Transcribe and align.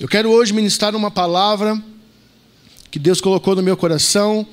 Eu 0.00 0.06
quero 0.06 0.30
hoje 0.30 0.52
ministrar 0.52 0.94
uma 0.94 1.10
palavra 1.10 1.82
que 2.88 3.00
Deus 3.00 3.20
colocou 3.20 3.56
no 3.56 3.62
meu 3.64 3.76
coração 3.76 4.46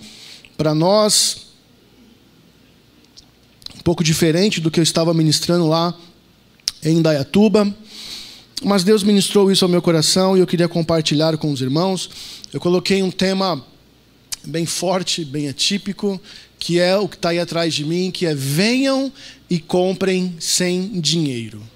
para 0.57 0.73
nós, 0.73 1.45
um 3.77 3.81
pouco 3.81 4.03
diferente 4.03 4.59
do 4.59 4.71
que 4.71 4.79
eu 4.79 4.83
estava 4.83 5.13
ministrando 5.13 5.67
lá 5.67 5.95
em 6.81 6.99
Dayatuba, 6.99 7.71
mas 8.63 8.83
Deus 8.83 9.03
ministrou 9.03 9.51
isso 9.51 9.63
ao 9.63 9.69
meu 9.69 9.83
coração 9.83 10.35
e 10.35 10.39
eu 10.39 10.47
queria 10.47 10.67
compartilhar 10.67 11.37
com 11.37 11.51
os 11.51 11.61
irmãos. 11.61 12.09
Eu 12.51 12.59
coloquei 12.59 13.03
um 13.03 13.11
tema 13.11 13.63
bem 14.43 14.65
forte, 14.65 15.23
bem 15.23 15.47
atípico, 15.47 16.19
que 16.57 16.79
é 16.79 16.97
o 16.97 17.07
que 17.07 17.17
está 17.17 17.29
aí 17.29 17.39
atrás 17.39 17.71
de 17.71 17.85
mim, 17.85 18.09
que 18.09 18.25
é 18.25 18.33
venham 18.33 19.13
e 19.47 19.59
comprem 19.59 20.35
sem 20.39 20.99
dinheiro. 20.99 21.74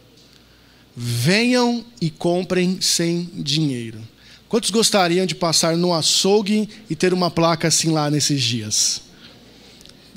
Venham 1.01 1.85
e 2.01 2.09
comprem 2.09 2.81
sem 2.81 3.29
dinheiro. 3.33 4.01
Quantos 4.49 4.69
gostariam 4.69 5.25
de 5.25 5.33
passar 5.33 5.77
no 5.77 5.93
açougue 5.93 6.67
e 6.89 6.95
ter 6.95 7.13
uma 7.13 7.31
placa 7.31 7.69
assim 7.69 7.89
lá 7.89 8.11
nesses 8.11 8.41
dias? 8.43 9.01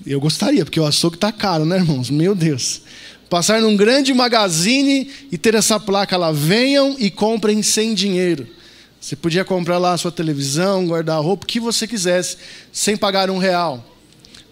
Eu 0.05 0.19
gostaria, 0.19 0.64
porque 0.64 0.80
o 0.80 0.84
açougue 0.84 1.14
está 1.19 1.30
caro, 1.30 1.64
né, 1.64 1.77
irmãos? 1.77 2.11
Meu 2.11 2.34
Deus. 2.34 2.83
Passar 3.30 3.61
num 3.61 3.77
grande 3.77 4.12
magazine 4.12 5.08
e 5.30 5.39
ter 5.39 5.55
essa 5.55 5.78
placa 5.78 6.16
lá. 6.16 6.33
Venham 6.33 6.96
e 6.98 7.12
comprem 7.12 7.62
sem 7.62 7.94
dinheiro. 7.94 8.48
Você 9.00 9.14
podia 9.14 9.44
comprar 9.44 9.78
lá 9.78 9.92
a 9.92 9.98
sua 9.98 10.11
televisão, 10.11 10.84
guarda-roupa, 10.89 11.44
o 11.44 11.46
que 11.46 11.61
você 11.61 11.86
quisesse, 11.86 12.39
sem 12.72 12.96
pagar 12.96 13.30
um 13.30 13.39
real. 13.39 13.92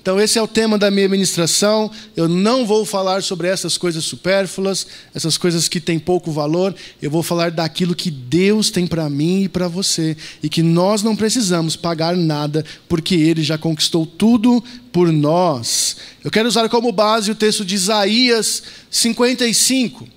Então, 0.00 0.18
esse 0.18 0.38
é 0.38 0.42
o 0.42 0.48
tema 0.48 0.78
da 0.78 0.90
minha 0.90 1.08
ministração. 1.10 1.90
Eu 2.16 2.26
não 2.26 2.64
vou 2.64 2.86
falar 2.86 3.22
sobre 3.22 3.48
essas 3.48 3.76
coisas 3.76 4.02
supérfluas, 4.02 4.86
essas 5.14 5.36
coisas 5.36 5.68
que 5.68 5.78
têm 5.78 5.98
pouco 5.98 6.32
valor. 6.32 6.74
Eu 7.02 7.10
vou 7.10 7.22
falar 7.22 7.50
daquilo 7.50 7.94
que 7.94 8.10
Deus 8.10 8.70
tem 8.70 8.86
para 8.86 9.10
mim 9.10 9.42
e 9.42 9.48
para 9.48 9.68
você. 9.68 10.16
E 10.42 10.48
que 10.48 10.62
nós 10.62 11.02
não 11.02 11.14
precisamos 11.14 11.76
pagar 11.76 12.16
nada, 12.16 12.64
porque 12.88 13.14
Ele 13.14 13.42
já 13.42 13.58
conquistou 13.58 14.06
tudo 14.06 14.64
por 14.90 15.12
nós. 15.12 15.98
Eu 16.24 16.30
quero 16.30 16.48
usar 16.48 16.66
como 16.70 16.90
base 16.90 17.30
o 17.30 17.34
texto 17.34 17.62
de 17.62 17.74
Isaías 17.74 18.62
55. 18.90 20.08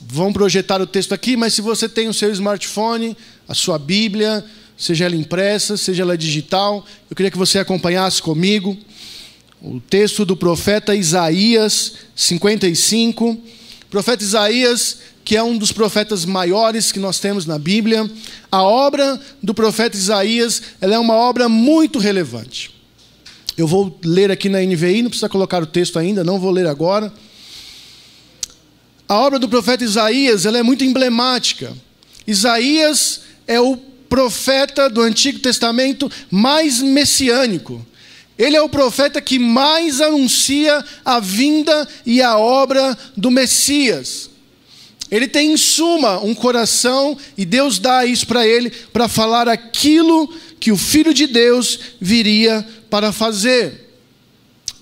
Vamos 0.00 0.32
projetar 0.32 0.82
o 0.82 0.86
texto 0.86 1.14
aqui, 1.14 1.36
mas 1.36 1.54
se 1.54 1.62
você 1.62 1.88
tem 1.88 2.08
o 2.08 2.14
seu 2.14 2.32
smartphone, 2.32 3.16
a 3.46 3.54
sua 3.54 3.78
Bíblia, 3.78 4.44
seja 4.76 5.04
ela 5.04 5.14
impressa, 5.14 5.76
seja 5.76 6.02
ela 6.02 6.18
digital, 6.18 6.84
eu 7.08 7.14
queria 7.14 7.30
que 7.30 7.38
você 7.38 7.60
acompanhasse 7.60 8.20
comigo 8.20 8.76
o 9.60 9.80
texto 9.80 10.24
do 10.24 10.36
profeta 10.36 10.94
Isaías 10.94 11.94
55. 12.14 13.30
O 13.30 13.40
profeta 13.90 14.22
Isaías, 14.22 14.98
que 15.24 15.36
é 15.36 15.42
um 15.42 15.56
dos 15.56 15.72
profetas 15.72 16.24
maiores 16.24 16.92
que 16.92 16.98
nós 16.98 17.18
temos 17.18 17.46
na 17.46 17.58
Bíblia, 17.58 18.08
a 18.50 18.62
obra 18.62 19.20
do 19.42 19.54
profeta 19.54 19.96
Isaías 19.96 20.62
ela 20.80 20.94
é 20.94 20.98
uma 20.98 21.14
obra 21.14 21.48
muito 21.48 21.98
relevante. 21.98 22.70
Eu 23.56 23.66
vou 23.66 23.98
ler 24.04 24.30
aqui 24.30 24.48
na 24.48 24.60
NVI, 24.60 25.02
não 25.02 25.10
precisa 25.10 25.28
colocar 25.28 25.62
o 25.62 25.66
texto 25.66 25.98
ainda, 25.98 26.22
não 26.22 26.38
vou 26.38 26.50
ler 26.50 26.66
agora. 26.66 27.12
A 29.08 29.14
obra 29.14 29.38
do 29.38 29.48
profeta 29.48 29.82
Isaías 29.82 30.44
ela 30.44 30.58
é 30.58 30.62
muito 30.62 30.84
emblemática. 30.84 31.72
Isaías 32.26 33.22
é 33.46 33.58
o 33.60 33.76
profeta 33.76 34.90
do 34.90 35.00
Antigo 35.00 35.38
Testamento 35.38 36.10
mais 36.30 36.80
messiânico. 36.82 37.84
Ele 38.38 38.56
é 38.56 38.60
o 38.60 38.68
profeta 38.68 39.20
que 39.20 39.38
mais 39.38 40.00
anuncia 40.00 40.84
a 41.04 41.20
vinda 41.20 41.88
e 42.04 42.20
a 42.20 42.36
obra 42.38 42.96
do 43.16 43.30
Messias. 43.30 44.30
Ele 45.10 45.28
tem, 45.28 45.52
em 45.52 45.56
suma, 45.56 46.18
um 46.18 46.34
coração, 46.34 47.16
e 47.38 47.44
Deus 47.44 47.78
dá 47.78 48.04
isso 48.04 48.26
para 48.26 48.46
ele, 48.46 48.70
para 48.70 49.08
falar 49.08 49.48
aquilo 49.48 50.32
que 50.58 50.72
o 50.72 50.76
Filho 50.76 51.14
de 51.14 51.26
Deus 51.26 51.78
viria 52.00 52.66
para 52.90 53.12
fazer. 53.12 53.94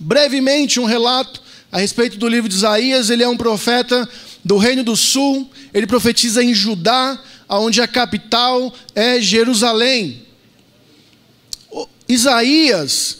Brevemente, 0.00 0.80
um 0.80 0.84
relato 0.84 1.42
a 1.70 1.78
respeito 1.78 2.16
do 2.16 2.28
livro 2.28 2.48
de 2.48 2.56
Isaías: 2.56 3.10
ele 3.10 3.22
é 3.22 3.28
um 3.28 3.36
profeta 3.36 4.08
do 4.44 4.56
Reino 4.56 4.82
do 4.82 4.96
Sul, 4.96 5.48
ele 5.72 5.86
profetiza 5.86 6.42
em 6.42 6.54
Judá, 6.54 7.20
onde 7.48 7.80
a 7.80 7.86
capital 7.86 8.72
é 8.94 9.20
Jerusalém. 9.20 10.22
Isaías 12.08 13.18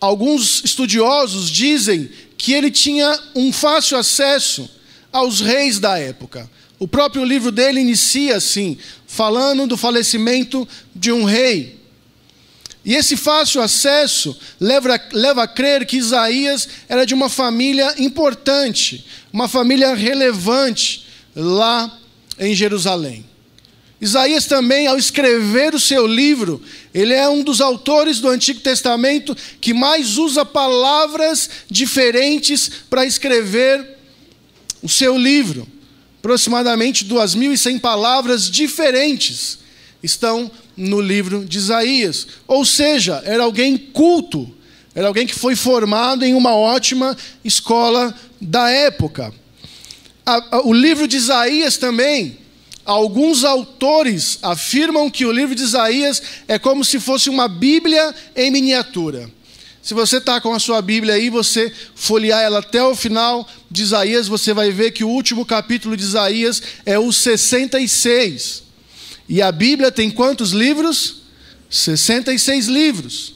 Alguns 0.00 0.62
estudiosos 0.64 1.50
dizem 1.50 2.08
que 2.38 2.52
ele 2.52 2.70
tinha 2.70 3.18
um 3.34 3.52
fácil 3.52 3.98
acesso 3.98 4.68
aos 5.12 5.40
reis 5.40 5.78
da 5.78 5.98
época. 5.98 6.50
O 6.78 6.88
próprio 6.88 7.22
livro 7.24 7.52
dele 7.52 7.80
inicia 7.80 8.36
assim, 8.36 8.78
falando 9.06 9.66
do 9.66 9.76
falecimento 9.76 10.66
de 10.94 11.12
um 11.12 11.24
rei. 11.24 11.78
E 12.82 12.94
esse 12.94 13.16
fácil 13.16 13.60
acesso 13.60 14.34
leva, 14.58 14.98
leva 15.12 15.42
a 15.42 15.48
crer 15.48 15.84
que 15.84 15.98
Isaías 15.98 16.66
era 16.88 17.04
de 17.04 17.12
uma 17.12 17.28
família 17.28 17.94
importante, 17.98 19.04
uma 19.30 19.48
família 19.48 19.94
relevante 19.94 21.06
lá 21.36 21.98
em 22.38 22.54
Jerusalém. 22.54 23.29
Isaías 24.00 24.46
também, 24.46 24.86
ao 24.86 24.96
escrever 24.96 25.74
o 25.74 25.80
seu 25.80 26.06
livro, 26.06 26.62
ele 26.94 27.12
é 27.12 27.28
um 27.28 27.42
dos 27.42 27.60
autores 27.60 28.18
do 28.18 28.28
Antigo 28.28 28.60
Testamento 28.60 29.36
que 29.60 29.74
mais 29.74 30.16
usa 30.16 30.42
palavras 30.42 31.50
diferentes 31.70 32.70
para 32.88 33.04
escrever 33.04 33.98
o 34.82 34.88
seu 34.88 35.18
livro. 35.18 35.68
Aproximadamente 36.18 37.04
2.100 37.04 37.78
palavras 37.78 38.50
diferentes 38.50 39.58
estão 40.02 40.50
no 40.74 40.98
livro 40.98 41.44
de 41.44 41.58
Isaías. 41.58 42.26
Ou 42.46 42.64
seja, 42.64 43.22
era 43.26 43.42
alguém 43.42 43.76
culto, 43.76 44.50
era 44.94 45.08
alguém 45.08 45.26
que 45.26 45.34
foi 45.34 45.54
formado 45.54 46.24
em 46.24 46.32
uma 46.32 46.54
ótima 46.54 47.14
escola 47.44 48.14
da 48.40 48.70
época. 48.70 49.30
O 50.64 50.72
livro 50.72 51.06
de 51.06 51.18
Isaías 51.18 51.76
também 51.76 52.39
Alguns 52.90 53.44
autores 53.44 54.40
afirmam 54.42 55.08
que 55.08 55.24
o 55.24 55.30
livro 55.30 55.54
de 55.54 55.62
Isaías 55.62 56.20
é 56.48 56.58
como 56.58 56.84
se 56.84 56.98
fosse 56.98 57.30
uma 57.30 57.46
Bíblia 57.46 58.12
em 58.34 58.50
miniatura. 58.50 59.30
Se 59.80 59.94
você 59.94 60.16
está 60.16 60.40
com 60.40 60.52
a 60.52 60.58
sua 60.58 60.82
Bíblia 60.82 61.14
aí, 61.14 61.30
você 61.30 61.72
folhear 61.94 62.42
ela 62.42 62.58
até 62.58 62.82
o 62.82 62.96
final 62.96 63.48
de 63.70 63.84
Isaías, 63.84 64.26
você 64.26 64.52
vai 64.52 64.72
ver 64.72 64.90
que 64.90 65.04
o 65.04 65.08
último 65.08 65.46
capítulo 65.46 65.96
de 65.96 66.02
Isaías 66.02 66.60
é 66.84 66.98
o 66.98 67.12
66. 67.12 68.64
E 69.28 69.40
a 69.40 69.52
Bíblia 69.52 69.92
tem 69.92 70.10
quantos 70.10 70.50
livros? 70.50 71.22
66 71.70 72.66
livros. 72.66 73.34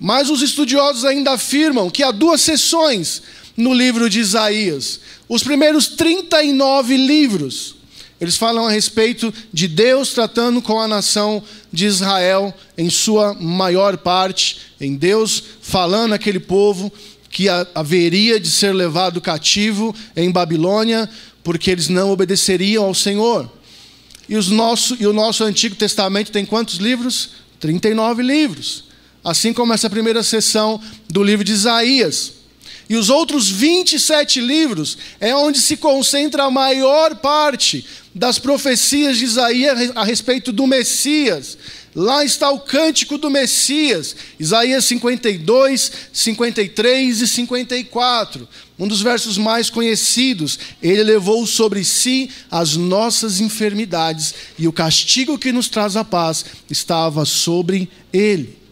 Mas 0.00 0.28
os 0.28 0.42
estudiosos 0.42 1.04
ainda 1.04 1.34
afirmam 1.34 1.88
que 1.88 2.02
há 2.02 2.10
duas 2.10 2.40
sessões 2.40 3.22
no 3.56 3.72
livro 3.72 4.10
de 4.10 4.18
Isaías. 4.18 4.98
Os 5.28 5.42
primeiros 5.42 5.88
39 5.88 6.96
livros, 6.96 7.76
eles 8.20 8.36
falam 8.36 8.66
a 8.66 8.70
respeito 8.70 9.32
de 9.52 9.66
Deus 9.66 10.12
tratando 10.12 10.62
com 10.62 10.80
a 10.80 10.86
nação 10.86 11.42
de 11.72 11.86
Israel 11.86 12.54
em 12.78 12.88
sua 12.88 13.34
maior 13.34 13.96
parte, 13.96 14.58
em 14.80 14.94
Deus 14.94 15.42
falando 15.60 16.12
àquele 16.12 16.38
povo 16.38 16.92
que 17.28 17.48
haveria 17.74 18.40
de 18.40 18.50
ser 18.50 18.72
levado 18.72 19.20
cativo 19.20 19.94
em 20.16 20.30
Babilônia, 20.30 21.10
porque 21.44 21.70
eles 21.70 21.88
não 21.88 22.10
obedeceriam 22.10 22.84
ao 22.84 22.94
Senhor. 22.94 23.50
E, 24.28 24.36
os 24.36 24.48
nosso, 24.48 24.96
e 24.98 25.06
o 25.06 25.12
nosso 25.12 25.44
Antigo 25.44 25.74
Testamento 25.74 26.32
tem 26.32 26.46
quantos 26.46 26.76
livros? 26.76 27.30
39 27.60 28.22
livros. 28.22 28.84
Assim 29.22 29.52
como 29.52 29.72
essa 29.72 29.90
primeira 29.90 30.22
sessão 30.22 30.80
do 31.08 31.22
livro 31.22 31.44
de 31.44 31.52
Isaías. 31.52 32.32
E 32.88 32.96
os 32.96 33.10
outros 33.10 33.50
27 33.50 34.40
livros 34.40 34.96
é 35.18 35.34
onde 35.34 35.60
se 35.60 35.76
concentra 35.76 36.44
a 36.44 36.50
maior 36.50 37.16
parte 37.16 37.84
das 38.14 38.38
profecias 38.38 39.18
de 39.18 39.24
Isaías 39.24 39.92
a 39.94 40.04
respeito 40.04 40.52
do 40.52 40.66
Messias. 40.66 41.58
Lá 41.94 42.24
está 42.24 42.50
o 42.50 42.60
cântico 42.60 43.16
do 43.16 43.30
Messias, 43.30 44.14
Isaías 44.38 44.84
52, 44.84 45.90
53 46.12 47.22
e 47.22 47.26
54. 47.26 48.46
um 48.78 48.86
dos 48.86 49.00
versos 49.00 49.38
mais 49.38 49.70
conhecidos, 49.70 50.58
ele 50.82 51.02
levou 51.02 51.46
sobre 51.46 51.82
si 51.82 52.30
as 52.50 52.76
nossas 52.76 53.40
enfermidades 53.40 54.34
e 54.58 54.68
o 54.68 54.72
castigo 54.72 55.38
que 55.38 55.50
nos 55.50 55.68
traz 55.68 55.96
a 55.96 56.04
paz 56.04 56.44
estava 56.70 57.24
sobre 57.24 57.88
ele. 58.12 58.65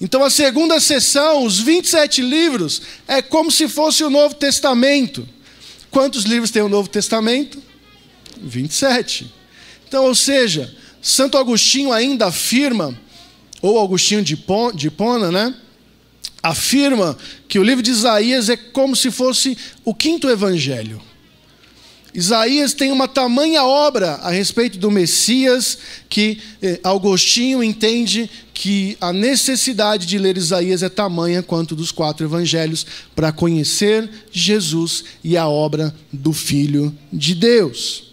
Então, 0.00 0.22
a 0.22 0.30
segunda 0.30 0.78
sessão, 0.78 1.44
os 1.44 1.58
27 1.58 2.20
livros, 2.20 2.82
é 3.08 3.22
como 3.22 3.50
se 3.50 3.66
fosse 3.66 4.04
o 4.04 4.10
Novo 4.10 4.34
Testamento. 4.34 5.26
Quantos 5.90 6.24
livros 6.24 6.50
tem 6.50 6.60
o 6.62 6.68
Novo 6.68 6.88
Testamento? 6.88 7.62
27. 8.36 9.32
Então, 9.88 10.04
ou 10.04 10.14
seja, 10.14 10.74
Santo 11.00 11.38
Agostinho 11.38 11.92
ainda 11.92 12.26
afirma, 12.26 12.98
ou 13.62 13.82
Agostinho 13.82 14.22
de 14.22 14.34
Hipona, 14.86 15.32
né? 15.32 15.54
Afirma 16.42 17.16
que 17.48 17.58
o 17.58 17.62
livro 17.62 17.82
de 17.82 17.90
Isaías 17.90 18.50
é 18.50 18.56
como 18.56 18.94
se 18.94 19.10
fosse 19.10 19.56
o 19.84 19.94
quinto 19.94 20.28
evangelho. 20.28 21.00
Isaías 22.16 22.72
tem 22.72 22.90
uma 22.90 23.06
tamanha 23.06 23.62
obra 23.62 24.12
a 24.22 24.30
respeito 24.30 24.78
do 24.78 24.90
Messias 24.90 25.76
que 26.08 26.38
eh, 26.62 26.80
entende 27.62 28.30
que 28.54 28.96
a 29.02 29.12
necessidade 29.12 30.06
de 30.06 30.16
ler 30.16 30.38
Isaías 30.38 30.82
é 30.82 30.88
tamanha 30.88 31.42
quanto 31.42 31.76
dos 31.76 31.92
quatro 31.92 32.24
evangelhos 32.24 32.86
para 33.14 33.32
conhecer 33.32 34.08
Jesus 34.32 35.04
e 35.22 35.36
a 35.36 35.46
obra 35.46 35.94
do 36.10 36.32
Filho 36.32 36.96
de 37.12 37.34
Deus. 37.34 38.06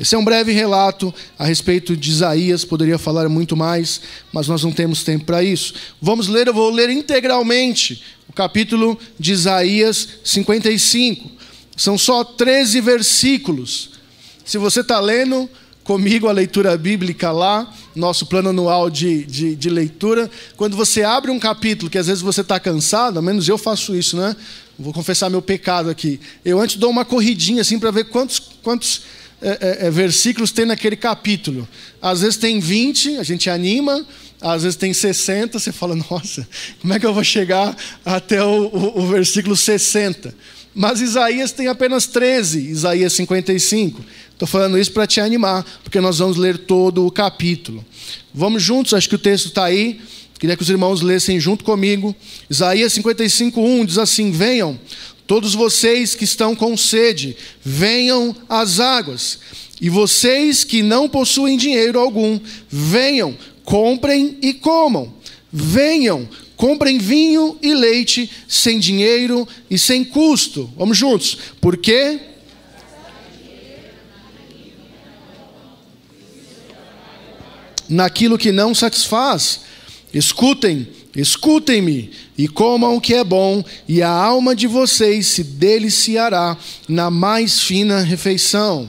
Esse 0.00 0.16
é 0.16 0.18
um 0.18 0.24
breve 0.24 0.50
relato 0.50 1.14
a 1.38 1.44
respeito 1.44 1.96
de 1.96 2.10
Isaías, 2.10 2.64
poderia 2.64 2.98
falar 2.98 3.28
muito 3.28 3.56
mais, 3.56 4.00
mas 4.32 4.48
nós 4.48 4.64
não 4.64 4.72
temos 4.72 5.04
tempo 5.04 5.26
para 5.26 5.44
isso. 5.44 5.74
Vamos 6.02 6.26
ler, 6.26 6.48
eu 6.48 6.54
vou 6.54 6.70
ler 6.70 6.90
integralmente 6.90 8.02
o 8.28 8.32
capítulo 8.32 8.98
de 9.16 9.30
Isaías 9.30 10.08
55. 10.24 11.33
São 11.76 11.98
só 11.98 12.22
13 12.24 12.80
versículos. 12.80 13.90
Se 14.44 14.58
você 14.58 14.80
está 14.80 15.00
lendo 15.00 15.48
comigo 15.82 16.28
a 16.28 16.32
leitura 16.32 16.76
bíblica 16.76 17.30
lá, 17.30 17.70
nosso 17.94 18.26
plano 18.26 18.48
anual 18.48 18.88
de, 18.88 19.24
de, 19.24 19.54
de, 19.54 19.70
leitura, 19.70 20.30
quando 20.56 20.76
você 20.76 21.02
abre 21.02 21.30
um 21.30 21.38
capítulo 21.38 21.90
que 21.90 21.98
às 21.98 22.06
vezes 22.06 22.22
você 22.22 22.40
está 22.40 22.58
cansado, 22.58 23.18
ao 23.18 23.22
menos 23.22 23.48
eu 23.48 23.58
faço 23.58 23.94
isso, 23.94 24.16
né? 24.16 24.34
Vou 24.78 24.92
confessar 24.92 25.30
meu 25.30 25.42
pecado 25.42 25.90
aqui. 25.90 26.18
Eu 26.44 26.58
antes 26.60 26.76
dou 26.76 26.90
uma 26.90 27.04
corridinha 27.04 27.60
assim 27.60 27.78
para 27.78 27.90
ver 27.90 28.04
quantos, 28.04 28.40
quantos 28.62 29.02
é, 29.40 29.50
é, 29.50 29.86
é, 29.86 29.90
versículos 29.90 30.50
tem 30.50 30.64
naquele 30.64 30.96
capítulo. 30.96 31.68
Às 32.00 32.22
vezes 32.22 32.36
tem 32.36 32.58
20, 32.58 33.18
a 33.18 33.22
gente 33.22 33.50
anima, 33.50 34.04
às 34.40 34.62
vezes 34.62 34.76
tem 34.76 34.92
60, 34.92 35.58
você 35.58 35.70
fala, 35.70 35.94
nossa, 36.10 36.48
como 36.80 36.92
é 36.94 36.98
que 36.98 37.06
eu 37.06 37.14
vou 37.14 37.22
chegar 37.22 37.76
até 38.04 38.42
o, 38.42 38.68
o, 38.68 39.02
o 39.02 39.06
versículo 39.06 39.54
60? 39.54 40.34
Mas 40.74 41.00
Isaías 41.00 41.52
tem 41.52 41.68
apenas 41.68 42.06
13, 42.06 42.58
Isaías 42.68 43.12
55. 43.12 44.04
Estou 44.32 44.48
falando 44.48 44.76
isso 44.76 44.90
para 44.90 45.06
te 45.06 45.20
animar, 45.20 45.64
porque 45.82 46.00
nós 46.00 46.18
vamos 46.18 46.36
ler 46.36 46.58
todo 46.58 47.06
o 47.06 47.10
capítulo. 47.10 47.84
Vamos 48.34 48.62
juntos, 48.62 48.92
acho 48.92 49.08
que 49.08 49.14
o 49.14 49.18
texto 49.18 49.46
está 49.46 49.64
aí. 49.64 50.00
Queria 50.38 50.56
que 50.56 50.62
os 50.62 50.68
irmãos 50.68 51.00
lessem 51.00 51.38
junto 51.38 51.62
comigo. 51.62 52.14
Isaías 52.50 52.92
55, 52.92 53.60
1 53.60 53.84
diz 53.84 53.98
assim: 53.98 54.32
Venham, 54.32 54.78
todos 55.26 55.54
vocês 55.54 56.16
que 56.16 56.24
estão 56.24 56.56
com 56.56 56.76
sede, 56.76 57.36
venham 57.64 58.34
às 58.48 58.80
águas. 58.80 59.38
E 59.80 59.88
vocês 59.88 60.64
que 60.64 60.82
não 60.82 61.08
possuem 61.08 61.56
dinheiro 61.56 62.00
algum, 62.00 62.40
venham, 62.68 63.36
comprem 63.64 64.36
e 64.42 64.52
comam. 64.52 65.14
Venham, 65.52 66.28
Comprem 66.56 66.98
vinho 66.98 67.58
e 67.60 67.74
leite 67.74 68.30
sem 68.46 68.78
dinheiro 68.78 69.46
e 69.68 69.78
sem 69.78 70.04
custo. 70.04 70.70
Vamos 70.76 70.96
juntos. 70.96 71.36
Por 71.60 71.76
quê? 71.76 72.20
Naquilo 77.88 78.38
que 78.38 78.52
não 78.52 78.74
satisfaz. 78.74 79.60
Escutem, 80.12 80.86
escutem-me 81.16 82.12
e 82.38 82.46
comam 82.46 82.96
o 82.96 83.00
que 83.00 83.14
é 83.14 83.24
bom, 83.24 83.64
e 83.88 84.00
a 84.00 84.08
alma 84.08 84.54
de 84.54 84.68
vocês 84.68 85.26
se 85.26 85.42
deliciará 85.42 86.56
na 86.88 87.10
mais 87.10 87.60
fina 87.60 88.00
refeição. 88.00 88.88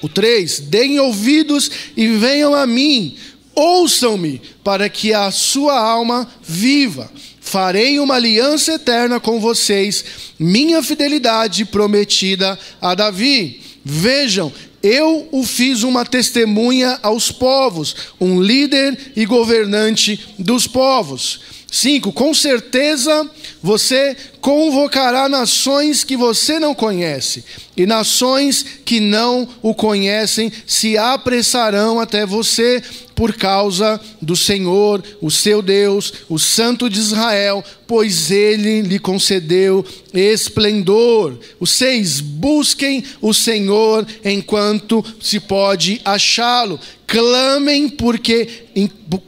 O 0.00 0.08
3: 0.08 0.60
Deem 0.60 1.00
ouvidos 1.00 1.70
e 1.96 2.06
venham 2.08 2.54
a 2.54 2.66
mim 2.66 3.16
Ouçam-me, 3.54 4.40
para 4.62 4.88
que 4.88 5.12
a 5.12 5.30
sua 5.30 5.78
alma 5.78 6.28
viva. 6.42 7.10
Farei 7.40 8.00
uma 8.00 8.14
aliança 8.14 8.72
eterna 8.72 9.20
com 9.20 9.38
vocês, 9.38 10.04
minha 10.38 10.82
fidelidade 10.82 11.64
prometida 11.64 12.58
a 12.80 12.94
Davi. 12.94 13.60
Vejam, 13.84 14.52
eu 14.82 15.28
o 15.30 15.44
fiz 15.44 15.82
uma 15.82 16.04
testemunha 16.04 16.98
aos 17.02 17.30
povos, 17.30 17.94
um 18.20 18.40
líder 18.40 19.12
e 19.14 19.24
governante 19.24 20.34
dos 20.38 20.66
povos. 20.66 21.40
5. 21.74 22.12
Com 22.12 22.32
certeza 22.32 23.28
você 23.60 24.16
convocará 24.40 25.28
nações 25.28 26.04
que 26.04 26.16
você 26.16 26.60
não 26.60 26.72
conhece, 26.72 27.44
e 27.76 27.84
nações 27.84 28.64
que 28.84 29.00
não 29.00 29.48
o 29.60 29.74
conhecem 29.74 30.52
se 30.66 30.96
apressarão 30.96 31.98
até 31.98 32.24
você 32.24 32.80
por 33.16 33.34
causa 33.34 34.00
do 34.22 34.36
Senhor, 34.36 35.02
o 35.20 35.32
seu 35.32 35.60
Deus, 35.60 36.12
o 36.28 36.38
Santo 36.38 36.88
de 36.88 37.00
Israel, 37.00 37.64
pois 37.88 38.30
ele 38.30 38.82
lhe 38.82 39.00
concedeu 39.00 39.84
esplendor. 40.12 41.36
Os 41.58 41.72
seis, 41.72 42.20
busquem 42.20 43.02
o 43.20 43.34
Senhor 43.34 44.06
enquanto 44.24 45.04
se 45.20 45.40
pode 45.40 46.00
achá-lo. 46.04 46.78
Clamem 47.04 47.88
porque 47.88 48.66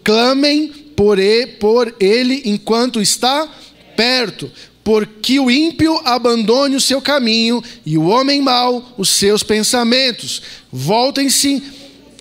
clamem 0.05 0.86
por 0.97 1.95
ele 2.01 2.43
enquanto 2.47 3.01
está 3.01 3.49
perto, 3.97 4.51
porque 4.83 5.39
o 5.39 5.51
ímpio 5.51 6.01
abandone 6.05 6.77
o 6.77 6.81
seu 6.81 7.03
caminho 7.03 7.63
e 7.85 7.99
o 7.99 8.07
homem 8.07 8.41
mau 8.41 8.95
os 8.97 9.11
seus 9.11 9.43
pensamentos. 9.43 10.43
Voltem-se 10.73 11.63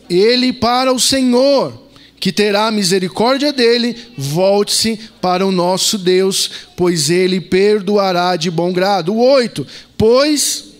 ele 0.10 0.52
para 0.52 0.92
o 0.92 1.00
Senhor, 1.00 1.86
que 2.20 2.32
terá 2.32 2.72
misericórdia 2.72 3.54
dele, 3.54 3.96
volte-se 4.18 5.00
para 5.22 5.46
o 5.46 5.52
nosso 5.52 5.98
Deus, 5.98 6.50
pois 6.76 7.10
ele 7.10 7.40
perdoará 7.40 8.36
de 8.36 8.50
bom 8.50 8.74
grado. 8.74 9.14
O 9.14 9.20
8. 9.20 9.66
Pois 9.98 10.75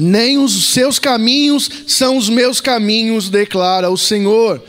nem 0.00 0.38
os 0.38 0.70
seus 0.72 0.98
caminhos 0.98 1.70
são 1.86 2.16
os 2.16 2.28
meus 2.28 2.60
caminhos, 2.60 3.28
declara 3.28 3.90
o 3.90 3.96
Senhor. 3.96 4.62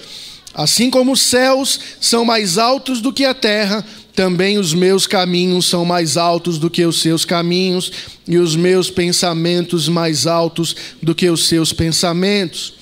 Assim 0.54 0.90
como 0.90 1.14
os 1.14 1.22
céus 1.22 1.80
são 2.02 2.26
mais 2.26 2.58
altos 2.58 3.00
do 3.00 3.14
que 3.14 3.24
a 3.24 3.34
terra, 3.34 3.86
também 4.14 4.58
os 4.58 4.74
meus 4.74 5.08
caminhos 5.08 5.68
são 5.68 5.86
mais 5.86 6.18
altos 6.18 6.58
do 6.58 6.70
que 6.70 6.86
os 6.86 7.02
seus 7.02 7.24
caminhos, 7.24 7.92
e 8.28 8.38
os 8.38 8.56
meus 8.56 8.90
pensamentos 8.90 9.88
mais 9.88 10.28
altos 10.28 10.76
do 11.02 11.16
que 11.16 11.30
os 11.30 11.48
seus 11.48 11.72
pensamentos. 11.72 12.74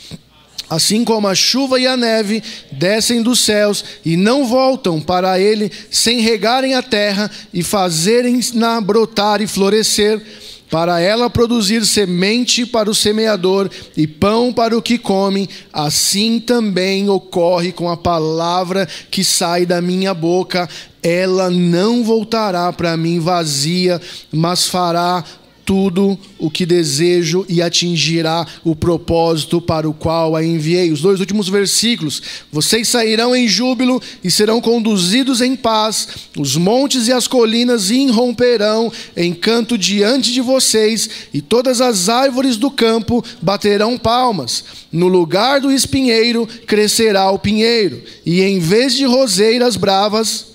Assim 0.69 1.03
como 1.03 1.27
a 1.27 1.33
chuva 1.33 1.79
e 1.79 1.87
a 1.87 1.97
neve 1.97 2.43
descem 2.71 3.23
dos 3.23 3.39
céus 3.39 3.83
e 4.05 4.15
não 4.15 4.45
voltam 4.45 5.01
para 5.01 5.39
ele 5.39 5.71
sem 5.89 6.19
regarem 6.19 6.75
a 6.75 6.83
terra 6.83 7.29
e 7.51 7.63
fazerem-na 7.63 8.79
brotar 8.79 9.41
e 9.41 9.47
florescer, 9.47 10.21
para 10.69 10.99
ela 10.99 11.29
produzir 11.29 11.85
semente 11.85 12.65
para 12.65 12.89
o 12.89 12.95
semeador 12.95 13.69
e 13.97 14.05
pão 14.05 14.53
para 14.53 14.77
o 14.77 14.81
que 14.81 14.97
come, 14.97 15.49
assim 15.73 16.39
também 16.39 17.09
ocorre 17.09 17.71
com 17.71 17.89
a 17.89 17.97
palavra 17.97 18.87
que 19.09 19.23
sai 19.23 19.65
da 19.65 19.81
minha 19.81 20.13
boca. 20.13 20.69
Ela 21.01 21.49
não 21.49 22.03
voltará 22.03 22.71
para 22.73 22.97
mim 22.97 23.19
vazia, 23.19 24.01
mas 24.31 24.67
fará 24.67 25.23
tudo 25.69 26.17
o 26.39 26.49
que 26.49 26.65
desejo 26.65 27.45
e 27.47 27.61
atingirá 27.61 28.43
o 28.63 28.75
propósito 28.75 29.61
para 29.61 29.87
o 29.87 29.93
qual 29.93 30.35
a 30.35 30.43
enviei. 30.43 30.91
Os 30.91 30.99
dois 30.99 31.19
últimos 31.19 31.47
versículos: 31.47 32.23
Vocês 32.51 32.87
sairão 32.87 33.35
em 33.35 33.47
júbilo 33.47 34.01
e 34.23 34.31
serão 34.31 34.59
conduzidos 34.61 35.41
em 35.41 35.55
paz, 35.55 36.07
os 36.35 36.55
montes 36.55 37.07
e 37.07 37.13
as 37.13 37.27
colinas 37.27 37.91
irromperão 37.91 38.91
em 39.15 39.31
canto 39.31 39.77
diante 39.77 40.33
de 40.33 40.41
vocês, 40.41 41.07
e 41.31 41.39
todas 41.39 41.81
as 41.81 42.09
árvores 42.09 42.57
do 42.57 42.71
campo 42.71 43.23
baterão 43.39 43.95
palmas. 43.95 44.63
No 44.91 45.07
lugar 45.07 45.61
do 45.61 45.71
espinheiro 45.71 46.49
crescerá 46.65 47.29
o 47.29 47.37
pinheiro, 47.37 48.01
e 48.25 48.41
em 48.41 48.57
vez 48.57 48.95
de 48.95 49.05
roseiras 49.05 49.75
bravas, 49.75 50.47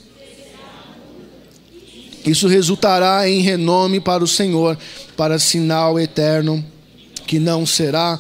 isso 2.31 2.49
resultará 2.49 3.29
em 3.29 3.41
renome 3.41 4.01
para 4.01 4.25
o 4.25 4.29
Senhor, 4.29 4.79
para 5.17 5.39
sinal 5.39 5.99
eterno 5.99 6.65
que 7.27 7.39
não 7.39 7.67
será 7.67 8.19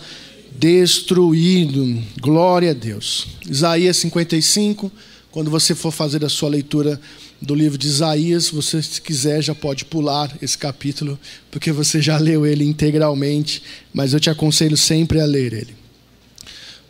destruído. 0.52 2.02
Glória 2.20 2.70
a 2.70 2.74
Deus. 2.74 3.26
Isaías 3.48 3.96
55, 3.98 4.90
quando 5.30 5.50
você 5.50 5.74
for 5.74 5.90
fazer 5.90 6.24
a 6.24 6.28
sua 6.28 6.48
leitura 6.48 7.00
do 7.44 7.54
livro 7.54 7.78
de 7.78 7.86
Isaías. 7.86 8.48
Você, 8.48 8.82
se 8.82 9.00
quiser, 9.00 9.42
já 9.42 9.54
pode 9.54 9.84
pular 9.84 10.34
esse 10.40 10.56
capítulo, 10.56 11.18
porque 11.50 11.70
você 11.70 12.00
já 12.00 12.18
leu 12.18 12.46
ele 12.46 12.64
integralmente, 12.64 13.62
mas 13.92 14.12
eu 14.12 14.20
te 14.20 14.30
aconselho 14.30 14.76
sempre 14.76 15.20
a 15.20 15.24
ler 15.24 15.52
ele. 15.52 15.76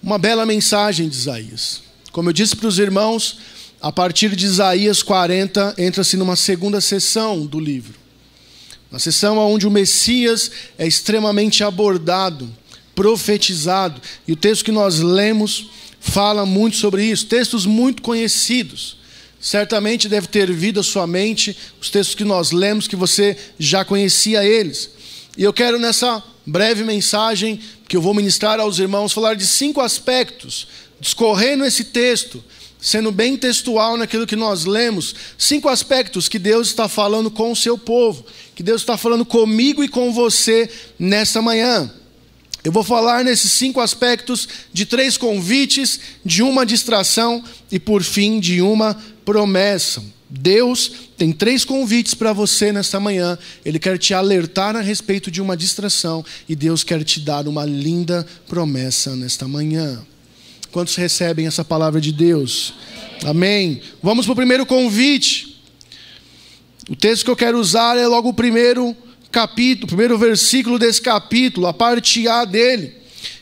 Uma 0.02 0.18
bela 0.18 0.46
mensagem 0.46 1.08
de 1.08 1.16
Isaías. 1.16 1.82
Como 2.12 2.28
eu 2.28 2.32
disse 2.32 2.54
para 2.54 2.68
os 2.68 2.78
irmãos, 2.78 3.38
a 3.84 3.92
partir 3.92 4.34
de 4.34 4.46
Isaías 4.46 5.02
40, 5.02 5.74
entra-se 5.76 6.16
numa 6.16 6.36
segunda 6.36 6.80
sessão 6.80 7.44
do 7.44 7.60
livro. 7.60 7.92
Uma 8.90 8.98
sessão 8.98 9.36
onde 9.36 9.66
o 9.66 9.70
Messias 9.70 10.50
é 10.78 10.86
extremamente 10.86 11.62
abordado, 11.62 12.50
profetizado. 12.94 14.00
E 14.26 14.32
o 14.32 14.36
texto 14.36 14.64
que 14.64 14.72
nós 14.72 15.00
lemos 15.00 15.68
fala 16.00 16.46
muito 16.46 16.78
sobre 16.78 17.04
isso, 17.04 17.26
textos 17.26 17.66
muito 17.66 18.00
conhecidos. 18.00 18.96
Certamente 19.38 20.08
deve 20.08 20.28
ter 20.28 20.50
vindo 20.50 20.80
à 20.80 20.82
sua 20.82 21.06
mente 21.06 21.54
os 21.78 21.90
textos 21.90 22.14
que 22.14 22.24
nós 22.24 22.52
lemos, 22.52 22.88
que 22.88 22.96
você 22.96 23.36
já 23.58 23.84
conhecia 23.84 24.42
eles. 24.42 24.88
E 25.36 25.42
eu 25.42 25.52
quero 25.52 25.78
nessa 25.78 26.22
breve 26.46 26.84
mensagem 26.84 27.60
que 27.86 27.98
eu 27.98 28.00
vou 28.00 28.14
ministrar 28.14 28.58
aos 28.60 28.78
irmãos 28.78 29.12
falar 29.12 29.34
de 29.34 29.46
cinco 29.46 29.82
aspectos, 29.82 30.68
discorrendo 30.98 31.66
esse 31.66 31.84
texto, 31.84 32.42
sendo 32.84 33.10
bem 33.10 33.34
textual 33.34 33.96
naquilo 33.96 34.26
que 34.26 34.36
nós 34.36 34.66
lemos, 34.66 35.14
cinco 35.38 35.70
aspectos 35.70 36.28
que 36.28 36.38
Deus 36.38 36.68
está 36.68 36.86
falando 36.86 37.30
com 37.30 37.50
o 37.50 37.56
seu 37.56 37.78
povo, 37.78 38.26
que 38.54 38.62
Deus 38.62 38.82
está 38.82 38.98
falando 38.98 39.24
comigo 39.24 39.82
e 39.82 39.88
com 39.88 40.12
você 40.12 40.70
nesta 40.98 41.40
manhã. 41.40 41.90
Eu 42.62 42.70
vou 42.70 42.84
falar 42.84 43.24
nesses 43.24 43.52
cinco 43.52 43.80
aspectos 43.80 44.46
de 44.70 44.84
três 44.84 45.16
convites, 45.16 45.98
de 46.22 46.42
uma 46.42 46.66
distração 46.66 47.42
e, 47.72 47.80
por 47.80 48.02
fim, 48.02 48.38
de 48.38 48.60
uma 48.60 48.94
promessa. 49.24 50.04
Deus 50.28 50.92
tem 51.16 51.32
três 51.32 51.64
convites 51.64 52.12
para 52.12 52.34
você 52.34 52.70
nesta 52.70 53.00
manhã. 53.00 53.38
Ele 53.64 53.78
quer 53.78 53.96
te 53.96 54.12
alertar 54.12 54.76
a 54.76 54.82
respeito 54.82 55.30
de 55.30 55.40
uma 55.40 55.56
distração 55.56 56.22
e 56.46 56.54
Deus 56.54 56.84
quer 56.84 57.02
te 57.02 57.18
dar 57.18 57.48
uma 57.48 57.64
linda 57.64 58.26
promessa 58.46 59.16
nesta 59.16 59.48
manhã. 59.48 60.04
Quantos 60.74 60.96
recebem 60.96 61.46
essa 61.46 61.64
palavra 61.64 62.00
de 62.00 62.10
Deus? 62.10 62.74
Amém. 63.24 63.80
Vamos 64.02 64.26
para 64.26 64.32
o 64.32 64.34
primeiro 64.34 64.66
convite. 64.66 65.62
O 66.90 66.96
texto 66.96 67.24
que 67.24 67.30
eu 67.30 67.36
quero 67.36 67.60
usar 67.60 67.96
é 67.96 68.04
logo 68.08 68.30
o 68.30 68.34
primeiro 68.34 68.96
capítulo, 69.30 69.86
primeiro 69.86 70.18
versículo 70.18 70.76
desse 70.76 71.00
capítulo, 71.00 71.68
a 71.68 71.72
parte 71.72 72.26
A 72.26 72.44
dele, 72.44 72.92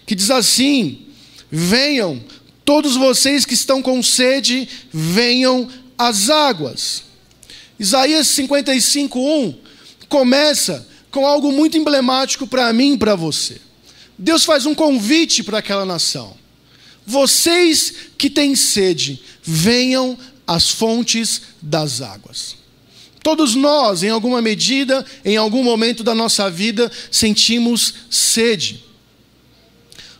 que 0.04 0.14
diz 0.14 0.30
assim: 0.30 1.06
Venham, 1.50 2.22
todos 2.66 2.96
vocês 2.96 3.46
que 3.46 3.54
estão 3.54 3.80
com 3.80 4.02
sede, 4.02 4.68
venham 4.92 5.70
às 5.96 6.28
águas. 6.28 7.02
Isaías 7.78 8.26
55, 8.26 9.18
1 9.18 9.54
começa 10.06 10.86
com 11.10 11.26
algo 11.26 11.50
muito 11.50 11.78
emblemático 11.78 12.46
para 12.46 12.70
mim 12.74 12.92
e 12.92 12.98
para 12.98 13.14
você. 13.14 13.58
Deus 14.18 14.44
faz 14.44 14.66
um 14.66 14.74
convite 14.74 15.42
para 15.42 15.60
aquela 15.60 15.86
nação. 15.86 16.41
Vocês 17.06 17.94
que 18.16 18.30
têm 18.30 18.54
sede, 18.54 19.20
venham 19.42 20.18
às 20.46 20.70
fontes 20.70 21.42
das 21.60 22.00
águas. 22.00 22.56
Todos 23.22 23.54
nós, 23.54 24.02
em 24.02 24.10
alguma 24.10 24.42
medida, 24.42 25.04
em 25.24 25.36
algum 25.36 25.62
momento 25.62 26.02
da 26.02 26.14
nossa 26.14 26.50
vida, 26.50 26.90
sentimos 27.10 27.94
sede. 28.10 28.84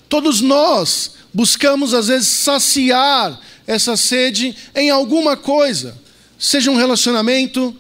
Todos 0.08 0.40
nós 0.40 1.12
buscamos, 1.34 1.94
às 1.94 2.08
vezes, 2.08 2.28
saciar 2.28 3.40
essa 3.66 3.96
sede 3.96 4.54
em 4.74 4.90
alguma 4.90 5.36
coisa, 5.36 5.96
seja 6.38 6.70
um 6.70 6.76
relacionamento, 6.76 7.74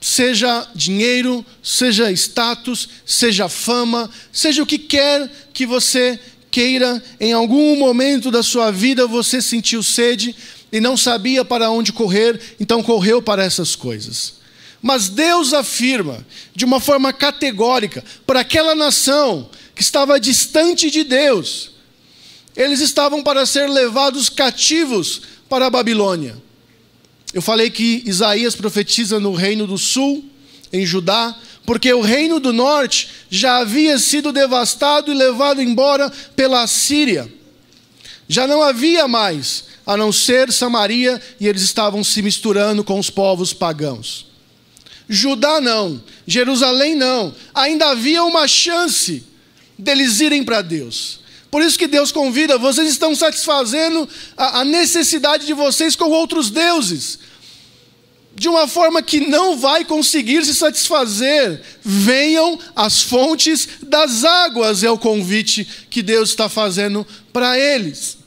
seja 0.00 0.68
dinheiro, 0.74 1.46
seja 1.62 2.10
status, 2.12 2.88
seja 3.06 3.48
fama, 3.48 4.10
seja 4.32 4.62
o 4.62 4.66
que 4.66 4.78
quer 4.78 5.30
que 5.52 5.64
você 5.64 6.18
queira, 6.52 7.02
em 7.18 7.32
algum 7.32 7.76
momento 7.76 8.30
da 8.30 8.42
sua 8.42 8.70
vida 8.70 9.06
você 9.06 9.40
sentiu 9.40 9.82
sede 9.82 10.36
e 10.70 10.78
não 10.78 10.96
sabia 10.96 11.44
para 11.44 11.70
onde 11.70 11.92
correr, 11.92 12.38
então 12.60 12.82
correu 12.82 13.22
para 13.22 13.42
essas 13.42 13.74
coisas. 13.74 14.34
Mas 14.80 15.08
Deus 15.08 15.54
afirma 15.54 16.24
de 16.54 16.64
uma 16.64 16.78
forma 16.78 17.12
categórica 17.12 18.04
para 18.26 18.40
aquela 18.40 18.74
nação 18.74 19.48
que 19.74 19.82
estava 19.82 20.20
distante 20.20 20.90
de 20.90 21.02
Deus, 21.02 21.70
eles 22.54 22.80
estavam 22.80 23.22
para 23.22 23.46
ser 23.46 23.68
levados 23.68 24.28
cativos 24.28 25.22
para 25.48 25.66
a 25.66 25.70
Babilônia. 25.70 26.36
Eu 27.32 27.40
falei 27.40 27.70
que 27.70 28.02
Isaías 28.04 28.54
profetiza 28.54 29.18
no 29.18 29.32
reino 29.32 29.66
do 29.66 29.78
sul, 29.78 30.22
em 30.70 30.84
Judá, 30.84 31.34
porque 31.64 31.92
o 31.92 32.00
reino 32.00 32.40
do 32.40 32.52
norte 32.52 33.08
já 33.30 33.58
havia 33.58 33.98
sido 33.98 34.32
devastado 34.32 35.10
e 35.12 35.14
levado 35.14 35.62
embora 35.62 36.10
pela 36.34 36.66
Síria. 36.66 37.32
Já 38.28 38.46
não 38.46 38.62
havia 38.62 39.06
mais, 39.06 39.64
a 39.86 39.96
não 39.96 40.12
ser 40.12 40.52
Samaria, 40.52 41.20
e 41.38 41.46
eles 41.46 41.62
estavam 41.62 42.02
se 42.02 42.22
misturando 42.22 42.82
com 42.82 42.98
os 42.98 43.10
povos 43.10 43.52
pagãos. 43.52 44.26
Judá 45.08 45.60
não, 45.60 46.02
Jerusalém 46.26 46.94
não. 46.94 47.34
Ainda 47.54 47.90
havia 47.90 48.24
uma 48.24 48.48
chance 48.48 49.24
deles 49.78 50.20
irem 50.20 50.42
para 50.42 50.62
Deus. 50.62 51.20
Por 51.50 51.60
isso 51.60 51.78
que 51.78 51.86
Deus 51.86 52.10
convida, 52.10 52.56
vocês 52.56 52.88
estão 52.88 53.14
satisfazendo 53.14 54.08
a, 54.36 54.60
a 54.60 54.64
necessidade 54.64 55.44
de 55.44 55.52
vocês 55.52 55.94
com 55.94 56.08
outros 56.10 56.50
deuses. 56.50 57.18
De 58.34 58.48
uma 58.48 58.66
forma 58.66 59.02
que 59.02 59.20
não 59.20 59.58
vai 59.58 59.84
conseguir 59.84 60.44
se 60.44 60.54
satisfazer. 60.54 61.60
Venham 61.82 62.58
às 62.74 63.02
fontes 63.02 63.68
das 63.82 64.24
águas, 64.24 64.82
é 64.82 64.90
o 64.90 64.98
convite 64.98 65.68
que 65.90 66.02
Deus 66.02 66.30
está 66.30 66.48
fazendo 66.48 67.06
para 67.32 67.58
eles. 67.58 68.18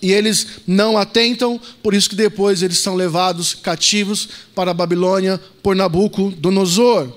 E 0.00 0.12
eles 0.12 0.46
não 0.66 0.96
atentam, 0.96 1.60
por 1.82 1.92
isso 1.92 2.08
que 2.08 2.16
depois 2.16 2.62
eles 2.62 2.78
são 2.78 2.94
levados 2.94 3.54
cativos 3.54 4.28
para 4.54 4.70
a 4.70 4.74
Babilônia 4.74 5.40
por 5.62 5.74
Nabucodonosor. 5.74 7.12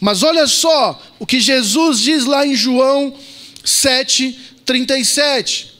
Mas 0.00 0.22
olha 0.22 0.46
só 0.46 1.00
o 1.18 1.26
que 1.26 1.40
Jesus 1.40 2.00
diz 2.00 2.24
lá 2.24 2.46
em 2.46 2.56
João 2.56 3.14
7, 3.64 4.38
37. 4.64 5.71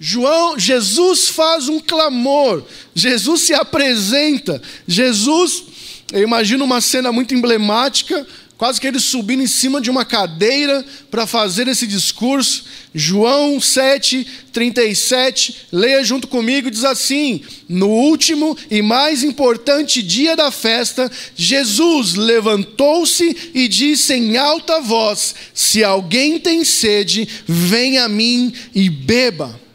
João, 0.00 0.58
Jesus 0.58 1.28
faz 1.28 1.68
um 1.68 1.80
clamor, 1.80 2.62
Jesus 2.94 3.42
se 3.42 3.54
apresenta, 3.54 4.62
Jesus, 4.86 5.64
eu 6.12 6.22
imagino 6.22 6.64
uma 6.64 6.80
cena 6.80 7.10
muito 7.10 7.34
emblemática, 7.34 8.26
quase 8.58 8.80
que 8.80 8.86
ele 8.88 8.98
subindo 8.98 9.42
em 9.42 9.46
cima 9.46 9.80
de 9.80 9.88
uma 9.88 10.04
cadeira 10.04 10.84
para 11.10 11.26
fazer 11.26 11.68
esse 11.68 11.86
discurso. 11.86 12.64
João 12.92 13.60
7, 13.60 14.26
37, 14.52 15.66
leia 15.70 16.02
junto 16.02 16.26
comigo, 16.26 16.70
diz 16.70 16.84
assim: 16.84 17.40
No 17.68 17.88
último 17.88 18.58
e 18.70 18.82
mais 18.82 19.22
importante 19.22 20.02
dia 20.02 20.34
da 20.34 20.50
festa, 20.50 21.10
Jesus 21.36 22.14
levantou-se 22.14 23.50
e 23.54 23.68
disse 23.68 24.14
em 24.14 24.36
alta 24.36 24.80
voz: 24.80 25.34
Se 25.54 25.84
alguém 25.84 26.38
tem 26.38 26.64
sede, 26.64 27.28
venha 27.46 28.04
a 28.04 28.08
mim 28.08 28.52
e 28.74 28.90
beba. 28.90 29.67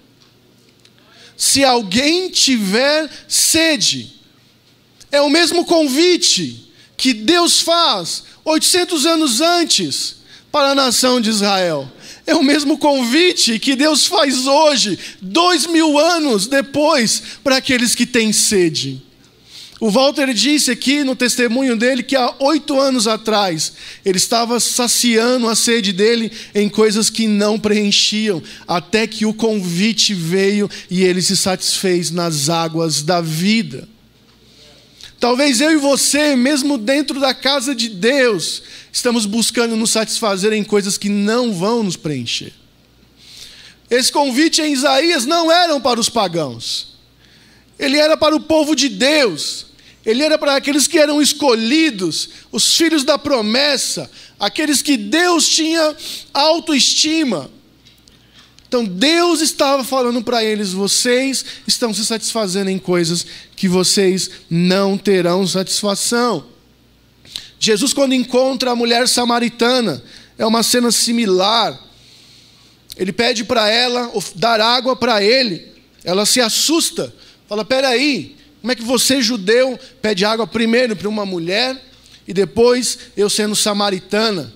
Se 1.43 1.61
alguém 1.61 2.29
tiver 2.29 3.09
sede, 3.27 4.13
é 5.11 5.19
o 5.19 5.29
mesmo 5.29 5.65
convite 5.65 6.71
que 6.95 7.13
Deus 7.13 7.59
faz 7.59 8.23
800 8.45 9.05
anos 9.05 9.41
antes 9.41 10.15
para 10.49 10.69
a 10.69 10.75
nação 10.75 11.19
de 11.19 11.29
Israel. 11.29 11.91
É 12.25 12.33
o 12.33 12.41
mesmo 12.41 12.77
convite 12.77 13.59
que 13.59 13.75
Deus 13.75 14.07
faz 14.07 14.47
hoje, 14.47 14.97
dois 15.21 15.67
mil 15.67 15.99
anos 15.99 16.47
depois, 16.47 17.21
para 17.43 17.57
aqueles 17.57 17.93
que 17.93 18.05
têm 18.05 18.31
sede. 18.31 19.03
O 19.83 19.89
Walter 19.89 20.33
disse 20.33 20.71
aqui 20.71 21.03
no 21.03 21.13
testemunho 21.13 21.75
dele 21.75 22.03
que 22.03 22.15
há 22.15 22.33
oito 22.39 22.79
anos 22.79 23.05
atrás 23.05 23.73
ele 24.05 24.17
estava 24.17 24.57
saciando 24.57 25.49
a 25.49 25.55
sede 25.55 25.91
dele 25.91 26.31
em 26.55 26.69
coisas 26.69 27.09
que 27.09 27.27
não 27.27 27.59
preenchiam, 27.59 28.41
até 28.65 29.05
que 29.05 29.25
o 29.25 29.33
convite 29.33 30.13
veio 30.13 30.69
e 30.89 31.03
ele 31.03 31.21
se 31.21 31.35
satisfez 31.35 32.11
nas 32.11 32.47
águas 32.47 33.01
da 33.01 33.19
vida. 33.19 33.85
Talvez 35.19 35.59
eu 35.59 35.71
e 35.71 35.75
você, 35.75 36.33
mesmo 36.33 36.77
dentro 36.77 37.19
da 37.19 37.33
casa 37.33 37.75
de 37.75 37.89
Deus, 37.89 38.63
estamos 38.89 39.25
buscando 39.25 39.75
nos 39.75 39.91
satisfazer 39.91 40.53
em 40.53 40.63
coisas 40.63 40.97
que 40.97 41.09
não 41.09 41.51
vão 41.51 41.83
nos 41.83 41.97
preencher. 41.97 42.53
Esse 43.89 44.09
convite 44.09 44.61
em 44.61 44.71
Isaías 44.71 45.25
não 45.25 45.51
era 45.51 45.77
para 45.81 45.99
os 45.99 46.07
pagãos. 46.07 46.95
Ele 47.77 47.97
era 47.97 48.15
para 48.15 48.33
o 48.33 48.39
povo 48.39 48.77
de 48.77 48.87
Deus. 48.87 49.72
Ele 50.05 50.21
era 50.21 50.37
para 50.37 50.55
aqueles 50.55 50.85
que 50.85 50.99
eram 50.99 51.21
escolhidos, 51.21 52.29
os 52.51 52.75
filhos 52.75 53.03
da 53.03 53.17
promessa, 53.17 54.09
aqueles 54.39 54.81
que 54.81 54.97
Deus 54.97 55.47
tinha 55.47 55.95
autoestima. 56.33 57.49
Então 58.67 58.83
Deus 58.83 59.39
estava 59.39 59.83
falando 59.83 60.21
para 60.21 60.43
eles: 60.43 60.73
vocês 60.73 61.45
estão 61.67 61.93
se 61.93 62.05
satisfazendo 62.05 62.69
em 62.69 62.79
coisas 62.79 63.25
que 63.55 63.69
vocês 63.69 64.29
não 64.49 64.97
terão 64.97 65.47
satisfação. 65.47 66.47
Jesus, 67.59 67.93
quando 67.93 68.13
encontra 68.13 68.71
a 68.71 68.75
mulher 68.75 69.07
samaritana, 69.07 70.03
é 70.37 70.45
uma 70.45 70.63
cena 70.63 70.91
similar. 70.91 71.79
Ele 72.97 73.13
pede 73.13 73.45
para 73.45 73.69
ela 73.69 74.11
dar 74.35 74.59
água 74.59 74.95
para 74.95 75.23
ele. 75.23 75.71
Ela 76.03 76.25
se 76.25 76.41
assusta. 76.41 77.13
Fala: 77.47 77.63
peraí, 77.63 78.35
como 78.63 78.71
é 78.71 78.75
que 78.77 78.83
você, 78.83 79.21
judeu, 79.21 79.77
pede 80.01 80.23
água 80.23 80.47
primeiro 80.47 80.95
para 80.95 81.09
uma 81.09 81.25
mulher 81.25 81.77
e 82.25 82.33
depois 82.33 82.97
eu 83.17 83.29
sendo 83.29 83.57
samaritana? 83.57 84.53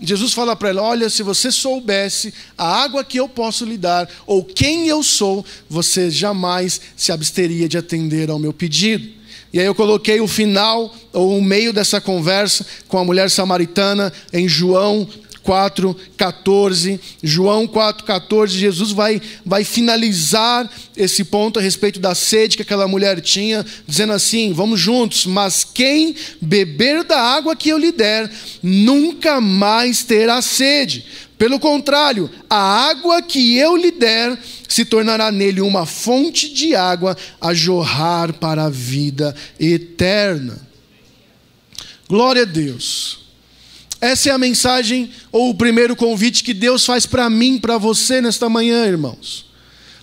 Jesus 0.00 0.32
fala 0.32 0.56
para 0.56 0.70
ela: 0.70 0.80
Olha, 0.80 1.10
se 1.10 1.22
você 1.22 1.52
soubesse 1.52 2.32
a 2.56 2.66
água 2.82 3.04
que 3.04 3.20
eu 3.20 3.28
posso 3.28 3.66
lhe 3.66 3.76
dar, 3.76 4.08
ou 4.26 4.42
quem 4.42 4.88
eu 4.88 5.02
sou, 5.02 5.44
você 5.68 6.10
jamais 6.10 6.80
se 6.96 7.12
absteria 7.12 7.68
de 7.68 7.76
atender 7.76 8.30
ao 8.30 8.38
meu 8.38 8.54
pedido. 8.54 9.06
E 9.52 9.60
aí 9.60 9.66
eu 9.66 9.74
coloquei 9.74 10.18
o 10.18 10.26
final, 10.26 10.90
ou 11.12 11.36
o 11.36 11.42
meio 11.42 11.74
dessa 11.74 12.00
conversa 12.00 12.64
com 12.88 12.96
a 12.96 13.04
mulher 13.04 13.28
samaritana 13.28 14.10
em 14.32 14.48
João 14.48 15.06
4,14. 15.44 16.98
João 17.22 17.66
4,14, 17.66 18.48
Jesus 18.48 18.92
vai, 18.92 19.20
vai 19.44 19.64
finalizar 19.64 20.70
esse 20.96 21.24
ponto 21.24 21.58
a 21.58 21.62
respeito 21.62 22.00
da 22.00 22.14
sede 22.14 22.56
que 22.56 22.62
aquela 22.62 22.88
mulher 22.88 23.20
tinha, 23.20 23.64
dizendo 23.86 24.12
assim: 24.12 24.52
vamos 24.52 24.80
juntos, 24.80 25.26
mas 25.26 25.64
quem 25.64 26.14
beber 26.40 27.04
da 27.04 27.20
água 27.20 27.56
que 27.56 27.68
eu 27.68 27.78
lhe 27.78 27.92
der, 27.92 28.30
nunca 28.62 29.40
mais 29.40 30.04
terá 30.04 30.40
sede. 30.40 31.04
Pelo 31.36 31.58
contrário, 31.58 32.30
a 32.48 32.88
água 32.88 33.20
que 33.20 33.58
eu 33.58 33.76
lhe 33.76 33.90
der 33.90 34.38
se 34.68 34.84
tornará 34.84 35.32
nele 35.32 35.60
uma 35.60 35.84
fonte 35.84 36.48
de 36.48 36.74
água 36.74 37.16
a 37.40 37.52
jorrar 37.52 38.32
para 38.34 38.66
a 38.66 38.70
vida 38.70 39.34
eterna. 39.58 40.64
Glória 42.08 42.42
a 42.42 42.44
Deus. 42.44 43.21
Essa 44.02 44.30
é 44.30 44.32
a 44.32 44.38
mensagem 44.38 45.12
ou 45.30 45.50
o 45.50 45.54
primeiro 45.54 45.94
convite 45.94 46.42
que 46.42 46.52
Deus 46.52 46.84
faz 46.84 47.06
para 47.06 47.30
mim, 47.30 47.56
para 47.56 47.78
você 47.78 48.20
nesta 48.20 48.48
manhã, 48.48 48.84
irmãos. 48.84 49.46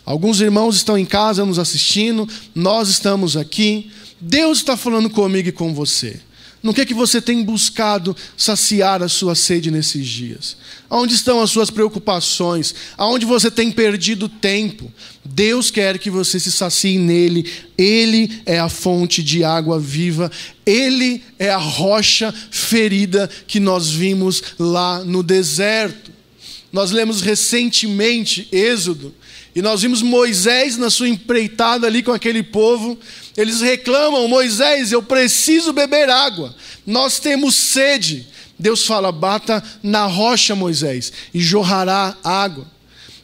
Alguns 0.05 0.39
irmãos 0.39 0.77
estão 0.77 0.97
em 0.97 1.05
casa 1.05 1.43
nos 1.43 1.59
assistindo, 1.59 2.25
nós 2.55 2.87
estamos 2.87 3.35
aqui. 3.35 3.91
Deus 4.17 4.59
está 4.59 4.77
falando 4.77 5.09
comigo 5.09 5.49
e 5.49 5.51
com 5.51 5.73
você. 5.73 6.21
No 6.61 6.73
que 6.73 6.81
é 6.81 6.85
que 6.85 6.93
você 6.93 7.21
tem 7.21 7.41
buscado 7.43 8.15
saciar 8.35 9.01
a 9.01 9.07
sua 9.07 9.33
sede 9.33 9.71
nesses 9.71 10.05
dias? 10.05 10.57
Onde 10.89 11.15
estão 11.15 11.41
as 11.41 11.49
suas 11.49 11.69
preocupações? 11.69 12.75
Aonde 12.97 13.25
você 13.25 13.49
tem 13.49 13.71
perdido 13.71 14.27
tempo? 14.27 14.91
Deus 15.23 15.71
quer 15.71 15.97
que 15.97 16.09
você 16.09 16.37
se 16.37 16.51
sacie 16.51 16.97
nele. 16.97 17.49
Ele 17.77 18.41
é 18.45 18.59
a 18.59 18.67
fonte 18.67 19.23
de 19.23 19.41
água 19.43 19.79
viva. 19.79 20.29
Ele 20.65 21.23
é 21.37 21.49
a 21.49 21.57
rocha 21.57 22.33
ferida 22.51 23.29
que 23.47 23.59
nós 23.59 23.89
vimos 23.89 24.43
lá 24.59 25.03
no 25.05 25.23
deserto. 25.23 26.11
Nós 26.73 26.91
lemos 26.91 27.21
recentemente 27.21 28.49
Êxodo 28.51 29.13
e 29.59 29.61
nós 29.61 29.81
vimos 29.81 30.01
Moisés 30.01 30.77
na 30.77 30.89
sua 30.89 31.09
empreitada 31.09 31.85
ali 31.85 32.01
com 32.01 32.13
aquele 32.13 32.41
povo. 32.41 32.97
Eles 33.35 33.59
reclamam: 33.59 34.25
Moisés, 34.25 34.93
eu 34.93 35.03
preciso 35.03 35.73
beber 35.73 36.09
água. 36.09 36.55
Nós 36.87 37.19
temos 37.19 37.55
sede. 37.55 38.25
Deus 38.57 38.85
fala: 38.85 39.11
bata 39.11 39.61
na 39.83 40.05
rocha, 40.05 40.55
Moisés, 40.55 41.11
e 41.33 41.41
jorrará 41.41 42.15
água. 42.23 42.65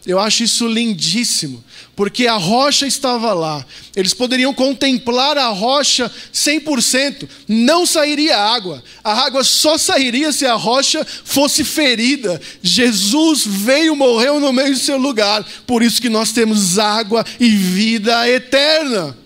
Eu 0.05 0.19
acho 0.19 0.43
isso 0.43 0.67
lindíssimo, 0.67 1.63
porque 1.95 2.27
a 2.27 2.35
rocha 2.35 2.85
estava 2.85 3.33
lá. 3.33 3.65
Eles 3.95 4.13
poderiam 4.13 4.53
contemplar 4.53 5.35
a 5.35 5.47
rocha 5.47 6.11
100%, 6.31 7.27
não 7.47 7.87
sairia 7.87 8.37
água. 8.37 8.83
A 9.03 9.25
água 9.25 9.43
só 9.43 9.79
sairia 9.79 10.31
se 10.31 10.45
a 10.45 10.53
rocha 10.53 11.05
fosse 11.23 11.63
ferida. 11.63 12.39
Jesus 12.61 13.45
veio, 13.47 13.95
morreu 13.95 14.39
no 14.39 14.53
meio 14.53 14.73
do 14.73 14.79
seu 14.79 14.97
lugar. 14.97 15.43
Por 15.65 15.81
isso 15.81 15.99
que 15.99 16.09
nós 16.09 16.31
temos 16.31 16.77
água 16.77 17.25
e 17.39 17.49
vida 17.49 18.29
eterna. 18.29 19.17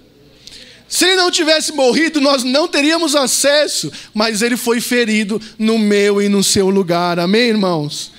Se 0.88 1.06
ele 1.06 1.18
não 1.18 1.30
tivesse 1.30 1.74
morrido, 1.74 2.22
nós 2.22 2.44
não 2.44 2.68
teríamos 2.68 3.16
acesso, 3.16 3.92
mas 4.14 4.42
ele 4.42 4.56
foi 4.56 4.80
ferido 4.80 5.40
no 5.58 5.78
meu 5.78 6.22
e 6.22 6.30
no 6.30 6.44
seu 6.44 6.70
lugar. 6.70 7.20
Amém, 7.20 7.50
irmãos? 7.50 8.12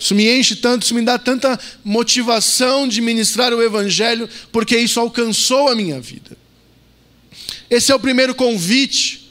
Isso 0.00 0.14
me 0.14 0.26
enche 0.34 0.56
tanto, 0.56 0.84
isso 0.84 0.94
me 0.94 1.02
dá 1.02 1.18
tanta 1.18 1.60
motivação 1.84 2.88
de 2.88 3.02
ministrar 3.02 3.52
o 3.52 3.62
Evangelho, 3.62 4.26
porque 4.50 4.78
isso 4.78 4.98
alcançou 4.98 5.68
a 5.68 5.76
minha 5.76 6.00
vida. 6.00 6.38
Esse 7.68 7.92
é 7.92 7.94
o 7.94 8.00
primeiro 8.00 8.34
convite, 8.34 9.30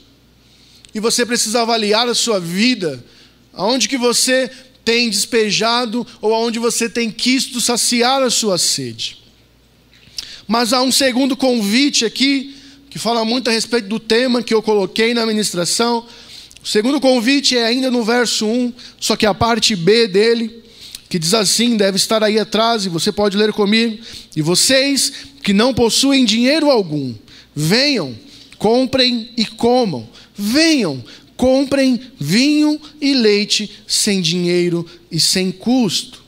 e 0.94 1.00
você 1.00 1.26
precisa 1.26 1.62
avaliar 1.62 2.08
a 2.08 2.14
sua 2.14 2.38
vida, 2.38 3.04
aonde 3.52 3.88
que 3.88 3.98
você 3.98 4.48
tem 4.84 5.10
despejado 5.10 6.06
ou 6.22 6.32
aonde 6.32 6.60
você 6.60 6.88
tem 6.88 7.10
quisto 7.10 7.60
saciar 7.60 8.22
a 8.22 8.30
sua 8.30 8.56
sede. 8.56 9.18
Mas 10.46 10.72
há 10.72 10.80
um 10.82 10.92
segundo 10.92 11.36
convite 11.36 12.04
aqui, 12.04 12.56
que 12.88 12.98
fala 12.98 13.24
muito 13.24 13.50
a 13.50 13.52
respeito 13.52 13.88
do 13.88 13.98
tema 13.98 14.40
que 14.40 14.54
eu 14.54 14.62
coloquei 14.62 15.14
na 15.14 15.26
ministração, 15.26 16.06
o 16.62 16.66
segundo 16.66 17.00
convite 17.00 17.56
é 17.56 17.64
ainda 17.64 17.90
no 17.90 18.04
verso 18.04 18.46
1, 18.46 18.72
só 18.98 19.16
que 19.16 19.26
a 19.26 19.32
parte 19.32 19.74
B 19.74 20.06
dele, 20.06 20.62
que 21.08 21.18
diz 21.18 21.32
assim, 21.32 21.76
deve 21.76 21.96
estar 21.96 22.22
aí 22.22 22.38
atrás, 22.38 22.84
e 22.84 22.88
você 22.88 23.10
pode 23.10 23.36
ler 23.36 23.52
comigo. 23.52 23.98
E 24.36 24.42
vocês 24.42 25.12
que 25.42 25.52
não 25.52 25.72
possuem 25.72 26.24
dinheiro 26.24 26.70
algum, 26.70 27.14
venham, 27.54 28.14
comprem 28.58 29.30
e 29.36 29.46
comam. 29.46 30.08
Venham, 30.36 31.02
comprem 31.36 32.00
vinho 32.18 32.80
e 33.00 33.14
leite 33.14 33.70
sem 33.86 34.20
dinheiro 34.20 34.86
e 35.10 35.18
sem 35.18 35.50
custo. 35.50 36.22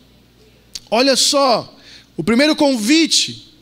Olha 0.91 1.15
só, 1.15 1.79
o 2.17 2.25
primeiro 2.25 2.57
convite 2.57 3.53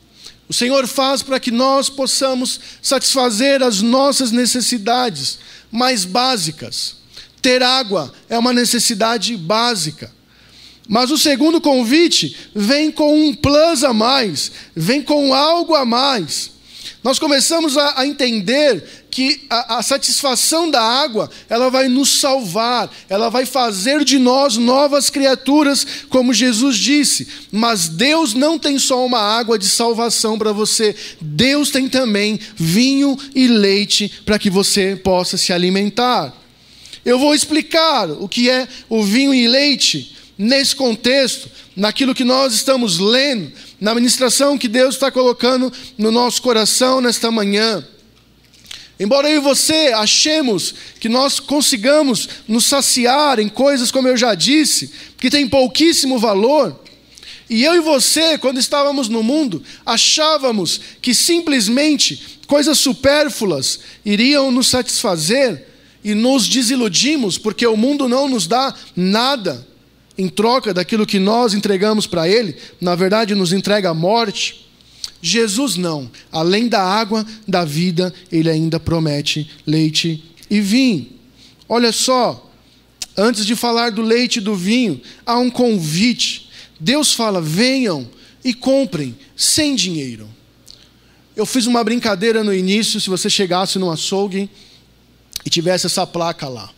o 0.51 0.53
Senhor 0.53 0.85
faz 0.85 1.23
para 1.23 1.39
que 1.39 1.49
nós 1.49 1.89
possamos 1.89 2.59
satisfazer 2.81 3.63
as 3.63 3.81
nossas 3.81 4.31
necessidades 4.33 5.39
mais 5.71 6.05
básicas. 6.05 6.97
Ter 7.41 7.63
água 7.63 8.13
é 8.29 8.37
uma 8.37 8.53
necessidade 8.53 9.35
básica. 9.35 10.11
Mas 10.87 11.09
o 11.09 11.17
segundo 11.17 11.61
convite 11.61 12.35
vem 12.53 12.91
com 12.91 13.27
um 13.27 13.33
plus 13.33 13.83
a 13.83 13.93
mais, 13.93 14.51
vem 14.75 15.01
com 15.01 15.33
algo 15.33 15.73
a 15.73 15.85
mais. 15.85 16.51
Nós 17.03 17.17
começamos 17.17 17.77
a, 17.77 18.01
a 18.01 18.05
entender 18.05 18.83
que 19.09 19.41
a, 19.49 19.77
a, 19.77 19.83
satisfação 19.83 20.69
da 20.69 20.81
água, 20.81 21.29
ela 21.49 21.69
vai 21.69 21.87
nos 21.87 22.19
salvar, 22.19 22.89
ela 23.09 23.29
vai 23.29 23.45
fazer 23.45 24.05
de 24.05 24.17
nós 24.19 24.55
novas 24.55 25.09
criaturas, 25.09 25.85
como 26.09 26.33
Jesus 26.33 26.77
disse. 26.77 27.27
Mas 27.51 27.89
Deus 27.89 28.33
não 28.33 28.57
tem 28.57 28.77
só 28.77 29.05
uma 29.05 29.19
água 29.19 29.57
de 29.57 29.67
salvação 29.67 30.37
para 30.37 30.51
você, 30.51 30.95
Deus 31.19 31.71
tem 31.71 31.89
também 31.89 32.39
vinho 32.55 33.17
e 33.35 33.47
leite 33.47 34.21
para 34.23 34.39
que 34.39 34.49
você 34.49 34.95
possa 34.95 35.37
se 35.37 35.51
alimentar. 35.51 36.33
Eu 37.03 37.17
vou 37.17 37.33
explicar 37.33 38.09
o 38.09 38.29
que 38.29 38.49
é 38.49 38.67
o 38.87 39.03
vinho 39.03 39.33
e 39.33 39.47
leite 39.47 40.15
nesse 40.37 40.75
contexto, 40.75 41.49
naquilo 41.75 42.15
que 42.15 42.23
nós 42.23 42.53
estamos 42.53 42.97
lendo 42.99 43.51
na 43.81 43.95
ministração 43.95 44.59
que 44.59 44.67
Deus 44.67 44.93
está 44.93 45.11
colocando 45.11 45.73
no 45.97 46.11
nosso 46.11 46.39
coração 46.43 47.01
nesta 47.01 47.31
manhã. 47.31 47.83
Embora 48.99 49.27
eu 49.27 49.37
e 49.37 49.43
você 49.43 49.91
achemos 49.95 50.75
que 50.99 51.09
nós 51.09 51.39
consigamos 51.39 52.29
nos 52.47 52.65
saciar 52.65 53.39
em 53.39 53.49
coisas, 53.49 53.89
como 53.89 54.07
eu 54.07 54.15
já 54.15 54.35
disse, 54.35 54.91
que 55.17 55.31
tem 55.31 55.49
pouquíssimo 55.49 56.19
valor, 56.19 56.79
e 57.49 57.63
eu 57.63 57.75
e 57.75 57.79
você, 57.79 58.37
quando 58.37 58.59
estávamos 58.59 59.09
no 59.09 59.23
mundo, 59.23 59.63
achávamos 59.83 60.79
que 61.01 61.15
simplesmente 61.15 62.39
coisas 62.45 62.77
supérfluas 62.77 63.79
iriam 64.05 64.51
nos 64.51 64.69
satisfazer 64.69 65.67
e 66.03 66.13
nos 66.13 66.47
desiludimos, 66.47 67.39
porque 67.39 67.65
o 67.65 67.75
mundo 67.75 68.07
não 68.07 68.27
nos 68.27 68.45
dá 68.45 68.73
nada 68.95 69.67
em 70.17 70.27
troca 70.27 70.73
daquilo 70.73 71.05
que 71.05 71.19
nós 71.19 71.53
entregamos 71.53 72.05
para 72.05 72.27
Ele, 72.27 72.55
na 72.79 72.95
verdade 72.95 73.35
nos 73.35 73.53
entrega 73.53 73.89
a 73.89 73.93
morte. 73.93 74.67
Jesus 75.21 75.75
não. 75.77 76.09
Além 76.31 76.67
da 76.67 76.81
água 76.81 77.25
da 77.47 77.63
vida, 77.63 78.13
Ele 78.31 78.49
ainda 78.49 78.79
promete 78.79 79.49
leite 79.65 80.23
e 80.49 80.59
vinho. 80.59 81.07
Olha 81.69 81.91
só, 81.91 82.51
antes 83.15 83.45
de 83.45 83.55
falar 83.55 83.91
do 83.91 84.01
leite 84.01 84.37
e 84.37 84.41
do 84.41 84.55
vinho, 84.55 84.99
há 85.25 85.37
um 85.37 85.49
convite. 85.49 86.49
Deus 86.79 87.13
fala: 87.13 87.39
venham 87.39 88.09
e 88.43 88.53
comprem 88.53 89.15
sem 89.35 89.75
dinheiro. 89.75 90.27
Eu 91.35 91.45
fiz 91.45 91.65
uma 91.65 91.83
brincadeira 91.83 92.43
no 92.43 92.53
início, 92.53 92.99
se 92.99 93.09
você 93.09 93.29
chegasse 93.29 93.79
no 93.79 93.89
açougue 93.89 94.49
e 95.45 95.49
tivesse 95.49 95.85
essa 95.85 96.05
placa 96.05 96.49
lá. 96.49 96.69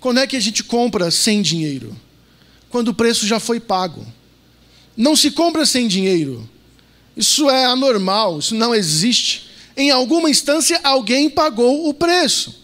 Quando 0.00 0.18
é 0.18 0.26
que 0.26 0.36
a 0.36 0.40
gente 0.40 0.64
compra 0.64 1.10
sem 1.10 1.40
dinheiro? 1.40 1.96
Quando 2.72 2.88
o 2.88 2.94
preço 2.94 3.26
já 3.26 3.38
foi 3.38 3.60
pago. 3.60 4.04
não 4.96 5.14
se 5.14 5.30
compra 5.30 5.64
sem 5.64 5.86
dinheiro. 5.86 6.48
Isso 7.16 7.48
é 7.48 7.66
anormal, 7.66 8.38
isso 8.38 8.54
não 8.54 8.74
existe. 8.74 9.48
Em 9.76 9.90
alguma 9.90 10.28
instância, 10.28 10.80
alguém 10.82 11.30
pagou 11.30 11.88
o 11.88 11.94
preço. 11.94 12.62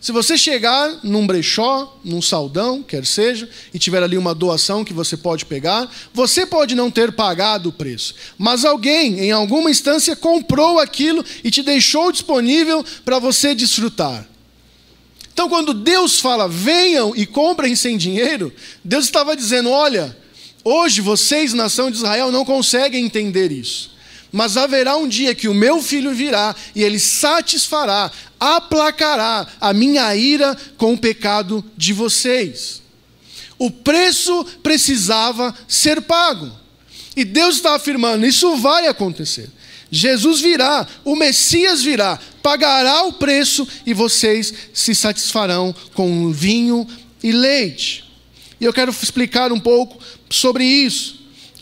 Se 0.00 0.12
você 0.12 0.38
chegar 0.38 1.00
num 1.02 1.26
brechó, 1.26 1.98
num 2.04 2.22
saldão, 2.22 2.82
quer 2.82 3.04
seja, 3.04 3.48
e 3.74 3.78
tiver 3.78 4.02
ali 4.02 4.16
uma 4.16 4.34
doação 4.34 4.84
que 4.84 4.92
você 4.92 5.16
pode 5.16 5.44
pegar, 5.44 5.90
você 6.12 6.46
pode 6.46 6.74
não 6.74 6.90
ter 6.90 7.12
pagado 7.12 7.70
o 7.70 7.72
preço, 7.72 8.14
mas 8.38 8.64
alguém, 8.64 9.20
em 9.20 9.32
alguma 9.32 9.70
instância, 9.70 10.14
comprou 10.14 10.78
aquilo 10.78 11.24
e 11.42 11.50
te 11.50 11.62
deixou 11.62 12.12
disponível 12.12 12.84
para 13.04 13.18
você 13.18 13.54
desfrutar. 13.54 14.28
Então, 15.36 15.50
quando 15.50 15.74
Deus 15.74 16.18
fala, 16.18 16.48
venham 16.48 17.14
e 17.14 17.26
comprem 17.26 17.76
sem 17.76 17.98
dinheiro, 17.98 18.50
Deus 18.82 19.04
estava 19.04 19.36
dizendo: 19.36 19.68
olha, 19.68 20.16
hoje 20.64 21.02
vocês, 21.02 21.52
nação 21.52 21.90
de 21.90 21.98
Israel, 21.98 22.32
não 22.32 22.42
conseguem 22.42 23.04
entender 23.04 23.52
isso. 23.52 23.94
Mas 24.32 24.56
haverá 24.56 24.96
um 24.96 25.06
dia 25.06 25.34
que 25.34 25.46
o 25.46 25.52
meu 25.52 25.82
filho 25.82 26.14
virá 26.14 26.56
e 26.74 26.82
ele 26.82 26.98
satisfará, 26.98 28.10
aplacará 28.40 29.46
a 29.60 29.74
minha 29.74 30.16
ira 30.16 30.56
com 30.78 30.94
o 30.94 30.98
pecado 30.98 31.62
de 31.76 31.92
vocês. 31.92 32.80
O 33.58 33.70
preço 33.70 34.42
precisava 34.62 35.54
ser 35.68 36.00
pago. 36.00 36.50
E 37.14 37.26
Deus 37.26 37.56
está 37.56 37.74
afirmando: 37.74 38.24
isso 38.24 38.56
vai 38.56 38.86
acontecer. 38.86 39.50
Jesus 39.90 40.40
virá, 40.40 40.86
o 41.04 41.14
Messias 41.14 41.82
virá, 41.82 42.18
pagará 42.42 43.04
o 43.04 43.12
preço 43.12 43.66
e 43.84 43.94
vocês 43.94 44.52
se 44.72 44.94
satisfarão 44.94 45.74
com 45.94 46.32
vinho 46.32 46.86
e 47.22 47.30
leite. 47.32 48.04
E 48.60 48.64
eu 48.64 48.72
quero 48.72 48.90
explicar 48.90 49.52
um 49.52 49.60
pouco 49.60 49.98
sobre 50.28 50.64
isso 50.64 51.16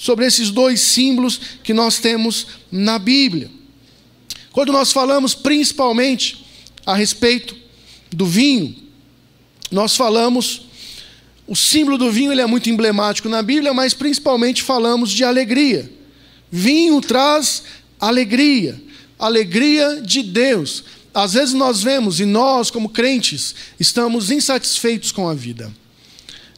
sobre 0.04 0.26
esses 0.26 0.50
dois 0.50 0.82
símbolos 0.82 1.40
que 1.62 1.72
nós 1.72 1.98
temos 1.98 2.46
na 2.70 2.98
Bíblia. 2.98 3.50
Quando 4.52 4.70
nós 4.70 4.92
falamos 4.92 5.34
principalmente 5.34 6.44
a 6.84 6.94
respeito 6.94 7.56
do 8.12 8.26
vinho, 8.26 8.76
nós 9.70 9.96
falamos 9.96 10.66
o 11.46 11.56
símbolo 11.56 11.96
do 11.96 12.12
vinho 12.12 12.30
ele 12.30 12.42
é 12.42 12.46
muito 12.46 12.68
emblemático 12.68 13.30
na 13.30 13.42
Bíblia, 13.42 13.72
mas 13.72 13.94
principalmente 13.94 14.62
falamos 14.62 15.10
de 15.10 15.24
alegria. 15.24 15.90
Vinho 16.50 17.00
traz 17.00 17.62
alegria, 18.08 18.80
alegria 19.18 20.00
de 20.00 20.22
Deus. 20.22 20.84
Às 21.12 21.34
vezes 21.34 21.54
nós 21.54 21.82
vemos 21.82 22.20
e 22.20 22.24
nós, 22.24 22.70
como 22.70 22.88
crentes, 22.88 23.54
estamos 23.78 24.30
insatisfeitos 24.30 25.12
com 25.12 25.28
a 25.28 25.34
vida. 25.34 25.72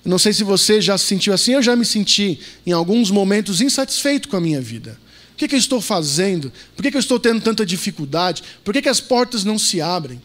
Não 0.04 0.18
sei 0.18 0.32
se 0.32 0.44
você 0.44 0.80
já 0.80 0.96
se 0.96 1.04
sentiu 1.04 1.34
assim, 1.34 1.52
eu 1.52 1.62
já 1.62 1.74
me 1.74 1.84
senti 1.84 2.38
em 2.64 2.72
alguns 2.72 3.10
momentos 3.10 3.60
insatisfeito 3.60 4.28
com 4.28 4.36
a 4.36 4.40
minha 4.40 4.60
vida. 4.60 4.98
O 5.32 5.36
que, 5.36 5.48
que 5.48 5.54
eu 5.54 5.58
estou 5.58 5.80
fazendo? 5.80 6.50
Por 6.74 6.82
que, 6.82 6.90
que 6.90 6.96
eu 6.96 7.00
estou 7.00 7.18
tendo 7.18 7.40
tanta 7.40 7.66
dificuldade? 7.66 8.42
Por 8.64 8.72
que, 8.72 8.82
que 8.82 8.88
as 8.88 9.00
portas 9.00 9.44
não 9.44 9.58
se 9.58 9.80
abrem? 9.80 10.22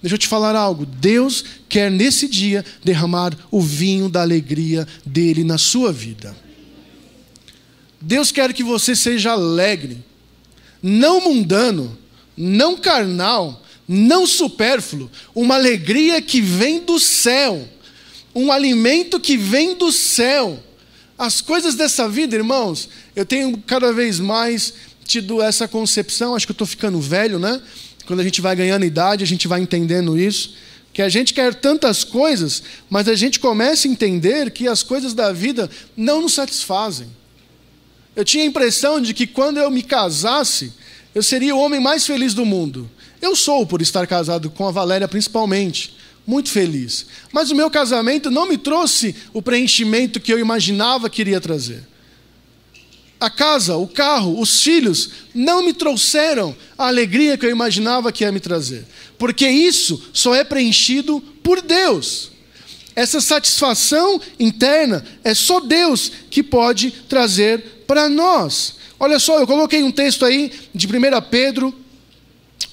Deixa 0.00 0.14
eu 0.14 0.18
te 0.18 0.28
falar 0.28 0.54
algo. 0.54 0.86
Deus 0.86 1.44
quer 1.68 1.90
nesse 1.90 2.28
dia 2.28 2.64
derramar 2.82 3.36
o 3.50 3.60
vinho 3.60 4.08
da 4.08 4.22
alegria 4.22 4.86
dele 5.04 5.44
na 5.44 5.58
sua 5.58 5.92
vida. 5.92 6.34
Deus 8.00 8.30
quer 8.30 8.52
que 8.52 8.62
você 8.62 8.94
seja 8.94 9.32
alegre, 9.32 9.98
não 10.86 11.20
mundano, 11.20 11.96
não 12.36 12.76
carnal, 12.76 13.62
não 13.88 14.26
supérfluo, 14.26 15.10
uma 15.34 15.54
alegria 15.54 16.20
que 16.20 16.40
vem 16.40 16.80
do 16.80 17.00
céu 17.00 17.68
um 18.34 18.50
alimento 18.50 19.20
que 19.20 19.36
vem 19.36 19.76
do 19.76 19.92
céu. 19.92 20.58
As 21.16 21.40
coisas 21.40 21.76
dessa 21.76 22.08
vida, 22.08 22.34
irmãos, 22.34 22.88
eu 23.14 23.24
tenho 23.24 23.56
cada 23.58 23.92
vez 23.92 24.18
mais 24.18 24.74
tido 25.04 25.40
essa 25.40 25.68
concepção, 25.68 26.34
acho 26.34 26.46
que 26.46 26.50
eu 26.50 26.54
estou 26.54 26.66
ficando 26.66 27.00
velho, 27.00 27.38
né? 27.38 27.62
Quando 28.06 28.20
a 28.20 28.24
gente 28.24 28.40
vai 28.40 28.56
ganhando 28.56 28.84
idade, 28.84 29.22
a 29.22 29.26
gente 29.26 29.46
vai 29.46 29.60
entendendo 29.60 30.18
isso. 30.18 30.54
Que 30.92 31.02
a 31.02 31.08
gente 31.08 31.32
quer 31.32 31.54
tantas 31.54 32.04
coisas, 32.04 32.62
mas 32.90 33.08
a 33.08 33.14
gente 33.14 33.38
começa 33.38 33.86
a 33.86 33.90
entender 33.90 34.50
que 34.50 34.66
as 34.66 34.82
coisas 34.82 35.14
da 35.14 35.32
vida 35.32 35.70
não 35.96 36.22
nos 36.22 36.34
satisfazem. 36.34 37.08
Eu 38.16 38.24
tinha 38.24 38.44
a 38.44 38.46
impressão 38.46 39.00
de 39.00 39.12
que 39.12 39.26
quando 39.26 39.58
eu 39.58 39.70
me 39.70 39.82
casasse, 39.82 40.72
eu 41.14 41.22
seria 41.22 41.54
o 41.54 41.58
homem 41.58 41.80
mais 41.80 42.06
feliz 42.06 42.34
do 42.34 42.44
mundo. 42.44 42.90
Eu 43.20 43.34
sou 43.34 43.66
por 43.66 43.80
estar 43.82 44.06
casado 44.06 44.50
com 44.50 44.66
a 44.66 44.70
Valéria, 44.70 45.08
principalmente 45.08 45.96
muito 46.26 46.50
feliz. 46.50 47.06
Mas 47.32 47.50
o 47.50 47.54
meu 47.54 47.70
casamento 47.70 48.30
não 48.30 48.48
me 48.48 48.56
trouxe 48.56 49.14
o 49.32 49.42
preenchimento 49.42 50.20
que 50.20 50.32
eu 50.32 50.38
imaginava 50.38 51.10
que 51.10 51.20
iria 51.20 51.40
trazer. 51.40 51.86
A 53.20 53.30
casa, 53.30 53.76
o 53.76 53.86
carro, 53.86 54.38
os 54.38 54.62
filhos 54.62 55.10
não 55.34 55.64
me 55.64 55.72
trouxeram 55.72 56.54
a 56.76 56.88
alegria 56.88 57.38
que 57.38 57.46
eu 57.46 57.50
imaginava 57.50 58.12
que 58.12 58.24
ia 58.24 58.32
me 58.32 58.40
trazer. 58.40 58.84
Porque 59.18 59.48
isso 59.48 60.10
só 60.12 60.34
é 60.34 60.44
preenchido 60.44 61.20
por 61.42 61.62
Deus. 61.62 62.32
Essa 62.94 63.20
satisfação 63.20 64.20
interna 64.38 65.04
é 65.24 65.34
só 65.34 65.58
Deus 65.58 66.12
que 66.30 66.42
pode 66.42 66.90
trazer 67.08 67.73
para 67.86 68.08
nós. 68.08 68.76
Olha 68.98 69.18
só, 69.18 69.38
eu 69.38 69.46
coloquei 69.46 69.82
um 69.82 69.90
texto 69.90 70.24
aí 70.24 70.52
de 70.74 70.86
1 70.86 70.90
Pedro 71.30 71.74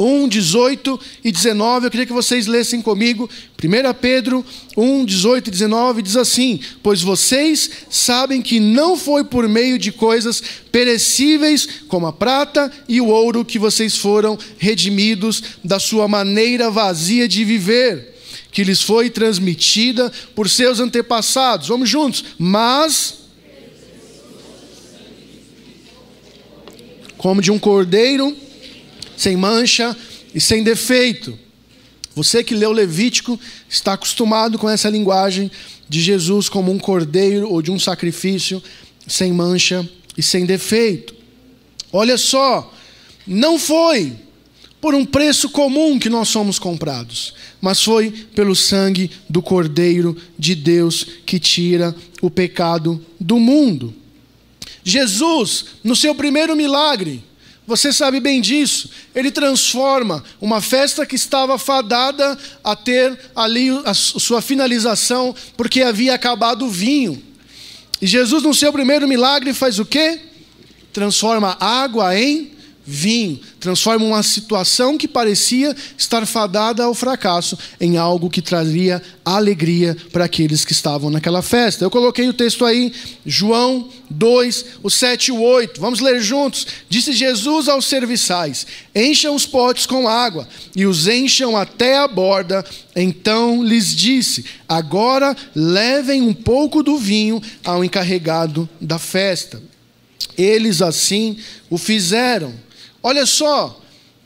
1, 0.02 0.28
18 0.28 1.00
e 1.24 1.32
19, 1.32 1.86
eu 1.86 1.92
queria 1.92 2.06
que 2.06 2.14
vocês 2.14 2.48
lessem 2.48 2.82
comigo. 2.82 3.30
1 3.64 3.94
Pedro 4.02 4.44
1, 4.76 5.06
18 5.06 5.48
e 5.48 5.52
19 5.52 6.02
diz 6.02 6.18
assim: 6.18 6.60
Pois 6.82 7.02
vocês 7.02 7.70
sabem 7.90 8.42
que 8.42 8.60
não 8.60 8.98
foi 8.98 9.24
por 9.24 9.48
meio 9.48 9.78
de 9.78 9.92
coisas 9.92 10.42
perecíveis, 10.72 11.68
como 11.88 12.08
a 12.08 12.14
prata 12.14 12.72
e 12.88 13.00
o 13.00 13.08
ouro, 13.08 13.46
que 13.46 13.60
vocês 13.60 13.96
foram 13.96 14.38
redimidos 14.58 15.44
da 15.64 15.80
sua 15.80 16.08
maneira 16.08 16.72
vazia 16.72 17.28
de 17.28 17.46
viver, 17.46 18.16
que 18.52 18.64
lhes 18.64 18.82
foi 18.82 19.10
transmitida 19.10 20.12
por 20.34 20.50
seus 20.50 20.80
antepassados. 20.80 21.68
Vamos 21.68 21.90
juntos. 21.90 22.26
Mas. 22.40 23.21
Como 27.22 27.40
de 27.40 27.52
um 27.52 27.60
cordeiro 27.60 28.36
sem 29.16 29.38
mancha 29.38 29.96
e 30.34 30.42
sem 30.42 30.64
defeito. 30.64 31.38
Você 32.16 32.44
que 32.44 32.56
leu 32.56 32.72
Levítico 32.72 33.40
está 33.70 33.94
acostumado 33.94 34.58
com 34.58 34.68
essa 34.68 34.90
linguagem 34.90 35.52
de 35.88 36.02
Jesus 36.02 36.50
como 36.50 36.72
um 36.72 36.80
cordeiro 36.80 37.48
ou 37.48 37.62
de 37.62 37.70
um 37.70 37.78
sacrifício 37.78 38.62
sem 39.06 39.32
mancha 39.32 39.88
e 40.18 40.24
sem 40.24 40.48
defeito. 40.48 41.14
Olha 41.94 42.18
só, 42.18 42.74
não 43.28 43.60
foi 43.60 44.16
por 44.82 44.96
um 44.96 45.06
preço 45.06 45.48
comum 45.52 46.00
que 46.00 46.10
nós 46.10 46.28
somos 46.28 46.58
comprados, 46.58 47.36
mas 47.62 47.84
foi 47.84 48.10
pelo 48.34 48.56
sangue 48.56 49.12
do 49.30 49.44
Cordeiro 49.44 50.18
de 50.40 50.56
Deus 50.56 51.06
que 51.24 51.40
tira 51.40 51.96
o 52.20 52.32
pecado 52.32 53.00
do 53.20 53.38
mundo. 53.38 54.01
Jesus, 54.84 55.66
no 55.84 55.96
seu 55.96 56.16
primeiro 56.16 56.56
milagre, 56.56 57.24
você 57.66 57.94
sabe 57.94 58.20
bem 58.20 58.42
disso. 58.42 58.90
Ele 59.16 59.32
transforma 59.32 60.24
uma 60.42 60.62
festa 60.62 61.06
que 61.06 61.16
estava 61.16 61.58
fadada 61.58 62.38
a 62.64 62.76
ter 62.76 63.18
ali 63.36 63.70
a 63.86 63.94
sua 63.94 64.42
finalização, 64.42 65.36
porque 65.56 65.82
havia 65.82 66.14
acabado 66.14 66.66
o 66.66 66.70
vinho. 66.70 67.22
E 68.02 68.08
Jesus, 68.08 68.44
no 68.44 68.54
seu 68.54 68.74
primeiro 68.74 69.08
milagre, 69.08 69.54
faz 69.54 69.80
o 69.80 69.86
quê? 69.86 70.20
Transforma 70.92 71.56
água 71.60 72.20
em 72.20 72.52
vinho, 72.86 73.40
transforma 73.60 74.06
uma 74.06 74.24
situação 74.24 74.98
que 74.98 75.08
parecia 75.08 75.76
estar 75.98 76.26
fadada 76.26 76.84
ao 76.84 76.94
fracasso 76.94 77.58
em 77.80 77.98
algo 77.98 78.30
que 78.30 78.42
traria 78.42 79.02
alegria 79.24 79.96
para 80.12 80.26
aqueles 80.26 80.66
que 80.66 80.72
estavam 80.72 81.10
naquela 81.10 81.42
festa. 81.42 81.86
Eu 81.86 81.92
coloquei 81.92 82.28
o 82.28 82.34
texto 82.34 82.66
aí, 82.66 82.92
João 83.26 83.90
2, 84.10 84.66
o 84.84 84.90
7 84.90 85.28
e 85.28 85.32
o 85.32 85.42
8. 85.42 85.80
Vamos 85.80 86.00
ler 86.00 86.22
juntos. 86.22 86.66
Disse 86.90 87.14
Jesus 87.14 87.70
aos 87.70 87.86
serviçais: 87.86 88.66
Encham 88.96 89.36
os 89.36 89.46
potes 89.46 89.86
com 89.86 90.08
água 90.08 90.48
e 90.76 90.86
os 90.86 91.08
encham 91.08 91.56
até 91.56 91.98
a 91.98 92.08
borda. 92.08 92.66
Então 92.96 93.64
lhes 93.64 93.96
disse: 93.96 94.46
Agora 94.68 95.36
levem 95.56 96.22
um 96.22 96.34
pouco 96.34 96.82
do 96.82 96.98
vinho 96.98 97.42
ao 97.64 97.84
encarregado 97.84 98.68
da 98.80 98.98
festa. 98.98 99.62
Eles 100.38 100.82
assim 100.82 101.38
o 101.70 101.78
fizeram. 101.78 102.54
Olha 103.04 103.26
só, 103.26 103.82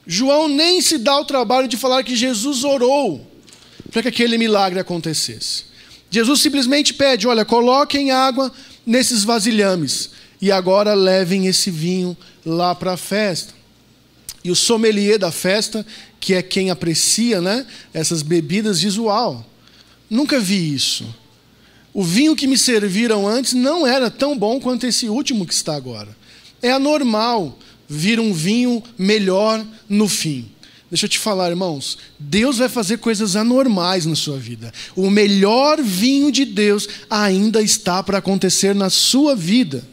João 0.06 0.48
nem 0.48 0.82
se 0.82 0.98
dá 0.98 1.20
o 1.20 1.26
trabalho 1.26 1.68
de 1.68 1.78
falar 1.78 2.04
que 2.04 2.16
Jesus 2.16 2.64
orou 2.64 3.26
para 3.92 4.02
que 4.02 4.08
aquele 4.10 4.38
milagre 4.38 4.80
acontecesse. 4.80 5.66
Jesus 6.10 6.42
simplesmente 6.42 6.94
pede: 6.94 7.28
olha, 7.28 7.46
coloquem 7.46 8.12
água 8.12 8.52
nesses 8.86 9.24
vasilhames 9.24 10.12
e 10.42 10.52
agora 10.52 10.94
levem 10.94 11.48
esse 11.48 11.72
vinho 11.72 12.16
lá 12.46 12.76
para 12.76 12.94
a 12.94 12.98
festa. 12.98 13.54
E 14.44 14.52
o 14.52 14.56
sommelier 14.56 15.18
da 15.18 15.32
festa, 15.32 15.84
que 16.20 16.36
é 16.36 16.42
quem 16.42 16.70
aprecia 16.70 17.42
né, 17.42 17.66
essas 17.94 18.22
bebidas, 18.22 18.80
diz: 18.80 18.98
Uau, 18.98 19.46
nunca 20.10 20.40
vi 20.40 20.74
isso. 20.74 21.06
o 21.94 22.04
vinho 22.04 22.36
que 22.36 22.46
me 22.46 22.58
serviram 22.58 23.28
antes 23.28 23.54
não 23.54 23.88
era 23.88 24.12
tão 24.12 24.38
bom 24.38 24.60
quanto 24.60 24.86
esse 24.86 25.08
último 25.10 25.46
que 25.46 25.54
está 25.54 25.76
agora. 25.76 26.16
É 26.62 26.72
anormal 26.72 27.58
vir 27.88 28.20
um 28.20 28.34
vinho 28.34 28.84
melhor 28.98 29.66
no 29.88 30.08
fim. 30.08 30.50
Deixa 30.90 31.06
eu 31.06 31.10
te 31.10 31.20
falar, 31.20 31.50
irmãos, 31.50 31.98
Deus 32.20 32.60
vai 32.60 32.70
fazer 32.70 33.00
coisas 33.00 33.36
anormais 33.36 34.06
na 34.06 34.16
sua 34.16 34.38
vida. 34.38 34.72
O 34.96 35.10
melhor 35.10 35.82
vinho 35.82 36.32
de 36.32 36.46
Deus 36.46 36.88
ainda 37.10 37.62
está 37.62 38.04
para 38.04 38.20
acontecer 38.20 38.76
na 38.76 38.90
sua 38.90 39.36
vida. 39.36 39.84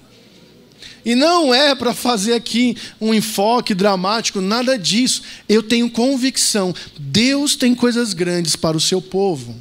E 1.05 1.15
não 1.15 1.53
é 1.53 1.75
para 1.75 1.93
fazer 1.93 2.35
aqui 2.35 2.77
um 3.01 3.13
enfoque 3.13 3.75
dramático, 3.75 4.41
nada 4.41 4.79
disso. 4.79 5.23
Eu 5.49 5.63
tenho 5.63 5.91
convicção, 5.91 6.75
Deus 6.99 7.57
tem 7.57 7.75
coisas 7.75 8.13
grandes 8.13 8.55
para 8.55 8.77
o 8.77 8.81
seu 8.81 9.03
povo. 9.03 9.57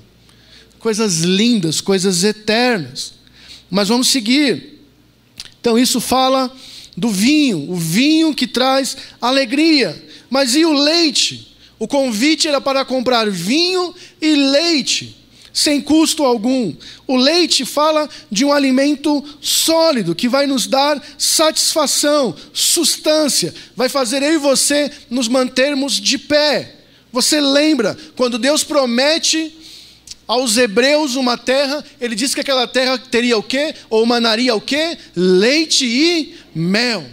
Coisas 0.78 1.20
lindas, 1.20 1.82
coisas 1.82 2.24
eternas. 2.24 3.14
Mas 3.70 3.88
vamos 3.88 4.10
seguir. 4.10 4.80
Então 5.60 5.80
isso 5.80 6.00
fala 6.00 6.56
do 6.96 7.10
vinho, 7.10 7.72
o 7.72 7.76
vinho 7.76 8.34
que 8.34 8.48
traz 8.48 8.98
alegria. 9.22 10.10
Mas 10.30 10.56
e 10.56 10.66
o 10.66 10.74
leite? 10.74 11.56
O 11.80 11.88
convite 11.88 12.48
era 12.48 12.62
para 12.62 12.86
comprar 12.86 13.30
vinho 13.30 13.94
e 14.22 14.36
leite, 14.36 15.18
sem 15.52 15.82
custo 15.82 16.24
algum. 16.24 16.74
O 17.08 17.18
leite 17.18 17.66
fala 17.66 18.08
de 18.30 18.46
um 18.46 18.54
alimento 18.54 19.24
sólido 19.42 20.14
que 20.14 20.30
vai 20.30 20.46
nos 20.46 20.68
dar 20.68 21.02
satisfação, 21.18 22.36
sustância, 22.54 23.54
vai 23.76 23.90
fazer 23.90 24.22
eu 24.22 24.34
e 24.34 24.38
você 24.38 24.92
nos 25.10 25.28
mantermos 25.28 25.94
de 26.00 26.18
pé. 26.20 26.76
Você 27.12 27.42
lembra 27.42 27.98
quando 28.16 28.38
Deus 28.38 28.64
promete 28.64 29.52
aos 30.32 30.56
hebreus 30.56 31.16
uma 31.16 31.38
terra, 31.38 31.84
ele 32.00 32.16
disse 32.16 32.34
que 32.34 32.40
aquela 32.40 32.66
terra 32.66 32.98
teria 32.98 33.38
o 33.38 33.44
quê? 33.44 33.76
Ou 33.90 34.06
manaria 34.06 34.56
o 34.56 34.62
quê? 34.62 34.98
Leite 35.14 35.86
e 35.86 36.38
mel. 36.56 37.06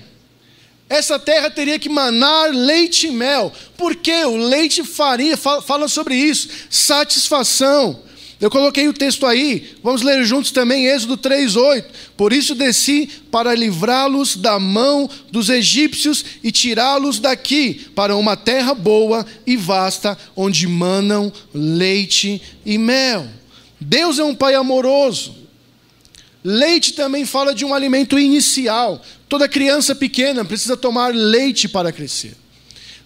Essa 0.88 1.18
terra 1.18 1.50
teria 1.50 1.80
que 1.80 1.88
manar 1.88 2.54
leite 2.54 3.08
e 3.08 3.10
mel. 3.10 3.52
Porque 3.76 4.24
o 4.24 4.36
leite 4.36 4.84
faria, 4.84 5.36
fala 5.36 5.88
sobre 5.88 6.14
isso, 6.14 6.48
satisfação. 6.70 8.04
Eu 8.40 8.50
coloquei 8.50 8.86
o 8.86 8.92
texto 8.92 9.26
aí, 9.26 9.74
vamos 9.82 10.02
ler 10.02 10.24
juntos 10.24 10.52
também 10.52 10.86
Êxodo 10.86 11.16
3:8. 11.16 11.86
Por 12.16 12.32
isso 12.32 12.54
desci 12.54 13.08
para 13.32 13.52
livrá-los 13.52 14.36
da 14.36 14.60
mão 14.60 15.10
dos 15.30 15.48
egípcios 15.48 16.24
e 16.42 16.52
tirá-los 16.52 17.18
daqui 17.18 17.86
para 17.96 18.16
uma 18.16 18.36
terra 18.36 18.74
boa 18.74 19.26
e 19.44 19.56
vasta, 19.56 20.16
onde 20.36 20.68
manam 20.68 21.32
leite 21.52 22.40
e 22.64 22.78
mel. 22.78 23.26
Deus 23.80 24.20
é 24.20 24.24
um 24.24 24.34
pai 24.34 24.54
amoroso. 24.54 25.36
Leite 26.44 26.92
também 26.92 27.26
fala 27.26 27.52
de 27.52 27.64
um 27.64 27.74
alimento 27.74 28.16
inicial. 28.16 29.02
Toda 29.28 29.48
criança 29.48 29.96
pequena 29.96 30.44
precisa 30.44 30.76
tomar 30.76 31.12
leite 31.12 31.68
para 31.68 31.90
crescer. 31.90 32.36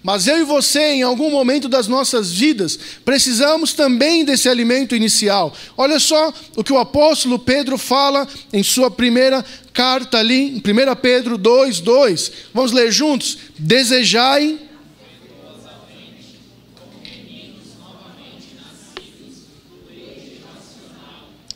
Mas 0.03 0.27
eu 0.27 0.39
e 0.39 0.45
você, 0.45 0.81
em 0.81 1.03
algum 1.03 1.31
momento 1.31 1.69
das 1.69 1.87
nossas 1.87 2.33
vidas, 2.33 2.79
precisamos 3.05 3.73
também 3.73 4.25
desse 4.25 4.49
alimento 4.49 4.97
inicial. 4.97 5.55
Olha 5.77 6.01
só 6.01 6.33
o 6.57 6.65
que 6.65 6.73
o 6.73 6.79
apóstolo 6.79 7.39
Pedro 7.39 7.79
fala 7.79 8.27
em 8.53 8.65
sua 8.65 8.91
primeira 8.91 9.45
carta 9.73 10.19
ali, 10.19 10.57
em 10.57 10.57
1 10.57 10.97
Pedro 11.01 11.39
2, 11.39 11.81
2. 11.81 12.33
Vamos 12.53 12.73
ler 12.73 12.91
juntos? 12.91 13.39
Desejai. 13.57 14.59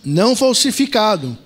Não 0.04 0.37
falsificado 0.37 1.37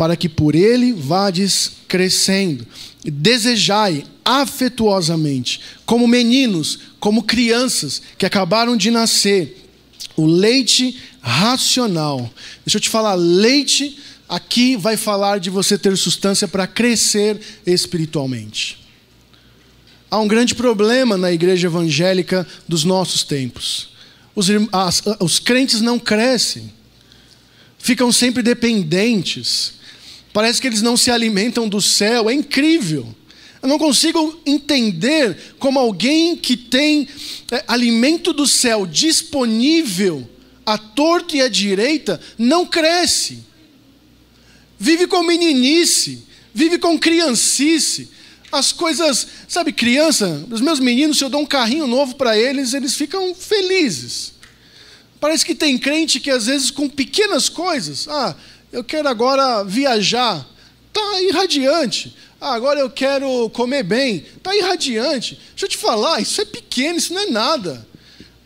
para 0.00 0.16
que 0.16 0.30
por 0.30 0.54
ele 0.54 0.94
vades 0.94 1.72
crescendo. 1.86 2.66
Desejai 3.04 4.02
afetuosamente, 4.24 5.60
como 5.84 6.08
meninos, 6.08 6.78
como 6.98 7.22
crianças 7.22 8.00
que 8.16 8.24
acabaram 8.24 8.78
de 8.78 8.90
nascer, 8.90 9.62
o 10.16 10.24
leite 10.24 10.98
racional. 11.20 12.32
Deixa 12.64 12.78
eu 12.78 12.80
te 12.80 12.88
falar, 12.88 13.14
leite 13.14 13.98
aqui 14.26 14.74
vai 14.74 14.96
falar 14.96 15.38
de 15.38 15.50
você 15.50 15.76
ter 15.76 15.94
substância 15.98 16.48
para 16.48 16.66
crescer 16.66 17.38
espiritualmente. 17.66 18.78
Há 20.10 20.18
um 20.18 20.26
grande 20.26 20.54
problema 20.54 21.18
na 21.18 21.30
igreja 21.30 21.66
evangélica 21.66 22.46
dos 22.66 22.84
nossos 22.84 23.22
tempos. 23.22 23.90
Os, 24.34 24.48
as, 24.72 25.02
os 25.20 25.38
crentes 25.38 25.82
não 25.82 25.98
crescem, 25.98 26.72
ficam 27.78 28.10
sempre 28.10 28.42
dependentes 28.42 29.78
Parece 30.32 30.60
que 30.60 30.66
eles 30.66 30.82
não 30.82 30.96
se 30.96 31.10
alimentam 31.10 31.68
do 31.68 31.80
céu, 31.80 32.30
é 32.30 32.34
incrível. 32.34 33.06
Eu 33.62 33.68
não 33.68 33.78
consigo 33.78 34.40
entender 34.46 35.54
como 35.58 35.78
alguém 35.78 36.36
que 36.36 36.56
tem 36.56 37.06
é, 37.50 37.62
alimento 37.68 38.32
do 38.32 38.46
céu 38.46 38.86
disponível 38.86 40.28
à 40.64 40.78
torta 40.78 41.36
e 41.36 41.42
à 41.42 41.48
direita 41.48 42.20
não 42.38 42.64
cresce. 42.64 43.44
Vive 44.78 45.06
com 45.06 45.22
meninice, 45.22 46.24
vive 46.54 46.78
com 46.78 46.98
criancice. 46.98 48.08
As 48.50 48.72
coisas, 48.72 49.26
sabe, 49.46 49.72
criança, 49.72 50.46
os 50.50 50.60
meus 50.60 50.80
meninos, 50.80 51.18
se 51.18 51.24
eu 51.24 51.28
dou 51.28 51.42
um 51.42 51.46
carrinho 51.46 51.86
novo 51.86 52.14
para 52.14 52.36
eles, 52.38 52.72
eles 52.72 52.94
ficam 52.94 53.34
felizes. 53.34 54.32
Parece 55.20 55.44
que 55.44 55.54
tem 55.54 55.76
crente 55.76 56.18
que 56.18 56.30
às 56.30 56.46
vezes 56.46 56.70
com 56.70 56.88
pequenas 56.88 57.48
coisas, 57.48 58.08
ah, 58.08 58.34
eu 58.72 58.84
quero 58.84 59.08
agora 59.08 59.64
viajar. 59.64 60.46
Está 60.88 61.22
irradiante. 61.22 62.16
Ah, 62.40 62.54
agora 62.54 62.80
eu 62.80 62.90
quero 62.90 63.50
comer 63.50 63.82
bem. 63.82 64.24
Está 64.36 64.56
irradiante. 64.56 65.38
Deixa 65.50 65.66
eu 65.66 65.68
te 65.68 65.76
falar, 65.76 66.20
isso 66.20 66.40
é 66.40 66.44
pequeno, 66.44 66.98
isso 66.98 67.12
não 67.12 67.20
é 67.22 67.26
nada. 67.26 67.86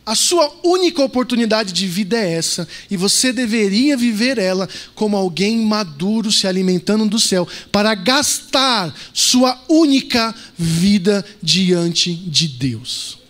A 0.07 0.15
sua 0.15 0.53
única 0.63 1.03
oportunidade 1.03 1.73
de 1.73 1.87
vida 1.87 2.19
é 2.19 2.35
essa, 2.35 2.69
e 2.91 2.97
você 2.97 3.33
deveria 3.33 3.97
viver 3.97 4.37
ela 4.37 4.69
como 4.95 5.17
alguém 5.17 5.59
maduro 5.61 6.31
se 6.31 6.47
alimentando 6.47 7.09
do 7.09 7.19
céu, 7.19 7.49
para 7.73 7.95
gastar 7.95 8.95
sua 9.15 9.59
única 9.67 10.35
vida 10.59 11.25
diante 11.43 12.13
de 12.13 12.49
Deus. 12.49 13.24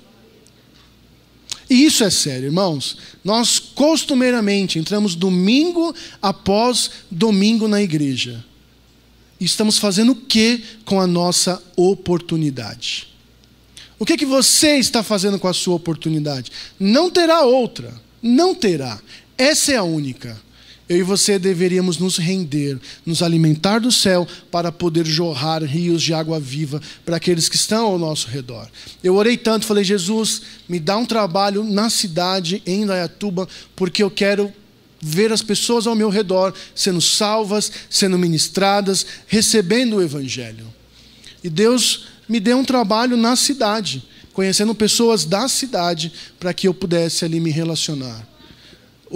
E 1.68 1.85
isso 1.85 2.05
é 2.05 2.11
sério, 2.11 2.46
irmãos. 2.46 2.96
Nós 3.24 3.59
costumeiramente 3.59 4.79
entramos 4.79 5.14
domingo 5.14 5.94
após 6.20 6.90
domingo 7.11 7.66
na 7.66 7.83
igreja. 7.83 8.44
E 9.40 9.44
estamos 9.44 9.79
fazendo 9.79 10.12
o 10.12 10.16
que 10.16 10.62
com 10.85 11.00
a 11.00 11.07
nossa 11.07 11.62
oportunidade? 11.77 13.09
O 13.98 14.05
que, 14.05 14.16
que 14.16 14.27
você 14.27 14.77
está 14.77 15.03
fazendo 15.03 15.38
com 15.38 15.48
a 15.48 15.55
sua 15.55 15.77
oportunidade? 15.77 16.50
Não 16.79 17.11
terá 17.11 17.42
outra. 17.42 17.94
Não 18.22 18.55
terá. 18.55 19.00
Essa 19.37 19.72
é 19.72 19.77
a 19.77 19.83
única. 19.83 20.40
Eu 20.87 20.99
e 20.99 21.03
você 21.03 21.38
deveríamos 21.38 21.97
nos 21.97 22.18
render, 22.18 22.79
nos 23.07 23.23
alimentar 23.23 23.79
do 23.79 23.90
céu 23.90 24.29
para 24.51 24.70
poder 24.70 25.07
jorrar 25.07 25.64
rios 25.64 26.03
de 26.03 26.12
água 26.12 26.38
viva 26.38 26.81
para 27.07 27.16
aqueles 27.16 27.49
que 27.49 27.57
estão 27.57 27.87
ao 27.87 27.99
nosso 27.99 28.29
redor. 28.29 28.68
Eu 29.03 29.14
orei 29.14 29.38
tanto, 29.38 29.64
falei: 29.64 29.83
Jesus, 29.83 30.42
me 30.68 30.79
dá 30.79 30.99
um 30.99 31.07
trabalho 31.07 31.64
na 31.64 31.88
cidade, 31.88 32.62
em 32.66 32.85
Dayatuba, 32.85 33.49
porque 33.75 34.03
eu 34.03 34.11
quero 34.11 34.53
ver 35.01 35.33
as 35.33 35.40
pessoas 35.40 35.87
ao 35.87 35.94
meu 35.94 36.11
redor 36.11 36.53
sendo 36.75 37.01
salvas, 37.01 37.73
sendo 37.88 38.18
ministradas, 38.18 39.07
recebendo 39.27 39.97
o 39.97 40.03
Evangelho. 40.03 40.66
E 41.42 41.49
Deus 41.49 42.09
me 42.29 42.40
deu 42.40 42.59
um 42.59 42.64
trabalho 42.64 43.16
na 43.16 43.37
cidade, 43.37 44.05
conhecendo 44.35 44.75
pessoas 44.75 45.25
da 45.25 45.49
cidade, 45.49 46.12
para 46.38 46.53
que 46.53 46.68
eu 46.68 46.75
pudesse 46.75 47.25
ali 47.25 47.40
me 47.40 47.51
relacionar. 47.51 48.34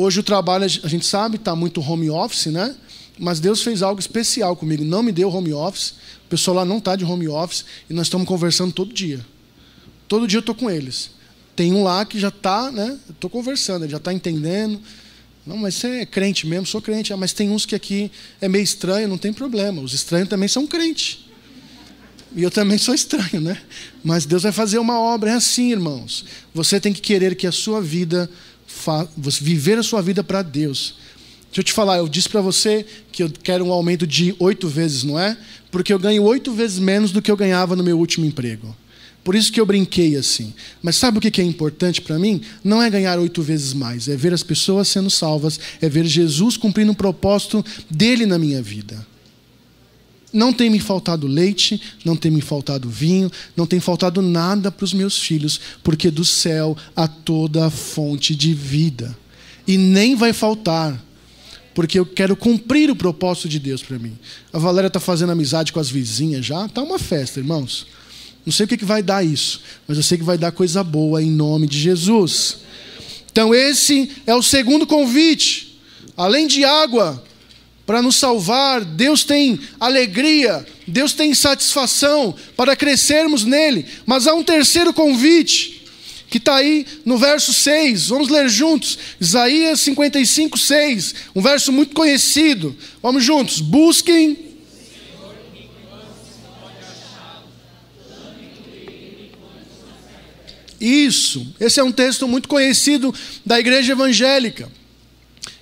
Hoje 0.00 0.20
o 0.20 0.22
trabalho, 0.22 0.64
a 0.64 0.88
gente 0.88 1.04
sabe, 1.04 1.38
está 1.38 1.56
muito 1.56 1.80
home 1.80 2.08
office, 2.08 2.46
né? 2.46 2.72
Mas 3.18 3.40
Deus 3.40 3.62
fez 3.62 3.82
algo 3.82 3.98
especial 3.98 4.54
comigo. 4.54 4.84
Não 4.84 5.02
me 5.02 5.10
deu 5.10 5.28
home 5.28 5.52
office. 5.52 5.94
O 6.24 6.28
pessoal 6.28 6.58
lá 6.58 6.64
não 6.64 6.78
está 6.78 6.94
de 6.94 7.04
home 7.04 7.26
office. 7.26 7.64
E 7.90 7.92
nós 7.92 8.06
estamos 8.06 8.28
conversando 8.28 8.72
todo 8.72 8.94
dia. 8.94 9.26
Todo 10.06 10.28
dia 10.28 10.36
eu 10.36 10.40
estou 10.40 10.54
com 10.54 10.70
eles. 10.70 11.10
Tem 11.56 11.72
um 11.74 11.82
lá 11.82 12.04
que 12.04 12.16
já 12.16 12.28
está, 12.28 12.70
né? 12.70 12.96
Estou 13.10 13.28
conversando, 13.28 13.86
ele 13.86 13.90
já 13.90 13.96
está 13.96 14.12
entendendo. 14.12 14.80
Não, 15.44 15.56
mas 15.56 15.74
você 15.74 15.88
é 16.02 16.06
crente 16.06 16.46
mesmo, 16.46 16.64
sou 16.64 16.80
crente. 16.80 17.12
Ah, 17.12 17.16
mas 17.16 17.32
tem 17.32 17.50
uns 17.50 17.66
que 17.66 17.74
aqui 17.74 18.08
é 18.40 18.48
meio 18.48 18.62
estranho, 18.62 19.08
não 19.08 19.18
tem 19.18 19.32
problema. 19.32 19.82
Os 19.82 19.94
estranhos 19.94 20.28
também 20.28 20.46
são 20.48 20.64
crentes. 20.64 21.24
E 22.36 22.42
eu 22.44 22.52
também 22.52 22.78
sou 22.78 22.94
estranho, 22.94 23.40
né? 23.40 23.60
Mas 24.04 24.24
Deus 24.24 24.44
vai 24.44 24.52
fazer 24.52 24.78
uma 24.78 25.00
obra, 25.00 25.30
é 25.30 25.34
assim, 25.34 25.72
irmãos. 25.72 26.24
Você 26.54 26.78
tem 26.78 26.92
que 26.92 27.00
querer 27.00 27.34
que 27.34 27.48
a 27.48 27.52
sua 27.52 27.82
vida 27.82 28.30
viver 29.40 29.78
a 29.78 29.82
sua 29.82 30.02
vida 30.02 30.22
para 30.22 30.42
Deus. 30.42 30.94
Deixa 31.48 31.60
eu 31.60 31.64
te 31.64 31.72
falar, 31.72 31.98
eu 31.98 32.08
disse 32.08 32.28
para 32.28 32.40
você 32.40 32.84
que 33.10 33.22
eu 33.22 33.30
quero 33.42 33.64
um 33.64 33.72
aumento 33.72 34.06
de 34.06 34.34
oito 34.38 34.68
vezes, 34.68 35.02
não 35.02 35.18
é? 35.18 35.36
Porque 35.70 35.92
eu 35.92 35.98
ganho 35.98 36.22
oito 36.24 36.52
vezes 36.52 36.78
menos 36.78 37.10
do 37.10 37.22
que 37.22 37.30
eu 37.30 37.36
ganhava 37.36 37.74
no 37.74 37.82
meu 37.82 37.98
último 37.98 38.26
emprego. 38.26 38.76
Por 39.24 39.34
isso 39.34 39.52
que 39.52 39.60
eu 39.60 39.66
brinquei 39.66 40.16
assim. 40.16 40.54
Mas 40.82 40.96
sabe 40.96 41.18
o 41.18 41.20
que 41.20 41.40
é 41.40 41.44
importante 41.44 42.00
para 42.00 42.18
mim? 42.18 42.40
Não 42.62 42.82
é 42.82 42.88
ganhar 42.88 43.18
oito 43.18 43.42
vezes 43.42 43.74
mais, 43.74 44.08
é 44.08 44.16
ver 44.16 44.32
as 44.32 44.42
pessoas 44.42 44.88
sendo 44.88 45.10
salvas, 45.10 45.58
é 45.80 45.88
ver 45.88 46.06
Jesus 46.06 46.56
cumprindo 46.56 46.92
um 46.92 46.94
propósito 46.94 47.64
dele 47.90 48.24
na 48.24 48.38
minha 48.38 48.62
vida. 48.62 49.06
Não 50.32 50.52
tem 50.52 50.68
me 50.68 50.78
faltado 50.78 51.26
leite, 51.26 51.80
não 52.04 52.14
tem 52.14 52.30
me 52.30 52.40
faltado 52.40 52.88
vinho, 52.88 53.30
não 53.56 53.66
tem 53.66 53.80
faltado 53.80 54.20
nada 54.20 54.70
para 54.70 54.84
os 54.84 54.92
meus 54.92 55.18
filhos, 55.18 55.60
porque 55.82 56.10
do 56.10 56.24
céu 56.24 56.76
há 56.94 57.08
toda 57.08 57.66
a 57.66 57.70
fonte 57.70 58.34
de 58.34 58.52
vida. 58.52 59.16
E 59.66 59.78
nem 59.78 60.14
vai 60.14 60.32
faltar, 60.32 61.02
porque 61.74 61.98
eu 61.98 62.04
quero 62.04 62.36
cumprir 62.36 62.90
o 62.90 62.96
propósito 62.96 63.48
de 63.48 63.58
Deus 63.58 63.82
para 63.82 63.98
mim. 63.98 64.18
A 64.52 64.58
Valéria 64.58 64.88
está 64.88 65.00
fazendo 65.00 65.32
amizade 65.32 65.72
com 65.72 65.80
as 65.80 65.90
vizinhas 65.90 66.44
já, 66.44 66.66
está 66.66 66.82
uma 66.82 66.98
festa, 66.98 67.40
irmãos. 67.40 67.86
Não 68.44 68.52
sei 68.52 68.64
o 68.64 68.68
que 68.68 68.84
vai 68.84 69.02
dar 69.02 69.24
isso, 69.24 69.62
mas 69.86 69.96
eu 69.96 70.02
sei 70.02 70.18
que 70.18 70.24
vai 70.24 70.38
dar 70.38 70.52
coisa 70.52 70.82
boa 70.82 71.22
em 71.22 71.30
nome 71.30 71.66
de 71.66 71.78
Jesus. 71.78 72.58
Então, 73.30 73.54
esse 73.54 74.10
é 74.26 74.34
o 74.34 74.42
segundo 74.42 74.86
convite. 74.86 75.78
Além 76.16 76.46
de 76.46 76.64
água, 76.64 77.22
para 77.88 78.02
nos 78.02 78.16
salvar, 78.16 78.84
Deus 78.84 79.24
tem 79.24 79.58
alegria, 79.80 80.66
Deus 80.86 81.14
tem 81.14 81.32
satisfação 81.32 82.34
para 82.54 82.76
crescermos 82.76 83.46
nele. 83.46 83.86
Mas 84.04 84.26
há 84.26 84.34
um 84.34 84.44
terceiro 84.44 84.92
convite, 84.92 85.86
que 86.28 86.36
está 86.36 86.56
aí 86.56 86.84
no 87.02 87.16
verso 87.16 87.50
6. 87.54 88.08
Vamos 88.08 88.28
ler 88.28 88.46
juntos. 88.50 88.98
Isaías 89.18 89.80
55, 89.80 90.58
6. 90.58 91.14
Um 91.34 91.40
verso 91.40 91.72
muito 91.72 91.94
conhecido. 91.94 92.76
Vamos 93.02 93.24
juntos. 93.24 93.58
Busquem. 93.58 94.36
Isso, 100.78 101.54
esse 101.58 101.80
é 101.80 101.82
um 101.82 101.90
texto 101.90 102.28
muito 102.28 102.50
conhecido 102.50 103.14
da 103.46 103.58
igreja 103.58 103.92
evangélica. 103.92 104.70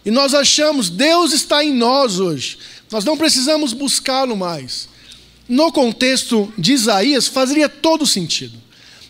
E 0.06 0.10
nós 0.12 0.34
achamos, 0.34 0.88
Deus 0.88 1.32
está 1.32 1.64
em 1.64 1.74
nós 1.74 2.20
hoje. 2.20 2.58
Nós 2.92 3.04
não 3.04 3.16
precisamos 3.16 3.72
buscá-lo 3.72 4.36
mais. 4.36 4.88
No 5.48 5.72
contexto 5.72 6.52
de 6.56 6.74
Isaías, 6.74 7.26
fazia 7.26 7.68
todo 7.68 8.06
sentido. 8.06 8.56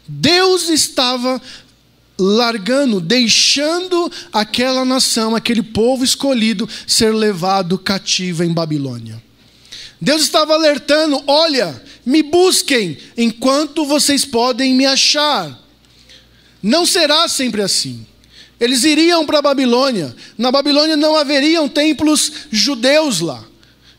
Deus 0.08 0.70
estava 0.70 1.40
largando, 2.18 2.98
deixando 2.98 4.10
aquela 4.32 4.86
nação, 4.86 5.36
aquele 5.36 5.62
povo 5.62 6.02
escolhido, 6.02 6.66
ser 6.86 7.14
levado 7.14 7.78
cativo 7.78 8.42
em 8.42 8.52
Babilônia. 8.54 9.22
Deus 10.00 10.22
estava 10.22 10.54
alertando: 10.54 11.22
olha, 11.26 11.78
me 12.06 12.22
busquem 12.22 12.96
enquanto 13.18 13.84
vocês 13.84 14.24
podem 14.24 14.74
me 14.74 14.86
achar. 14.86 15.62
Não 16.62 16.86
será 16.86 17.28
sempre 17.28 17.60
assim. 17.60 18.06
Eles 18.58 18.84
iriam 18.84 19.26
para 19.26 19.38
a 19.38 19.42
Babilônia. 19.42 20.14
Na 20.36 20.50
Babilônia 20.50 20.96
não 20.96 21.16
haveriam 21.16 21.68
templos 21.68 22.32
judeus 22.50 23.20
lá. 23.20 23.44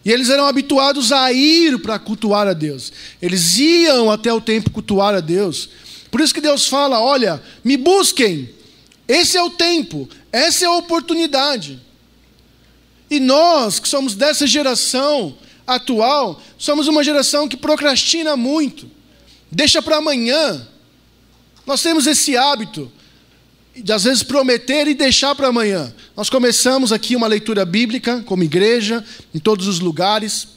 E 0.03 0.11
eles 0.11 0.29
eram 0.29 0.47
habituados 0.47 1.11
a 1.11 1.31
ir 1.31 1.79
para 1.79 1.99
cultuar 1.99 2.47
a 2.47 2.53
Deus. 2.53 2.91
Eles 3.21 3.57
iam 3.57 4.09
até 4.09 4.31
o 4.31 4.41
templo 4.41 4.71
cultuar 4.71 5.13
a 5.13 5.19
Deus. 5.19 5.69
Por 6.09 6.21
isso 6.21 6.33
que 6.33 6.41
Deus 6.41 6.67
fala: 6.67 6.99
olha, 6.99 7.41
me 7.63 7.77
busquem. 7.77 8.49
Esse 9.07 9.37
é 9.37 9.43
o 9.43 9.49
tempo, 9.49 10.07
essa 10.31 10.65
é 10.65 10.67
a 10.67 10.73
oportunidade. 10.73 11.79
E 13.09 13.19
nós, 13.19 13.79
que 13.79 13.87
somos 13.87 14.15
dessa 14.15 14.45
geração 14.45 15.37
atual, 15.65 16.41
somos 16.57 16.87
uma 16.87 17.03
geração 17.03 17.47
que 17.47 17.55
procrastina 17.55 18.35
muito, 18.35 18.89
deixa 19.49 19.81
para 19.81 19.97
amanhã. 19.97 20.67
Nós 21.65 21.81
temos 21.81 22.05
esse 22.05 22.35
hábito 22.35 22.91
de 23.81 23.93
às 23.93 24.03
vezes 24.03 24.23
prometer 24.23 24.87
e 24.87 24.93
deixar 24.93 25.35
para 25.35 25.47
amanhã. 25.47 25.93
Nós 26.15 26.29
começamos 26.29 26.91
aqui 26.91 27.15
uma 27.15 27.27
leitura 27.27 27.65
bíblica, 27.65 28.23
como 28.25 28.43
igreja, 28.43 29.03
em 29.33 29.39
todos 29.39 29.67
os 29.67 29.79
lugares, 29.79 30.47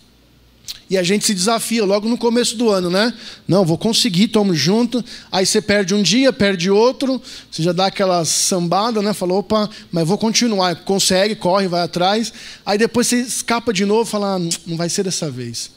e 0.90 0.98
a 0.98 1.04
gente 1.04 1.24
se 1.24 1.32
desafia 1.32 1.84
logo 1.84 2.08
no 2.08 2.18
começo 2.18 2.56
do 2.56 2.68
ano, 2.68 2.90
né? 2.90 3.14
Não, 3.46 3.64
vou 3.64 3.78
conseguir, 3.78 4.26
tomo 4.26 4.52
junto. 4.52 5.04
Aí 5.30 5.46
você 5.46 5.62
perde 5.62 5.94
um 5.94 6.02
dia, 6.02 6.32
perde 6.32 6.68
outro, 6.68 7.22
você 7.48 7.62
já 7.62 7.70
dá 7.70 7.86
aquela 7.86 8.24
sambada, 8.24 9.00
né? 9.00 9.14
Falou, 9.14 9.38
opa, 9.38 9.70
mas 9.92 10.06
vou 10.06 10.18
continuar. 10.18 10.74
Consegue, 10.84 11.36
corre, 11.36 11.68
vai 11.68 11.82
atrás. 11.82 12.32
Aí 12.66 12.76
depois 12.76 13.06
você 13.06 13.20
escapa 13.20 13.72
de 13.72 13.86
novo 13.86 14.04
fala, 14.04 14.34
ah, 14.34 14.38
não 14.66 14.76
vai 14.76 14.88
ser 14.88 15.04
dessa 15.04 15.30
vez. 15.30 15.70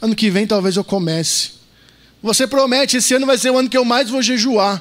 Ano 0.00 0.14
que 0.14 0.30
vem 0.30 0.46
talvez 0.46 0.76
eu 0.76 0.84
comece. 0.84 1.50
Você 2.22 2.46
promete, 2.46 2.98
esse 2.98 3.12
ano 3.12 3.26
vai 3.26 3.38
ser 3.38 3.50
o 3.50 3.58
ano 3.58 3.68
que 3.68 3.76
eu 3.76 3.84
mais 3.84 4.08
vou 4.08 4.22
jejuar. 4.22 4.80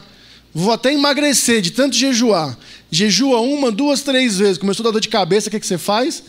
Vou 0.54 0.72
até 0.72 0.94
emagrecer 0.94 1.62
de 1.62 1.72
tanto 1.72 1.96
jejuar. 1.96 2.58
Jejua 2.92 3.40
uma, 3.40 3.72
duas, 3.72 4.02
três 4.02 4.38
vezes. 4.38 4.58
Começou 4.58 4.84
a 4.84 4.86
dar 4.86 4.92
dor 4.92 5.02
de 5.02 5.10
cabeça, 5.10 5.48
o 5.48 5.52
que, 5.52 5.60
que 5.60 5.68
você 5.68 5.78
faz? 5.78 6.24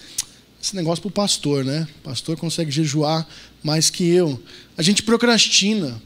Esse 0.63 0.77
negócio 0.77 1.01
para 1.01 1.09
o 1.09 1.13
pastor, 1.13 1.65
né? 1.65 1.89
O 2.01 2.09
pastor 2.09 2.37
consegue 2.37 2.71
jejuar 2.71 3.27
mais 3.63 3.89
que 3.89 4.07
eu. 4.09 4.41
A 4.77 4.83
gente 4.83 5.03
procrastina. 5.03 6.01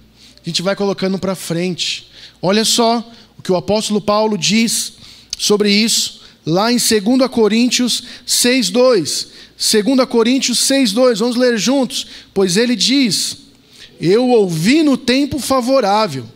A 0.45 0.49
gente 0.49 0.63
vai 0.63 0.77
colocando 0.77 1.19
para 1.19 1.35
frente. 1.35 2.09
Olha 2.41 2.65
só 2.65 3.11
o 3.37 3.43
que 3.43 3.51
o 3.51 3.57
apóstolo 3.57 4.01
Paulo 4.01 4.39
diz 4.39 4.93
sobre 5.37 5.71
isso, 5.71 6.21
lá 6.47 6.71
em 6.71 6.77
2 6.77 7.29
Coríntios 7.31 8.05
6,2. 8.27 9.27
2 9.85 10.09
Coríntios 10.09 10.59
6,2, 10.59 11.19
vamos 11.19 11.37
ler 11.37 11.59
juntos. 11.59 12.07
Pois 12.33 12.57
ele 12.57 12.77
diz: 12.77 13.39
Eu 14.01 14.29
ouvi 14.29 14.85
no 14.85 14.97
tempo 14.97 15.41
favorável 15.41 16.27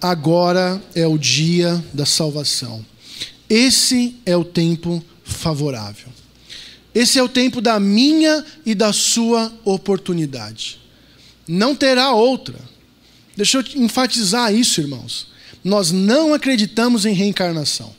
agora 0.00 0.82
é 0.94 1.06
o 1.06 1.18
dia 1.18 1.82
da 1.92 2.06
salvação. 2.06 2.84
Esse 3.48 4.16
é 4.26 4.36
o 4.36 4.44
tempo 4.44 5.02
favorável. 5.24 6.08
Esse 6.94 7.18
é 7.18 7.22
o 7.22 7.28
tempo 7.28 7.60
da 7.60 7.78
minha 7.78 8.44
e 8.64 8.74
da 8.74 8.92
sua 8.92 9.52
oportunidade. 9.64 10.80
Não 11.46 11.74
terá 11.74 12.12
outra. 12.12 12.58
Deixa 13.36 13.58
eu 13.58 13.64
enfatizar 13.76 14.52
isso, 14.52 14.80
irmãos. 14.80 15.28
Nós 15.62 15.92
não 15.92 16.34
acreditamos 16.34 17.06
em 17.06 17.14
reencarnação. 17.14 17.94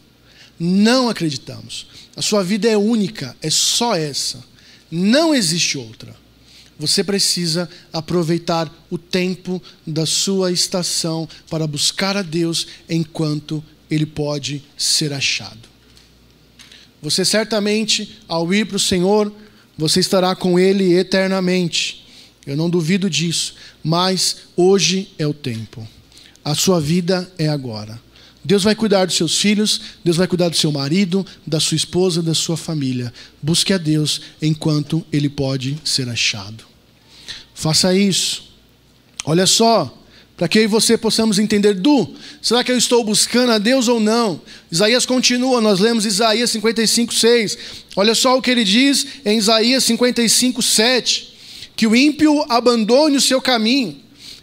Não 0.60 1.10
acreditamos. 1.10 1.88
A 2.16 2.22
sua 2.22 2.44
vida 2.44 2.68
é 2.68 2.76
única, 2.76 3.36
é 3.42 3.50
só 3.50 3.96
essa. 3.96 4.44
Não 4.92 5.34
existe 5.34 5.78
outra. 5.78 6.16
Você 6.80 7.04
precisa 7.04 7.70
aproveitar 7.92 8.74
o 8.89 8.98
tempo 8.98 9.62
da 9.86 10.06
sua 10.06 10.50
estação 10.50 11.28
para 11.50 11.68
buscar 11.68 12.15
a 12.15 12.22
Deus 12.22 12.68
enquanto 12.89 13.62
ele 13.92 14.06
pode 14.06 14.63
ser 14.78 15.12
achado. 15.12 15.68
Você 17.02 17.26
certamente, 17.26 18.20
ao 18.28 18.54
ir 18.54 18.65
para 18.65 18.78
o 18.78 18.80
Senhor, 18.80 19.32
você 19.78 20.00
estará 20.00 20.36
com 20.36 20.60
Ele 20.60 20.94
eternamente. 20.94 22.06
Eu 22.46 22.58
não 22.58 22.70
duvido 22.70 23.10
disso, 23.10 23.56
mas 23.84 24.38
hoje 24.56 25.10
é 25.18 25.26
o 25.26 25.34
tempo. 25.34 25.88
A 26.44 26.54
sua 26.56 26.80
vida 26.80 27.32
é 27.38 27.48
agora. 27.48 28.00
Deus 28.44 28.63
vai 28.63 28.74
cuidar 28.74 29.06
dos 29.06 29.15
seus 29.15 29.38
filhos, 29.38 29.82
Deus 30.04 30.18
vai 30.18 30.28
cuidar 30.28 30.50
do 30.50 30.56
seu 30.56 30.72
marido, 30.72 31.26
da 31.46 31.60
sua 31.60 31.76
esposa, 31.76 32.22
da 32.22 32.34
sua 32.34 32.58
família. 32.58 33.13
Busque 33.42 33.74
a 33.74 33.78
Deus 33.78 34.22
enquanto 34.42 35.06
Ele 35.12 35.30
pode 35.30 35.78
ser 35.84 36.10
achado. 36.10 36.68
Faça 37.60 37.93
isso. 37.93 38.43
Olha 39.26 39.45
só, 39.45 39.93
para 40.38 40.48
que 40.48 40.58
eu 40.60 40.63
e 40.63 40.67
você 40.67 40.98
possamos 40.98 41.38
entender 41.38 41.74
do, 41.74 42.15
será 42.41 42.63
que 42.63 42.72
eu 42.72 42.78
estou 42.78 43.04
buscando 43.04 43.52
a 43.52 43.58
Deus 43.58 43.89
ou 43.89 44.00
não? 44.00 44.41
Isaías 44.72 45.06
continua, 45.06 45.60
nós 45.60 45.82
lemos 45.82 46.06
Isaías 46.06 46.52
55, 46.52 47.13
6. 47.13 47.58
Olha 47.98 48.15
só 48.15 48.38
o 48.38 48.41
que 48.41 48.50
ele 48.50 48.63
diz 48.63 49.06
em 49.26 49.38
Isaías 49.38 49.84
55, 49.84 50.62
7. 50.62 51.34
Que 51.76 51.86
o 51.86 51.93
ímpio 51.93 52.45
abandone 52.48 53.17
o 53.17 53.22
seu 53.22 53.41
caminho, 53.41 53.98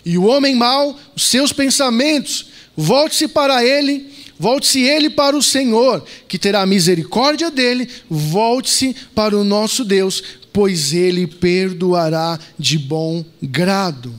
e 0.04 0.18
o 0.18 0.24
homem 0.24 0.54
mau 0.54 1.00
os 1.16 1.24
seus 1.24 1.54
pensamentos, 1.54 2.48
volte-se 2.76 3.28
para 3.28 3.64
ele, 3.64 4.12
volte-se 4.38 4.82
ele 4.82 5.08
para 5.08 5.34
o 5.34 5.42
Senhor, 5.42 6.04
que 6.28 6.38
terá 6.38 6.66
misericórdia 6.66 7.50
dele, 7.50 7.88
volte-se 8.10 8.94
para 9.14 9.34
o 9.34 9.42
nosso 9.42 9.86
Deus, 9.86 10.22
pois 10.56 10.94
ele 10.94 11.26
perdoará 11.26 12.40
de 12.58 12.78
bom 12.78 13.22
grado. 13.42 14.10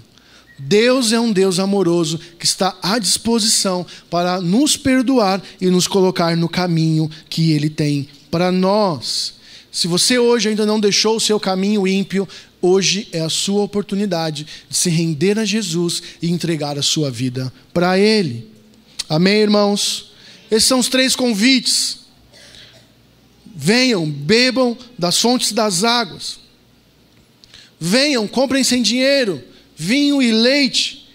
Deus 0.60 1.12
é 1.12 1.20
um 1.20 1.32
Deus 1.32 1.58
amoroso 1.58 2.20
que 2.38 2.46
está 2.46 2.78
à 2.80 3.00
disposição 3.00 3.84
para 4.08 4.40
nos 4.40 4.78
perdoar 4.78 5.42
e 5.60 5.66
nos 5.66 5.88
colocar 5.88 6.38
no 6.38 6.48
caminho 6.48 7.10
que 7.28 7.54
ele 7.54 7.72
tem 7.72 8.08
para 8.30 8.52
nós. 8.52 9.34
Se 9.72 9.88
você 9.88 10.20
hoje 10.20 10.50
ainda 10.50 10.64
não 10.64 10.80
deixou 10.80 11.16
o 11.16 11.20
seu 11.20 11.40
caminho 11.40 11.88
ímpio, 11.88 12.28
hoje 12.62 13.08
é 13.12 13.22
a 13.22 13.30
sua 13.30 13.64
oportunidade 13.64 14.46
de 14.70 14.78
se 14.78 14.92
render 14.92 15.40
a 15.40 15.46
Jesus 15.46 16.04
e 16.22 16.30
entregar 16.30 16.78
a 16.78 16.84
sua 16.84 17.10
vida 17.10 17.52
para 17.74 17.98
ele. 17.98 18.48
Amém, 19.10 19.42
irmãos? 19.42 20.12
Esses 20.52 20.66
são 20.66 20.78
os 20.78 20.88
três 20.88 21.16
convites 21.16 22.06
Venham, 23.60 24.08
bebam 24.08 24.78
das 24.98 25.20
fontes 25.20 25.52
das 25.52 25.84
águas. 25.84 26.40
Venham, 27.80 28.28
comprem 28.28 28.64
sem 28.64 28.82
dinheiro 28.82 29.44
vinho 29.78 30.20
e 30.22 30.32
leite, 30.32 31.08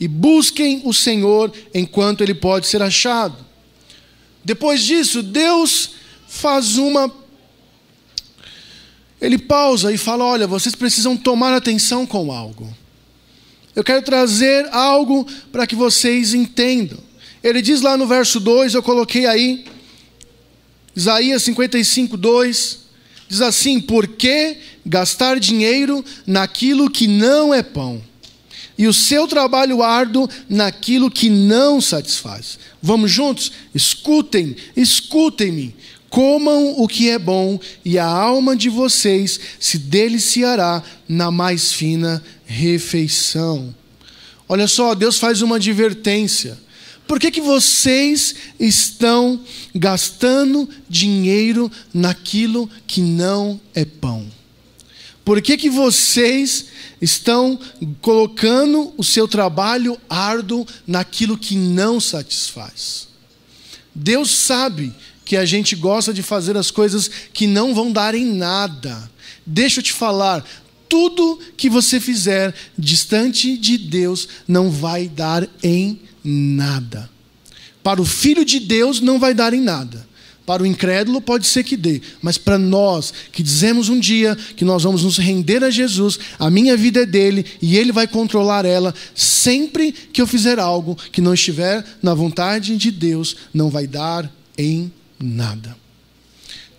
e 0.00 0.08
busquem 0.08 0.80
o 0.84 0.92
Senhor 0.92 1.52
enquanto 1.74 2.22
ele 2.22 2.34
pode 2.34 2.66
ser 2.66 2.80
achado. 2.80 3.36
Depois 4.42 4.82
disso, 4.82 5.22
Deus 5.22 5.90
faz 6.26 6.78
uma. 6.78 7.12
Ele 9.20 9.38
pausa 9.38 9.92
e 9.92 9.98
fala: 9.98 10.24
Olha, 10.24 10.46
vocês 10.46 10.74
precisam 10.74 11.16
tomar 11.16 11.54
atenção 11.54 12.06
com 12.06 12.32
algo. 12.32 12.74
Eu 13.74 13.84
quero 13.84 14.02
trazer 14.02 14.66
algo 14.72 15.26
para 15.52 15.66
que 15.66 15.74
vocês 15.76 16.32
entendam. 16.32 16.98
Ele 17.42 17.60
diz 17.60 17.82
lá 17.82 17.96
no 17.96 18.06
verso 18.06 18.40
2, 18.40 18.74
eu 18.74 18.82
coloquei 18.82 19.26
aí, 19.26 19.66
Isaías 20.96 21.42
55, 21.42 22.16
2, 22.16 22.78
diz 23.28 23.40
assim: 23.42 23.80
Por 23.80 24.08
que 24.08 24.56
gastar 24.84 25.38
dinheiro 25.38 26.02
naquilo 26.26 26.90
que 26.90 27.06
não 27.06 27.52
é 27.52 27.62
pão? 27.62 28.02
e 28.78 28.86
o 28.86 28.92
seu 28.92 29.26
trabalho 29.26 29.82
árduo 29.82 30.28
naquilo 30.48 31.10
que 31.10 31.30
não 31.30 31.80
satisfaz. 31.80 32.58
Vamos 32.82 33.10
juntos? 33.10 33.52
Escutem, 33.74 34.54
escutem-me. 34.76 35.74
Comam 36.08 36.74
o 36.80 36.86
que 36.86 37.10
é 37.10 37.18
bom, 37.18 37.58
e 37.84 37.98
a 37.98 38.06
alma 38.06 38.56
de 38.56 38.68
vocês 38.68 39.40
se 39.58 39.76
deliciará 39.76 40.82
na 41.08 41.30
mais 41.30 41.72
fina 41.72 42.22
refeição. 42.46 43.74
Olha 44.48 44.68
só, 44.68 44.94
Deus 44.94 45.18
faz 45.18 45.42
uma 45.42 45.56
advertência. 45.56 46.56
Por 47.06 47.20
que, 47.20 47.30
que 47.30 47.40
vocês 47.40 48.34
estão 48.58 49.40
gastando 49.74 50.68
dinheiro 50.88 51.70
naquilo 51.94 52.68
que 52.86 53.00
não 53.00 53.60
é 53.74 53.84
pão? 53.84 54.26
Por 55.24 55.40
que, 55.40 55.56
que 55.56 55.70
vocês 55.70 56.66
estão 57.00 57.58
colocando 58.00 58.92
o 58.96 59.04
seu 59.04 59.26
trabalho 59.26 59.98
árduo 60.08 60.66
naquilo 60.86 61.38
que 61.38 61.56
não 61.56 62.00
satisfaz? 62.00 63.08
Deus 63.94 64.30
sabe 64.30 64.92
que 65.24 65.36
a 65.36 65.44
gente 65.44 65.74
gosta 65.74 66.14
de 66.14 66.22
fazer 66.22 66.56
as 66.56 66.70
coisas 66.70 67.10
que 67.32 67.46
não 67.46 67.74
vão 67.74 67.90
dar 67.90 68.14
em 68.14 68.24
nada. 68.24 69.10
Deixa 69.44 69.80
eu 69.80 69.82
te 69.82 69.92
falar, 69.92 70.44
tudo 70.88 71.40
que 71.56 71.68
você 71.68 71.98
fizer 71.98 72.54
distante 72.78 73.56
de 73.56 73.76
Deus 73.76 74.28
não 74.46 74.70
vai 74.70 75.08
dar 75.08 75.48
em 75.62 76.00
nada. 76.26 77.08
Para 77.82 78.02
o 78.02 78.04
filho 78.04 78.44
de 78.44 78.58
Deus 78.58 79.00
não 79.00 79.18
vai 79.18 79.32
dar 79.32 79.54
em 79.54 79.60
nada. 79.60 80.04
Para 80.44 80.62
o 80.62 80.66
incrédulo 80.66 81.20
pode 81.20 81.44
ser 81.46 81.64
que 81.64 81.76
dê, 81.76 82.00
mas 82.22 82.38
para 82.38 82.56
nós 82.56 83.12
que 83.32 83.42
dizemos 83.42 83.88
um 83.88 83.98
dia 83.98 84.36
que 84.56 84.64
nós 84.64 84.84
vamos 84.84 85.02
nos 85.02 85.18
render 85.18 85.64
a 85.64 85.70
Jesus, 85.70 86.20
a 86.38 86.48
minha 86.48 86.76
vida 86.76 87.02
é 87.02 87.06
dele 87.06 87.44
e 87.60 87.76
ele 87.76 87.90
vai 87.90 88.06
controlar 88.06 88.64
ela, 88.64 88.94
sempre 89.12 89.90
que 89.90 90.22
eu 90.22 90.26
fizer 90.26 90.60
algo 90.60 90.96
que 91.10 91.20
não 91.20 91.34
estiver 91.34 91.84
na 92.00 92.14
vontade 92.14 92.76
de 92.76 92.92
Deus, 92.92 93.36
não 93.52 93.70
vai 93.70 93.88
dar 93.88 94.30
em 94.56 94.92
nada. 95.18 95.76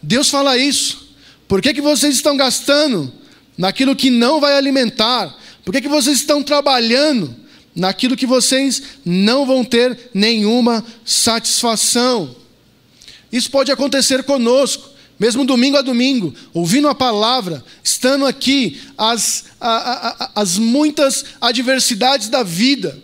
Deus 0.02 0.30
fala 0.30 0.58
isso. 0.58 1.06
Por 1.46 1.62
que, 1.62 1.74
que 1.74 1.82
vocês 1.82 2.16
estão 2.16 2.38
gastando 2.38 3.12
naquilo 3.58 3.98
que 3.98 4.10
não 4.10 4.40
vai 4.40 4.56
alimentar? 4.58 5.38
Por 5.66 5.74
que, 5.74 5.82
que 5.82 5.90
vocês 5.90 6.20
estão 6.20 6.42
trabalhando 6.42 7.36
naquilo 7.78 8.18
que 8.18 8.26
vocês 8.26 8.82
não 9.06 9.46
vão 9.46 9.64
ter 9.64 10.10
nenhuma 10.14 10.84
satisfação? 11.06 12.36
Isso 13.32 13.52
pode 13.52 13.72
acontecer 13.72 14.24
conosco, 14.24 14.90
mesmo 15.20 15.46
domingo 15.46 15.78
a 15.78 15.82
domingo, 15.82 16.34
ouvindo 16.54 16.88
a 16.88 16.96
palavra, 16.96 17.64
estando 17.84 18.26
aqui, 18.26 18.82
as, 18.98 19.46
a, 19.60 20.26
a, 20.26 20.32
as 20.42 20.58
muitas 20.58 21.24
adversidades 21.40 22.30
da 22.30 22.44
vida, 22.44 22.98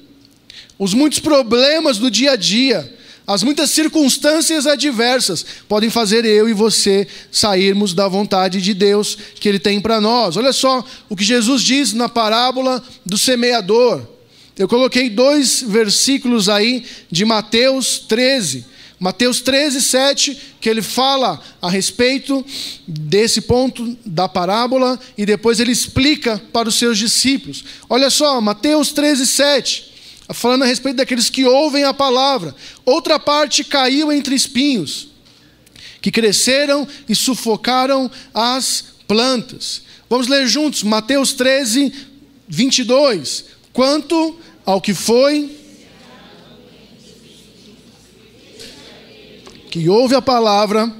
os 0.77 0.93
muitos 0.93 1.19
problemas 1.19 1.97
do 1.97 2.09
dia 2.09 2.31
a 2.31 2.35
dia, 2.35 2.97
as 3.25 3.41
muitas 3.41 3.71
circunstâncias 3.71 4.67
adversas 4.67 5.45
podem 5.67 5.89
fazer 5.89 6.25
eu 6.25 6.49
e 6.49 6.53
você 6.53 7.07
sairmos 7.31 7.93
da 7.93 8.07
vontade 8.07 8.61
de 8.61 8.73
Deus 8.73 9.17
que 9.39 9.47
Ele 9.47 9.59
tem 9.59 9.79
para 9.79 10.01
nós. 10.01 10.35
Olha 10.35 10.51
só 10.51 10.83
o 11.07 11.15
que 11.15 11.23
Jesus 11.23 11.61
diz 11.61 11.93
na 11.93 12.09
parábola 12.09 12.83
do 13.05 13.17
semeador. 13.17 14.12
Eu 14.57 14.67
coloquei 14.67 15.09
dois 15.09 15.61
versículos 15.61 16.47
aí 16.47 16.85
de 17.09 17.25
Mateus 17.25 17.99
13. 17.99 18.65
Mateus 18.99 19.41
13, 19.41 19.81
7, 19.81 20.37
que 20.61 20.69
ele 20.69 20.81
fala 20.81 21.41
a 21.61 21.69
respeito 21.69 22.45
desse 22.87 23.41
ponto 23.41 23.97
da 24.05 24.29
parábola 24.29 24.97
e 25.17 25.25
depois 25.25 25.59
ele 25.59 25.73
explica 25.73 26.41
para 26.53 26.69
os 26.69 26.75
seus 26.75 26.97
discípulos. 26.97 27.65
Olha 27.89 28.09
só, 28.09 28.39
Mateus 28.39 28.93
13, 28.93 29.27
7, 29.27 29.91
falando 30.33 30.63
a 30.63 30.67
respeito 30.67 30.97
daqueles 30.97 31.29
que 31.29 31.43
ouvem 31.43 31.83
a 31.83 31.93
palavra. 31.93 32.55
Outra 32.85 33.19
parte 33.19 33.63
caiu 33.63 34.09
entre 34.09 34.35
espinhos, 34.35 35.09
que 36.01 36.11
cresceram 36.11 36.87
e 37.09 37.13
sufocaram 37.13 38.09
as 38.33 38.85
plantas. 39.05 39.81
Vamos 40.09 40.27
ler 40.27 40.47
juntos, 40.47 40.81
Mateus 40.81 41.33
13, 41.33 41.91
22. 42.47 43.45
Quanto 43.73 44.39
ao 44.63 44.79
que 44.79 44.93
foi 44.93 45.59
que 49.71 49.89
ouve 49.89 50.13
a 50.13 50.21
palavra, 50.21 50.93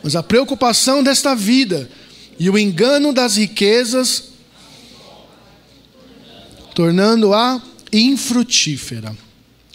mas 0.00 0.14
a 0.14 0.22
preocupação 0.22 1.02
desta 1.02 1.34
vida 1.34 1.90
e 2.38 2.48
o 2.48 2.56
engano 2.56 3.12
das 3.12 3.36
riquezas, 3.36 4.30
tornando-a 6.72 7.60
infrutífera. 7.92 9.16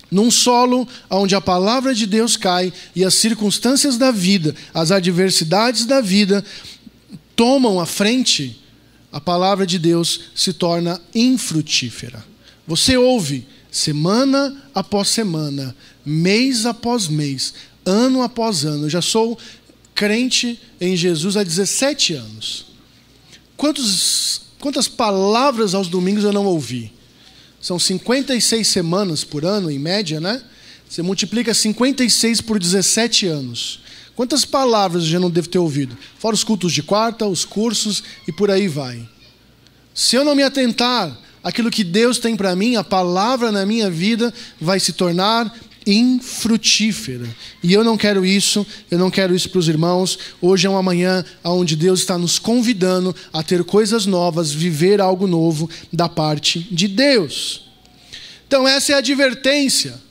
Num 0.10 0.32
solo 0.32 0.88
onde 1.10 1.36
a 1.36 1.42
palavra 1.42 1.94
de 1.94 2.06
Deus 2.06 2.38
cai 2.38 2.72
e 2.96 3.04
as 3.04 3.16
circunstâncias 3.16 3.98
da 3.98 4.12
vida, 4.12 4.56
as 4.74 4.92
adversidades 4.92 5.86
da 5.86 6.00
vida 6.00 6.44
tomam 7.36 7.82
a 7.82 7.86
frente, 7.86 8.62
a 9.16 9.22
palavra 9.22 9.66
de 9.66 9.80
Deus 9.80 10.20
se 10.36 10.52
torna 10.52 11.02
infrutífera. 11.16 12.22
Você 12.68 12.98
ouve 12.98 13.48
semana 13.72 14.70
após 14.76 15.08
semana, 15.08 15.74
mês 16.06 16.66
após 16.66 17.08
mês, 17.08 17.54
ano 17.86 18.22
após 18.22 18.66
ano. 18.66 18.88
Eu 18.88 18.90
já 18.90 19.02
sou 19.02 19.40
crente 19.94 20.60
em 20.82 20.98
Jesus 20.98 21.38
há 21.38 21.44
17 21.44 22.14
anos. 22.14 22.66
Quantos, 23.56 24.42
quantas 24.60 24.90
palavras 24.90 25.74
aos 25.74 25.88
domingos 25.88 26.26
eu 26.26 26.34
não 26.34 26.46
ouvi? 26.46 26.92
São 27.62 27.80
56 27.80 28.68
semanas 28.68 29.24
por 29.24 29.46
ano, 29.46 29.72
em 29.72 29.80
média, 29.80 30.20
né? 30.20 30.44
Você 30.90 31.02
multiplica 31.02 31.54
56 31.54 32.42
por 32.42 32.60
17 32.60 33.28
anos. 33.28 33.80
Quantas 34.16 34.46
palavras 34.46 35.04
eu 35.04 35.10
já 35.10 35.20
não 35.20 35.30
devo 35.30 35.50
ter 35.50 35.60
ouvido? 35.60 35.98
Fora 36.18 36.34
os 36.34 36.44
cultos 36.44 36.72
de 36.72 36.82
quarta, 36.82 37.28
os 37.28 37.44
cursos 37.44 38.04
e 38.28 38.32
por 38.32 38.50
aí 38.50 38.68
vai. 38.68 39.08
Se 39.94 40.16
eu 40.16 40.24
não 40.24 40.36
me 40.36 40.44
atentar 40.44 41.18
àquilo 41.44 41.70
que 41.70 41.84
Deus 41.84 42.18
tem 42.18 42.36
para 42.36 42.56
mim, 42.56 42.76
a 42.76 42.84
palavra 42.84 43.52
na 43.52 43.66
minha 43.66 43.90
vida 43.90 44.34
vai 44.60 44.80
se 44.80 44.94
tornar 44.94 45.54
infrutífera. 45.86 47.28
E 47.62 47.72
eu 47.74 47.84
não 47.84 47.98
quero 47.98 48.26
isso, 48.26 48.66
eu 48.90 48.98
não 48.98 49.12
quero 49.12 49.36
isso 49.36 49.50
para 49.50 49.60
os 49.60 49.68
irmãos. 49.68 50.18
Hoje 50.42 50.66
é 50.66 50.70
uma 50.70 50.82
manhã 50.82 51.24
onde 51.44 51.76
Deus 51.76 52.00
está 52.00 52.18
nos 52.18 52.40
convidando 52.40 53.16
a 53.32 53.44
ter 53.44 53.64
coisas 53.64 54.06
novas, 54.06 54.52
viver 54.52 55.00
algo 55.00 55.28
novo 55.28 55.70
da 55.94 56.10
parte 56.10 56.60
de 56.72 56.88
Deus. 56.88 57.64
Então, 58.48 58.68
essa 58.68 58.94
é 58.94 58.96
a 58.96 59.00
advertência. 59.00 60.06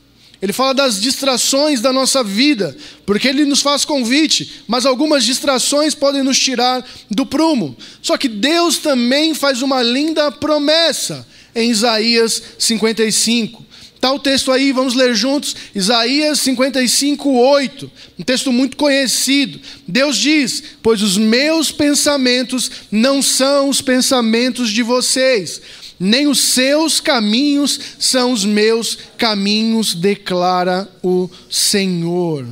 Ele 0.45 0.53
fala 0.53 0.75
das 0.75 1.01
distrações 1.01 1.81
da 1.81 1.91
nossa 1.91 2.23
vida, 2.23 2.77
porque 3.07 3.27
ele 3.27 3.47
nos 3.47 3.63
faz 3.63 3.83
convite, 3.83 4.63
mas 4.69 4.85
algumas 4.85 5.25
distrações 5.25 5.95
podem 5.95 6.23
nos 6.23 6.39
tirar 6.39 6.85
do 7.11 7.25
prumo. 7.25 7.75
Só 8.03 8.19
que 8.19 8.29
Deus 8.29 8.77
também 8.77 9.33
faz 9.33 9.63
uma 9.63 9.83
linda 9.83 10.31
promessa 10.31 11.27
em 11.55 11.71
Isaías 11.71 12.43
55. 12.59 13.65
Está 13.95 14.13
o 14.13 14.19
texto 14.19 14.53
aí, 14.53 14.71
vamos 14.71 14.93
ler 14.93 15.15
juntos, 15.15 15.57
Isaías 15.75 16.41
55, 16.41 17.27
8, 17.27 17.91
um 18.19 18.23
texto 18.23 18.53
muito 18.53 18.77
conhecido. 18.77 19.59
Deus 19.89 20.19
diz: 20.19 20.63
Pois 20.83 21.01
os 21.01 21.17
meus 21.17 21.73
pensamentos 21.73 22.71
não 22.91 23.23
são 23.23 23.71
os 23.71 23.81
pensamentos 23.81 24.69
de 24.69 24.83
vocês, 24.83 25.63
nem 25.99 26.27
os 26.27 26.41
seus 26.41 27.01
caminhos 27.01 27.79
são 27.99 28.33
os 28.33 28.45
meus 28.45 28.99
caminhos, 29.17 29.95
declara 29.95 30.89
o 31.03 31.31
Senhor. 31.51 32.47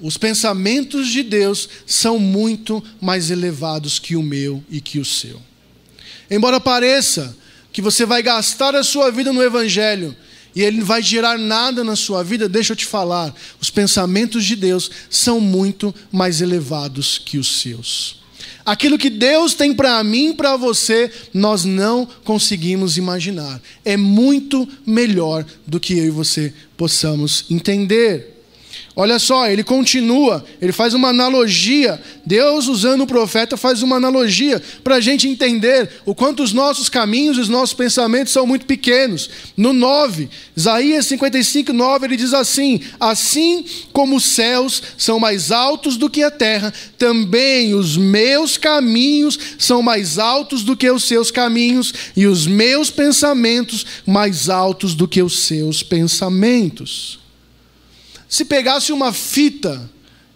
Os 0.00 0.16
pensamentos 0.16 1.08
de 1.08 1.22
Deus 1.22 1.68
são 1.86 2.18
muito 2.18 2.82
mais 3.00 3.30
elevados 3.30 3.98
que 3.98 4.14
o 4.14 4.22
meu 4.22 4.62
e 4.70 4.80
que 4.80 4.98
o 4.98 5.04
seu. 5.04 5.40
Embora 6.30 6.60
pareça 6.60 7.36
que 7.72 7.82
você 7.82 8.04
vai 8.06 8.22
gastar 8.22 8.74
a 8.76 8.84
sua 8.84 9.10
vida 9.10 9.32
no 9.32 9.42
Evangelho, 9.42 10.14
e 10.54 10.62
ele 10.62 10.78
não 10.78 10.86
vai 10.86 11.02
gerar 11.02 11.38
nada 11.38 11.84
na 11.84 11.96
sua 11.96 12.22
vida, 12.22 12.48
deixa 12.48 12.72
eu 12.72 12.76
te 12.76 12.84
falar, 12.84 13.34
os 13.60 13.70
pensamentos 13.70 14.44
de 14.44 14.56
Deus 14.56 14.90
são 15.08 15.40
muito 15.40 15.94
mais 16.10 16.40
elevados 16.40 17.18
que 17.18 17.38
os 17.38 17.60
seus. 17.60 18.17
Aquilo 18.68 18.98
que 18.98 19.08
Deus 19.08 19.54
tem 19.54 19.72
para 19.72 20.04
mim, 20.04 20.34
para 20.34 20.54
você, 20.54 21.10
nós 21.32 21.64
não 21.64 22.06
conseguimos 22.22 22.98
imaginar. 22.98 23.62
É 23.82 23.96
muito 23.96 24.68
melhor 24.84 25.42
do 25.66 25.80
que 25.80 25.96
eu 25.96 26.04
e 26.04 26.10
você 26.10 26.52
possamos 26.76 27.46
entender. 27.50 28.37
Olha 29.00 29.20
só, 29.20 29.46
ele 29.46 29.62
continua, 29.62 30.44
ele 30.60 30.72
faz 30.72 30.92
uma 30.92 31.10
analogia. 31.10 32.02
Deus, 32.26 32.66
usando 32.66 33.02
o 33.02 33.06
profeta, 33.06 33.56
faz 33.56 33.80
uma 33.80 33.94
analogia 33.94 34.60
para 34.82 34.96
a 34.96 35.00
gente 35.00 35.28
entender 35.28 35.88
o 36.04 36.16
quanto 36.16 36.42
os 36.42 36.52
nossos 36.52 36.88
caminhos 36.88 37.36
e 37.36 37.40
os 37.40 37.48
nossos 37.48 37.74
pensamentos 37.74 38.32
são 38.32 38.44
muito 38.44 38.66
pequenos. 38.66 39.30
No 39.56 39.72
9, 39.72 40.28
Isaías 40.56 41.06
55, 41.06 41.72
9, 41.72 42.06
ele 42.06 42.16
diz 42.16 42.34
assim: 42.34 42.80
Assim 42.98 43.64
como 43.92 44.16
os 44.16 44.24
céus 44.24 44.82
são 44.96 45.20
mais 45.20 45.52
altos 45.52 45.96
do 45.96 46.10
que 46.10 46.24
a 46.24 46.30
terra, 46.32 46.74
também 46.98 47.74
os 47.74 47.96
meus 47.96 48.56
caminhos 48.56 49.38
são 49.60 49.80
mais 49.80 50.18
altos 50.18 50.64
do 50.64 50.76
que 50.76 50.90
os 50.90 51.04
seus 51.04 51.30
caminhos, 51.30 51.94
e 52.16 52.26
os 52.26 52.48
meus 52.48 52.90
pensamentos 52.90 53.86
mais 54.04 54.48
altos 54.48 54.96
do 54.96 55.06
que 55.06 55.22
os 55.22 55.38
seus 55.38 55.84
pensamentos. 55.84 57.17
Se 58.28 58.44
pegasse 58.44 58.92
uma 58.92 59.12
fita 59.12 59.88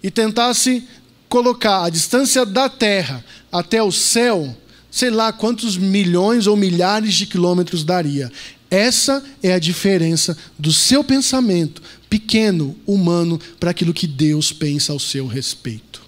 e 0.03 0.11
tentasse 0.11 0.85
colocar 1.29 1.85
a 1.85 1.91
distância 1.91 2.47
da 2.47 2.69
Terra 2.69 3.25
até 3.51 3.83
o 3.83 3.93
céu, 3.93 4.57
sei 4.91 5.11
lá 5.11 5.33
quantos 5.33 5.77
milhões 5.77 6.47
ou 6.47 6.57
milhares 6.57 7.15
de 7.15 7.27
quilômetros 7.27 7.85
daria. 7.85 8.31
Essa 8.71 9.23
é 9.43 9.53
a 9.53 9.59
diferença 9.59 10.37
do 10.59 10.73
seu 10.73 11.05
pensamento 11.05 11.83
pequeno, 12.09 12.75
humano, 12.87 13.39
para 13.61 13.71
aquilo 13.71 13.93
que 13.93 14.07
Deus 14.07 14.53
pensa 14.53 14.93
ao 14.93 14.99
seu 14.99 15.27
respeito. 15.27 16.03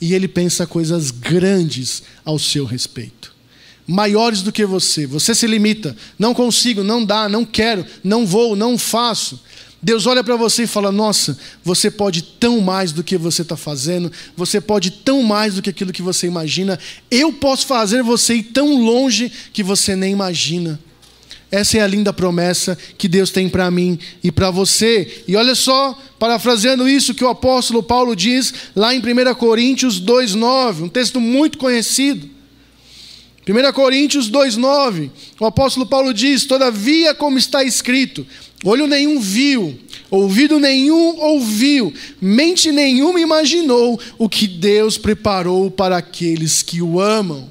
E 0.00 0.14
Ele 0.14 0.26
pensa 0.26 0.66
coisas 0.66 1.12
grandes 1.12 2.02
ao 2.24 2.38
seu 2.38 2.64
respeito. 2.64 3.32
Maiores 3.86 4.42
do 4.42 4.50
que 4.50 4.64
você. 4.64 5.06
Você 5.06 5.34
se 5.34 5.46
limita. 5.46 5.96
Não 6.18 6.34
consigo, 6.34 6.82
não 6.82 7.04
dá, 7.04 7.28
não 7.28 7.44
quero, 7.44 7.86
não 8.02 8.26
vou, 8.26 8.56
não 8.56 8.78
faço. 8.78 9.40
Deus 9.84 10.06
olha 10.06 10.24
para 10.24 10.34
você 10.34 10.62
e 10.62 10.66
fala: 10.66 10.90
Nossa, 10.90 11.38
você 11.62 11.90
pode 11.90 12.22
tão 12.22 12.62
mais 12.62 12.90
do 12.90 13.04
que 13.04 13.18
você 13.18 13.42
está 13.42 13.54
fazendo, 13.54 14.10
você 14.34 14.58
pode 14.58 14.90
tão 14.90 15.22
mais 15.22 15.56
do 15.56 15.62
que 15.62 15.68
aquilo 15.68 15.92
que 15.92 16.00
você 16.00 16.26
imagina. 16.26 16.78
Eu 17.10 17.34
posso 17.34 17.66
fazer 17.66 18.02
você 18.02 18.36
ir 18.36 18.44
tão 18.44 18.82
longe 18.82 19.30
que 19.52 19.62
você 19.62 19.94
nem 19.94 20.10
imagina. 20.10 20.80
Essa 21.50 21.76
é 21.76 21.80
a 21.82 21.86
linda 21.86 22.14
promessa 22.14 22.78
que 22.96 23.06
Deus 23.06 23.30
tem 23.30 23.46
para 23.46 23.70
mim 23.70 23.98
e 24.22 24.32
para 24.32 24.50
você. 24.50 25.22
E 25.28 25.36
olha 25.36 25.54
só, 25.54 25.96
parafraseando 26.18 26.88
isso 26.88 27.14
que 27.14 27.22
o 27.22 27.28
apóstolo 27.28 27.82
Paulo 27.82 28.16
diz 28.16 28.54
lá 28.74 28.94
em 28.94 29.00
1 29.00 29.34
Coríntios 29.34 30.00
2,9, 30.00 30.84
um 30.84 30.88
texto 30.88 31.20
muito 31.20 31.58
conhecido. 31.58 32.30
1 33.46 33.72
Coríntios 33.74 34.30
2,9, 34.30 35.10
o 35.38 35.44
apóstolo 35.44 35.84
Paulo 35.84 36.14
diz: 36.14 36.46
Todavia, 36.46 37.14
como 37.14 37.36
está 37.36 37.62
escrito, 37.62 38.26
olho 38.64 38.86
nenhum 38.86 39.20
viu, 39.20 39.78
ouvido 40.10 40.58
nenhum 40.58 41.20
ouviu, 41.20 41.92
mente 42.20 42.72
nenhuma 42.72 43.20
imaginou 43.20 44.00
o 44.18 44.28
que 44.28 44.46
Deus 44.46 44.96
preparou 44.96 45.70
para 45.70 45.96
aqueles 45.96 46.62
que 46.62 46.80
o 46.80 47.00
amam. 47.00 47.48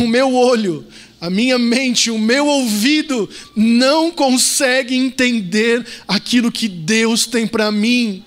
O 0.00 0.06
meu 0.06 0.34
olho, 0.34 0.84
a 1.20 1.28
minha 1.30 1.58
mente, 1.58 2.10
o 2.10 2.18
meu 2.18 2.46
ouvido 2.46 3.28
não 3.54 4.10
consegue 4.10 4.94
entender 4.94 5.84
aquilo 6.06 6.50
que 6.50 6.68
Deus 6.68 7.26
tem 7.26 7.46
para 7.46 7.70
mim. 7.70 8.24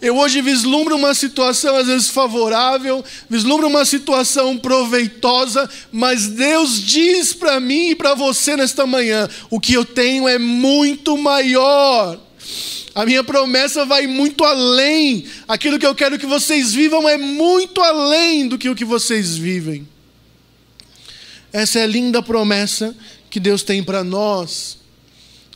Eu 0.00 0.16
hoje 0.16 0.40
vislumbro 0.40 0.94
uma 0.94 1.12
situação 1.12 1.74
às 1.74 1.88
vezes 1.88 2.08
favorável, 2.08 3.04
vislumbro 3.28 3.66
uma 3.66 3.84
situação 3.84 4.56
proveitosa, 4.56 5.68
mas 5.90 6.28
Deus 6.28 6.80
diz 6.80 7.32
para 7.32 7.58
mim 7.58 7.90
e 7.90 7.94
para 7.96 8.14
você 8.14 8.56
nesta 8.56 8.86
manhã: 8.86 9.28
o 9.50 9.58
que 9.58 9.72
eu 9.72 9.84
tenho 9.84 10.28
é 10.28 10.38
muito 10.38 11.18
maior. 11.18 12.18
A 12.94 13.04
minha 13.04 13.24
promessa 13.24 13.84
vai 13.84 14.06
muito 14.06 14.44
além. 14.44 15.24
Aquilo 15.46 15.78
que 15.78 15.86
eu 15.86 15.94
quero 15.94 16.18
que 16.18 16.26
vocês 16.26 16.72
vivam 16.72 17.08
é 17.08 17.16
muito 17.16 17.80
além 17.80 18.48
do 18.48 18.56
que 18.56 18.68
o 18.68 18.74
que 18.74 18.84
vocês 18.84 19.36
vivem. 19.36 19.86
Essa 21.52 21.80
é 21.80 21.82
a 21.82 21.86
linda 21.86 22.22
promessa 22.22 22.96
que 23.30 23.40
Deus 23.40 23.62
tem 23.62 23.82
para 23.82 24.04
nós. 24.04 24.78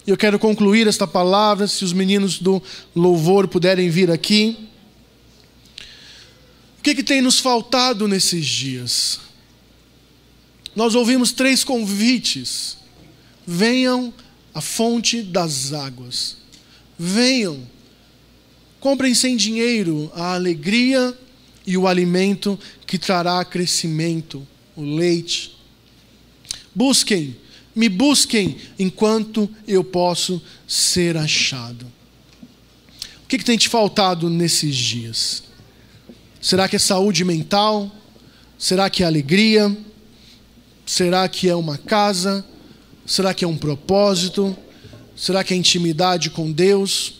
Eu 0.07 0.17
quero 0.17 0.39
concluir 0.39 0.89
esta 0.89 1.07
palavra, 1.07 1.69
se 1.69 1.85
os 1.85 1.93
meninos 1.93 2.39
do 2.39 2.61
louvor 2.95 3.47
puderem 3.47 3.89
vir 3.89 4.11
aqui. 4.11 4.57
O 6.79 6.83
que, 6.83 6.97
que 6.97 7.05
tem 7.05 7.23
nos 7.23 7.39
faltado 7.39 8.09
nesses 8.09 8.45
dias? 8.45 9.21
Nós 10.75 10.97
ouvimos 10.97 11.31
três 11.31 11.63
convites. 11.63 12.79
Venham 13.47 14.13
à 14.53 14.61
fonte 14.61 15.23
das 15.23 15.73
águas. 15.73 16.37
Venham. 16.99 17.61
Comprem 18.81 19.15
sem 19.15 19.37
dinheiro 19.37 20.11
a 20.15 20.35
alegria 20.35 21.17
e 21.65 21.77
o 21.77 21.87
alimento 21.87 22.59
que 22.85 22.99
trará 22.99 23.45
crescimento, 23.45 24.45
o 24.75 24.83
leite. 24.83 25.57
Busquem 26.75 27.37
me 27.75 27.89
busquem 27.89 28.57
enquanto 28.79 29.49
eu 29.67 29.83
posso 29.83 30.41
ser 30.67 31.17
achado. 31.17 31.87
O 33.25 33.29
que, 33.29 33.39
que 33.39 33.45
tem 33.45 33.57
te 33.57 33.69
faltado 33.69 34.29
nesses 34.29 34.77
dias? 34.77 35.43
Será 36.41 36.69
que 36.69 36.77
é 36.77 36.79
saúde 36.79 37.25
mental? 37.25 37.91
Será 38.59 38.91
que 38.91 39.03
é 39.03 39.07
alegria? 39.07 39.75
Será 40.85 41.27
que 41.29 41.49
é 41.49 41.55
uma 41.55 41.79
casa? 41.79 42.45
Será 43.07 43.33
que 43.33 43.45
é 43.45 43.49
um 43.49 43.57
propósito? 43.57 44.57
Será 45.17 45.43
que 45.43 45.55
é 45.55 45.57
intimidade 45.57 46.31
com 46.31 46.51
Deus? 46.51 47.15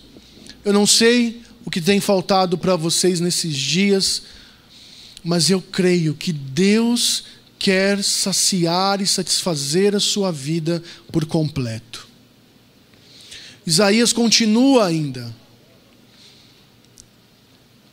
Eu 0.65 0.73
não 0.73 0.87
sei 0.87 1.41
o 1.65 1.71
que 1.71 1.81
tem 1.81 2.01
faltado 2.01 2.59
para 2.59 2.77
vocês 2.77 3.21
nesses 3.21 3.57
dias, 3.57 4.23
mas 5.25 5.51
eu 5.51 5.63
creio 5.63 6.15
que 6.15 6.33
Deus 6.33 7.25
quer 7.63 8.03
saciar 8.03 9.01
e 9.01 9.07
satisfazer 9.07 9.95
a 9.95 10.01
sua 10.01 10.33
vida 10.33 10.83
por 11.13 11.25
completo. 11.27 12.09
Isaías 13.65 14.13
continua 14.13 14.87
ainda. 14.87 15.33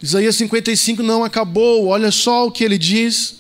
Isaías 0.02 0.36
55 0.38 1.04
não 1.04 1.24
acabou, 1.24 1.86
olha 1.86 2.10
só 2.10 2.48
o 2.48 2.52
que 2.52 2.64
ele 2.64 2.80
diz. 2.80 3.36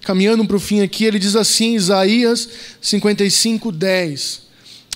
Caminhando 0.00 0.46
para 0.46 0.56
o 0.56 0.60
fim 0.60 0.80
aqui, 0.80 1.04
ele 1.04 1.18
diz 1.18 1.36
assim, 1.36 1.74
Isaías 1.74 2.48
55, 2.80 3.70
10. 3.70 4.42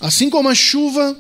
Assim 0.01 0.31
como 0.31 0.49
a 0.49 0.55
chuva 0.55 1.19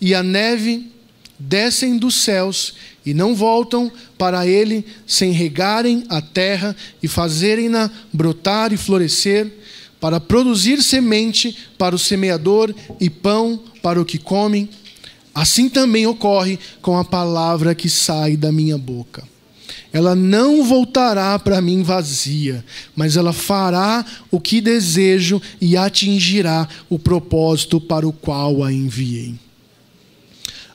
e 0.00 0.16
a 0.16 0.24
neve 0.24 0.90
descem 1.38 1.96
dos 1.96 2.16
céus 2.24 2.74
e 3.06 3.14
não 3.14 3.36
voltam 3.36 3.90
para 4.18 4.44
ele 4.44 4.84
sem 5.06 5.30
regarem 5.30 6.02
a 6.08 6.20
terra 6.20 6.74
e 7.00 7.06
fazerem-na 7.06 7.88
brotar 8.12 8.72
e 8.72 8.76
florescer, 8.76 9.50
para 10.00 10.20
produzir 10.20 10.82
semente 10.82 11.56
para 11.78 11.94
o 11.94 11.98
semeador 11.98 12.74
e 13.00 13.08
pão 13.08 13.58
para 13.80 14.00
o 14.00 14.04
que 14.04 14.18
come. 14.18 14.68
Assim 15.32 15.68
também 15.68 16.06
ocorre 16.06 16.58
com 16.82 16.98
a 16.98 17.04
palavra 17.04 17.74
que 17.74 17.88
sai 17.88 18.36
da 18.36 18.50
minha 18.50 18.76
boca. 18.76 19.22
Ela 19.92 20.14
não 20.14 20.64
voltará 20.64 21.38
para 21.38 21.60
mim 21.60 21.82
vazia, 21.82 22.64
mas 22.94 23.16
ela 23.16 23.32
fará 23.32 24.04
o 24.30 24.40
que 24.40 24.60
desejo 24.60 25.40
e 25.60 25.76
atingirá 25.76 26.68
o 26.90 26.98
propósito 26.98 27.80
para 27.80 28.06
o 28.06 28.12
qual 28.12 28.62
a 28.62 28.72
enviei. 28.72 29.34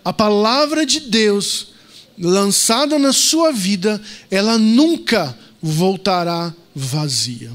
A 0.03 0.11
palavra 0.11 0.85
de 0.85 1.01
Deus 1.01 1.70
lançada 2.17 2.97
na 2.99 3.13
sua 3.13 3.51
vida, 3.51 4.01
ela 4.29 4.57
nunca 4.57 5.37
voltará 5.61 6.53
vazia. 6.75 7.51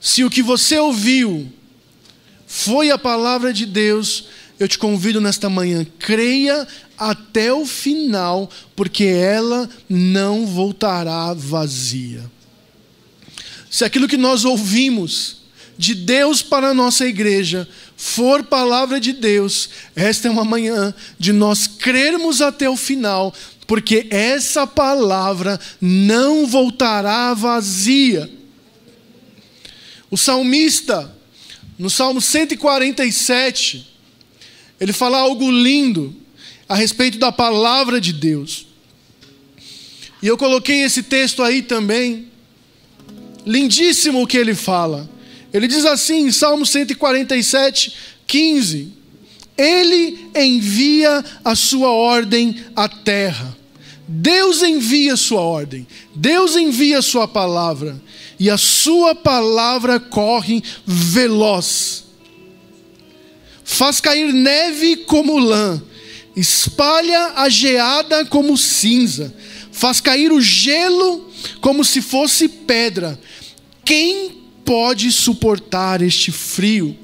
Se 0.00 0.24
o 0.24 0.30
que 0.30 0.42
você 0.42 0.78
ouviu 0.78 1.50
foi 2.46 2.90
a 2.90 2.98
palavra 2.98 3.52
de 3.52 3.64
Deus, 3.64 4.26
eu 4.58 4.68
te 4.68 4.78
convido 4.78 5.20
nesta 5.20 5.48
manhã, 5.48 5.86
creia 5.98 6.66
até 6.98 7.52
o 7.52 7.66
final, 7.66 8.50
porque 8.76 9.04
ela 9.04 9.68
não 9.88 10.46
voltará 10.46 11.32
vazia. 11.34 12.30
Se 13.70 13.84
aquilo 13.84 14.06
que 14.06 14.16
nós 14.16 14.44
ouvimos 14.44 15.41
de 15.76 15.94
Deus 15.94 16.42
para 16.42 16.68
a 16.68 16.74
nossa 16.74 17.06
igreja 17.06 17.68
for 17.96 18.42
palavra 18.42 18.98
de 18.98 19.12
Deus, 19.12 19.70
esta 19.94 20.26
é 20.26 20.30
uma 20.30 20.44
manhã 20.44 20.92
de 21.18 21.32
nós 21.32 21.68
crermos 21.68 22.40
até 22.40 22.68
o 22.68 22.76
final, 22.76 23.32
porque 23.66 24.08
essa 24.10 24.66
palavra 24.66 25.58
não 25.80 26.46
voltará 26.46 27.32
vazia. 27.32 28.28
O 30.10 30.16
salmista, 30.16 31.16
no 31.78 31.88
Salmo 31.88 32.20
147, 32.20 33.88
ele 34.80 34.92
fala 34.92 35.18
algo 35.18 35.50
lindo 35.50 36.14
a 36.68 36.74
respeito 36.74 37.18
da 37.18 37.30
palavra 37.30 38.00
de 38.00 38.12
Deus. 38.12 38.66
E 40.20 40.26
eu 40.26 40.36
coloquei 40.36 40.82
esse 40.82 41.04
texto 41.04 41.42
aí 41.42 41.62
também. 41.62 42.28
Lindíssimo 43.46 44.22
o 44.22 44.26
que 44.26 44.36
ele 44.36 44.54
fala. 44.54 45.08
Ele 45.52 45.68
diz 45.68 45.84
assim, 45.84 46.26
em 46.26 46.32
Salmo 46.32 46.64
147, 46.64 47.94
15: 48.26 48.92
Ele 49.56 50.30
envia 50.34 51.24
a 51.44 51.54
sua 51.54 51.90
ordem 51.90 52.56
à 52.74 52.88
terra. 52.88 53.56
Deus 54.08 54.62
envia 54.62 55.14
a 55.14 55.16
sua 55.16 55.40
ordem, 55.40 55.86
Deus 56.14 56.56
envia 56.56 56.98
a 56.98 57.02
sua 57.02 57.26
palavra, 57.28 58.00
e 58.38 58.50
a 58.50 58.58
sua 58.58 59.14
palavra 59.14 60.00
corre 60.00 60.62
veloz. 60.84 62.04
Faz 63.64 64.00
cair 64.00 64.32
neve 64.32 64.96
como 64.96 65.38
lã, 65.38 65.80
espalha 66.36 67.32
a 67.36 67.48
geada 67.48 68.24
como 68.26 68.58
cinza, 68.58 69.34
faz 69.70 70.00
cair 70.00 70.32
o 70.32 70.40
gelo 70.40 71.30
como 71.60 71.84
se 71.84 72.02
fosse 72.02 72.48
pedra. 72.48 73.18
Quem 73.84 74.41
pode 74.64 75.10
suportar 75.12 76.02
este 76.02 76.30
frio? 76.32 76.98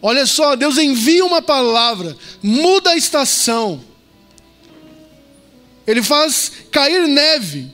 Olha 0.00 0.26
só, 0.26 0.56
Deus 0.56 0.78
envia 0.78 1.24
uma 1.24 1.40
palavra, 1.40 2.16
muda 2.42 2.90
a 2.90 2.96
estação. 2.96 3.82
Ele 5.86 6.02
faz 6.02 6.52
cair 6.70 7.06
neve, 7.06 7.72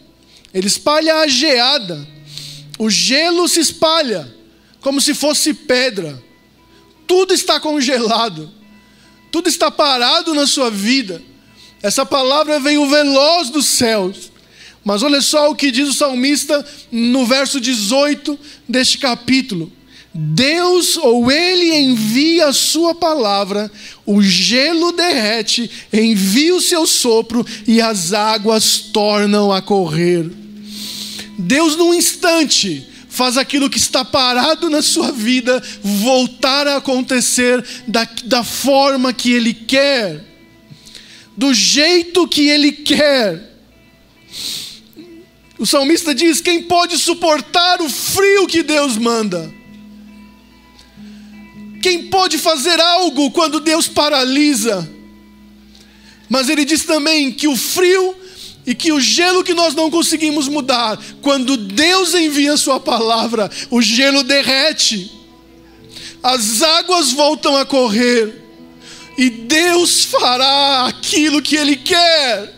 ele 0.53 0.67
espalha 0.67 1.17
a 1.17 1.27
geada, 1.27 2.07
o 2.79 2.91
gelo 2.91 3.49
se 3.49 3.61
espalha 3.61 4.35
como 4.81 5.01
se 5.01 5.15
fosse 5.15 5.55
pedra. 5.55 6.23
Tudo 7.07 7.33
está 7.33 7.59
congelado, 7.59 8.53
tudo 9.33 9.49
está 9.49 9.71
parado 9.71 10.35
na 10.35 10.47
sua 10.47 10.71
vida. 10.71 11.23
Essa 11.83 12.05
palavra 12.05 12.61
veio 12.61 12.89
veloz 12.89 13.51
dos 13.51 13.67
céus. 13.67 14.28
Mas 14.89 15.03
olha 15.03 15.21
só 15.21 15.51
o 15.51 15.55
que 15.55 15.71
diz 15.71 15.87
o 15.87 15.93
salmista 15.93 16.65
no 16.91 17.27
verso 17.27 17.61
18 17.61 18.39
deste 18.67 18.97
capítulo. 18.97 19.71
Deus 20.15 20.97
ou 20.97 21.31
Ele 21.31 21.77
envia 21.77 22.47
a 22.47 22.55
Sua 22.55 22.95
palavra, 22.95 23.71
o 24.07 24.23
gelo 24.23 24.93
derrete, 24.93 25.71
envia 25.93 26.55
o 26.55 26.61
seu 26.63 26.87
sopro 26.87 27.45
e 27.67 27.83
as 27.83 28.15
águas 28.15 28.79
tornam 28.79 29.53
a 29.53 29.61
correr. 29.61 30.31
Deus, 31.39 31.77
num 31.77 31.93
instante, 31.93 32.89
faz 33.11 33.37
aquilo 33.37 33.69
que 33.69 33.77
está 33.77 34.07
parado 34.07 34.71
na 34.71 34.81
sua 34.81 35.13
vida 35.13 35.63
voltar 35.83 36.67
a 36.67 36.79
acontecer 36.79 37.63
da, 37.87 38.09
da 38.25 38.43
forma 38.43 39.13
que 39.13 39.33
Ele 39.33 39.53
quer, 39.53 40.25
do 41.37 41.53
jeito 41.53 42.27
que 42.27 42.49
Ele 42.49 42.73
quer. 42.73 43.49
O 45.59 45.67
salmista 45.67 46.15
diz: 46.15 46.41
quem 46.41 46.63
pode 46.63 46.97
suportar 46.99 47.81
o 47.83 47.89
frio 47.89 48.47
que 48.47 48.63
Deus 48.63 48.97
manda? 48.97 49.53
Quem 51.83 52.09
pode 52.09 52.39
fazer 52.39 52.81
algo 52.81 53.31
quando 53.31 53.61
Deus 53.61 53.89
paralisa? 53.89 54.89
Mas 56.29 56.49
ele 56.49 56.65
diz 56.65 56.85
também 56.85 57.33
que 57.33 57.49
o 57.49 57.57
frio 57.57 58.15
e 58.67 58.75
que 58.75 58.93
o 58.93 59.01
gelo 59.01 59.43
que 59.43 59.55
nós 59.55 59.75
não 59.75 59.91
conseguimos 59.91 60.47
mudar, 60.47 60.99
quando 61.23 61.57
Deus 61.57 62.15
envia 62.15 62.57
Sua 62.57 62.79
palavra, 62.79 63.51
o 63.71 63.81
gelo 63.81 64.23
derrete, 64.23 65.11
as 66.23 66.61
águas 66.61 67.13
voltam 67.13 67.57
a 67.57 67.65
correr, 67.65 68.45
e 69.17 69.31
Deus 69.31 70.05
fará 70.05 70.87
aquilo 70.87 71.41
que 71.41 71.57
Ele 71.57 71.77
quer. 71.77 72.55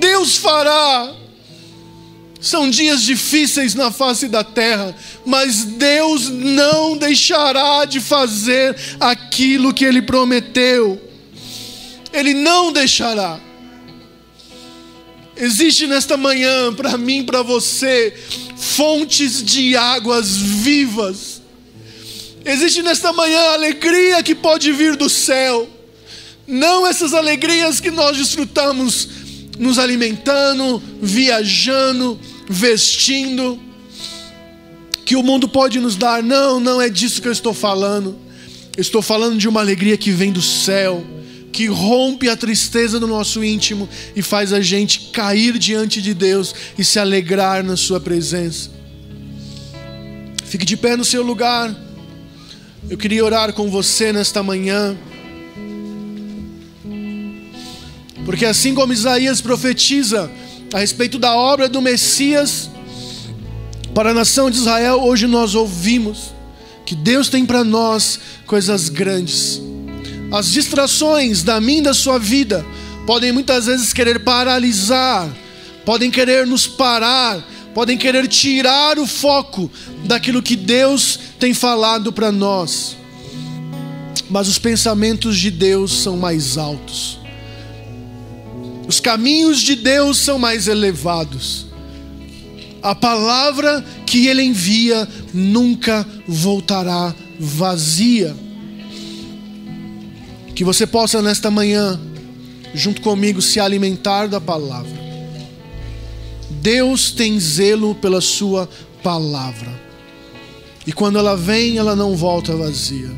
Deus 0.00 0.36
fará. 0.36 1.14
São 2.40 2.70
dias 2.70 3.02
difíceis 3.02 3.74
na 3.74 3.90
face 3.90 4.28
da 4.28 4.44
terra, 4.44 4.94
mas 5.26 5.64
Deus 5.64 6.28
não 6.28 6.96
deixará 6.96 7.84
de 7.84 8.00
fazer 8.00 8.76
aquilo 9.00 9.74
que 9.74 9.84
Ele 9.84 10.00
prometeu. 10.00 11.00
Ele 12.12 12.34
não 12.34 12.72
deixará. 12.72 13.40
Existe 15.36 15.86
nesta 15.86 16.16
manhã, 16.16 16.72
para 16.72 16.96
mim, 16.96 17.24
para 17.24 17.42
você, 17.42 18.12
fontes 18.56 19.42
de 19.42 19.76
águas 19.76 20.36
vivas. 20.36 21.40
Existe 22.44 22.82
nesta 22.82 23.12
manhã 23.12 23.40
alegria 23.52 24.22
que 24.22 24.34
pode 24.34 24.72
vir 24.72 24.96
do 24.96 25.08
céu. 25.08 25.68
Não 26.46 26.86
essas 26.86 27.12
alegrias 27.12 27.78
que 27.78 27.90
nós 27.90 28.16
desfrutamos 28.16 29.08
nos 29.58 29.78
alimentando, 29.78 30.82
viajando, 31.00 32.18
vestindo, 32.48 33.58
que 35.04 35.16
o 35.16 35.22
mundo 35.22 35.48
pode 35.48 35.78
nos 35.78 35.96
dar. 35.96 36.22
Não, 36.22 36.58
não 36.58 36.80
é 36.80 36.88
disso 36.88 37.20
que 37.20 37.28
eu 37.28 37.32
estou 37.32 37.52
falando. 37.52 38.16
Eu 38.76 38.82
estou 38.82 39.02
falando 39.02 39.36
de 39.36 39.48
uma 39.48 39.60
alegria 39.60 39.96
que 39.96 40.10
vem 40.10 40.32
do 40.32 40.40
céu, 40.40 41.04
que 41.52 41.66
rompe 41.66 42.28
a 42.28 42.36
tristeza 42.36 43.00
do 43.00 43.06
nosso 43.06 43.42
íntimo 43.42 43.88
e 44.14 44.22
faz 44.22 44.52
a 44.52 44.60
gente 44.60 45.10
cair 45.12 45.58
diante 45.58 46.00
de 46.00 46.14
Deus 46.14 46.54
e 46.78 46.84
se 46.84 46.98
alegrar 46.98 47.64
na 47.64 47.76
Sua 47.76 48.00
presença. 48.00 48.70
Fique 50.44 50.64
de 50.64 50.76
pé 50.76 50.96
no 50.96 51.04
seu 51.04 51.22
lugar. 51.22 51.74
Eu 52.88 52.96
queria 52.96 53.24
orar 53.24 53.52
com 53.52 53.68
você 53.68 54.12
nesta 54.12 54.42
manhã. 54.42 54.96
Porque 58.24 58.46
assim 58.46 58.74
como 58.74 58.92
Isaías 58.92 59.40
profetiza 59.40 60.30
a 60.72 60.78
respeito 60.78 61.18
da 61.18 61.34
obra 61.34 61.68
do 61.68 61.80
Messias 61.80 62.70
para 63.94 64.10
a 64.10 64.14
nação 64.14 64.50
de 64.50 64.58
Israel, 64.58 65.02
hoje 65.02 65.26
nós 65.26 65.54
ouvimos 65.54 66.32
que 66.84 66.94
Deus 66.94 67.28
tem 67.28 67.44
para 67.44 67.64
nós 67.64 68.20
coisas 68.46 68.88
grandes. 68.88 69.60
As 70.30 70.50
distrações 70.50 71.42
da 71.42 71.60
minha 71.60 71.82
da 71.82 71.94
sua 71.94 72.18
vida 72.18 72.64
podem 73.06 73.32
muitas 73.32 73.66
vezes 73.66 73.92
querer 73.92 74.20
paralisar, 74.20 75.28
podem 75.84 76.10
querer 76.10 76.46
nos 76.46 76.66
parar, 76.66 77.42
podem 77.74 77.96
querer 77.96 78.28
tirar 78.28 78.98
o 78.98 79.06
foco 79.06 79.70
daquilo 80.04 80.42
que 80.42 80.54
Deus 80.54 81.18
tem 81.38 81.54
falado 81.54 82.12
para 82.12 82.30
nós. 82.30 82.96
Mas 84.28 84.48
os 84.48 84.58
pensamentos 84.58 85.38
de 85.38 85.50
Deus 85.50 86.02
são 86.02 86.16
mais 86.16 86.58
altos. 86.58 87.17
Os 88.88 89.00
caminhos 89.00 89.60
de 89.60 89.76
Deus 89.76 90.16
são 90.16 90.38
mais 90.38 90.66
elevados. 90.66 91.66
A 92.82 92.94
palavra 92.94 93.84
que 94.06 94.28
Ele 94.28 94.42
envia 94.42 95.06
nunca 95.34 96.06
voltará 96.26 97.14
vazia. 97.38 98.34
Que 100.54 100.64
você 100.64 100.86
possa 100.86 101.20
nesta 101.20 101.50
manhã, 101.50 102.00
junto 102.72 103.02
comigo, 103.02 103.42
se 103.42 103.60
alimentar 103.60 104.26
da 104.26 104.40
palavra. 104.40 104.98
Deus 106.48 107.12
tem 107.12 107.38
zelo 107.38 107.94
pela 107.94 108.22
Sua 108.22 108.66
palavra. 109.02 109.70
E 110.86 110.92
quando 110.92 111.18
ela 111.18 111.36
vem, 111.36 111.76
ela 111.76 111.94
não 111.94 112.16
volta 112.16 112.56
vazia. 112.56 113.10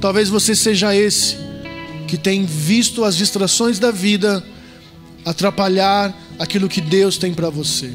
Talvez 0.00 0.28
você 0.28 0.54
seja 0.54 0.94
esse 0.94 1.36
que 2.06 2.16
tem 2.16 2.46
visto 2.46 3.02
as 3.02 3.16
distrações 3.16 3.80
da 3.80 3.90
vida 3.90 4.44
atrapalhar 5.24 6.14
aquilo 6.38 6.68
que 6.68 6.80
Deus 6.80 7.16
tem 7.18 7.34
para 7.34 7.50
você. 7.50 7.92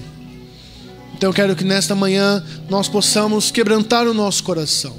Então 1.15 1.29
eu 1.29 1.33
quero 1.33 1.55
que 1.55 1.63
nesta 1.63 1.95
manhã 1.95 2.43
nós 2.69 2.87
possamos 2.87 3.51
quebrantar 3.51 4.07
o 4.07 4.13
nosso 4.13 4.43
coração. 4.43 4.95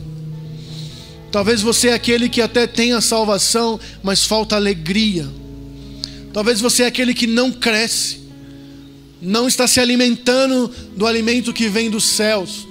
Talvez 1.30 1.60
você 1.60 1.88
é 1.88 1.94
aquele 1.94 2.28
que 2.28 2.40
até 2.40 2.66
tem 2.66 2.92
a 2.92 3.00
salvação, 3.00 3.78
mas 4.02 4.24
falta 4.24 4.56
alegria. 4.56 5.28
Talvez 6.32 6.60
você 6.60 6.84
é 6.84 6.86
aquele 6.86 7.12
que 7.12 7.26
não 7.26 7.52
cresce, 7.52 8.20
não 9.20 9.46
está 9.46 9.66
se 9.66 9.80
alimentando 9.80 10.70
do 10.96 11.06
alimento 11.06 11.52
que 11.52 11.68
vem 11.68 11.90
dos 11.90 12.04
céus. 12.04 12.66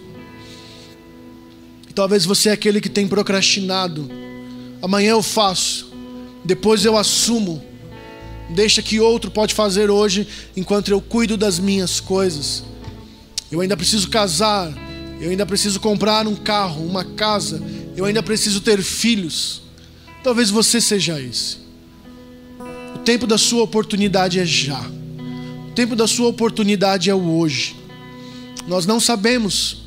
Talvez 1.93 2.25
você 2.25 2.49
é 2.49 2.53
aquele 2.53 2.81
que 2.81 2.89
tem 2.89 3.07
procrastinado. 3.07 4.09
Amanhã 4.81 5.11
eu 5.11 5.21
faço, 5.21 5.91
depois 6.43 6.83
eu 6.85 6.97
assumo 6.97 7.63
deixa 8.49 8.81
que 8.81 8.99
outro 8.99 9.31
pode 9.31 9.53
fazer 9.53 9.89
hoje 9.89 10.27
enquanto 10.55 10.89
eu 10.89 11.01
cuido 11.01 11.37
das 11.37 11.59
minhas 11.59 11.99
coisas. 11.99 12.63
Eu 13.51 13.61
ainda 13.61 13.77
preciso 13.77 14.09
casar, 14.09 14.73
eu 15.19 15.29
ainda 15.29 15.45
preciso 15.45 15.79
comprar 15.79 16.27
um 16.27 16.35
carro, 16.35 16.85
uma 16.85 17.03
casa, 17.03 17.61
eu 17.95 18.05
ainda 18.05 18.23
preciso 18.23 18.61
ter 18.61 18.81
filhos. 18.81 19.61
Talvez 20.23 20.49
você 20.49 20.81
seja 20.81 21.19
esse. 21.21 21.57
O 22.95 22.99
tempo 22.99 23.27
da 23.27 23.37
sua 23.37 23.63
oportunidade 23.63 24.39
é 24.39 24.45
já. 24.45 24.81
O 25.69 25.71
tempo 25.73 25.95
da 25.95 26.07
sua 26.07 26.27
oportunidade 26.27 27.09
é 27.09 27.15
o 27.15 27.37
hoje. 27.37 27.75
Nós 28.67 28.85
não 28.85 28.99
sabemos 28.99 29.83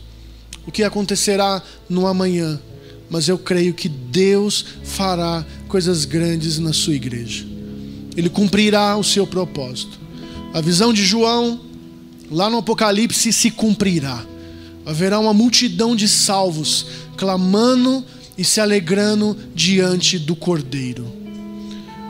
o 0.67 0.73
que 0.73 0.83
acontecerá 0.83 1.63
no 1.89 2.07
amanhã, 2.07 2.61
mas 3.09 3.29
eu 3.29 3.39
creio 3.39 3.73
que 3.73 3.89
Deus 3.89 4.65
fará 4.85 5.45
coisas 5.69 6.05
grandes 6.05 6.59
na 6.59 6.73
sua 6.73 6.95
igreja. 6.95 7.56
Ele 8.17 8.29
cumprirá 8.29 8.97
o 8.97 9.05
seu 9.05 9.27
propósito. 9.27 9.99
A 10.55 10.61
visão 10.61 10.93
de 10.93 11.05
João, 11.05 11.61
lá 12.31 12.49
no 12.49 12.59
Apocalipse, 12.59 13.33
se 13.33 13.51
cumprirá. 13.51 14.25
Haverá 14.87 15.19
uma 15.19 15.35
multidão 15.35 15.95
de 15.95 16.09
salvos 16.09 16.87
clamando 17.17 18.05
e 18.39 18.45
se 18.45 18.61
alegrando 18.61 19.37
diante 19.55 20.19
do 20.19 20.35
Cordeiro. 20.37 21.07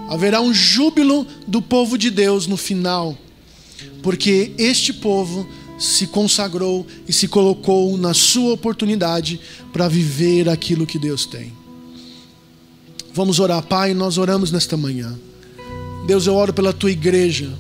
Haverá 0.08 0.40
um 0.40 0.54
júbilo 0.54 1.26
do 1.46 1.60
povo 1.60 1.98
de 1.98 2.10
Deus 2.10 2.46
no 2.46 2.56
final, 2.56 3.16
porque 4.02 4.52
este 4.56 4.92
povo 4.92 5.48
se 5.78 6.06
consagrou 6.06 6.86
e 7.08 7.12
se 7.12 7.28
colocou 7.28 7.96
na 7.98 8.14
sua 8.14 8.52
oportunidade 8.52 9.40
para 9.72 9.88
viver 9.88 10.48
aquilo 10.48 10.86
que 10.86 10.98
Deus 10.98 11.26
tem. 11.26 11.52
Vamos 13.12 13.40
orar, 13.40 13.62
Pai, 13.62 13.94
nós 13.94 14.18
oramos 14.18 14.52
nesta 14.52 14.76
manhã. 14.76 15.18
Deus, 16.06 16.26
eu 16.26 16.34
oro 16.34 16.52
pela 16.52 16.72
tua 16.72 16.90
igreja, 16.90 17.50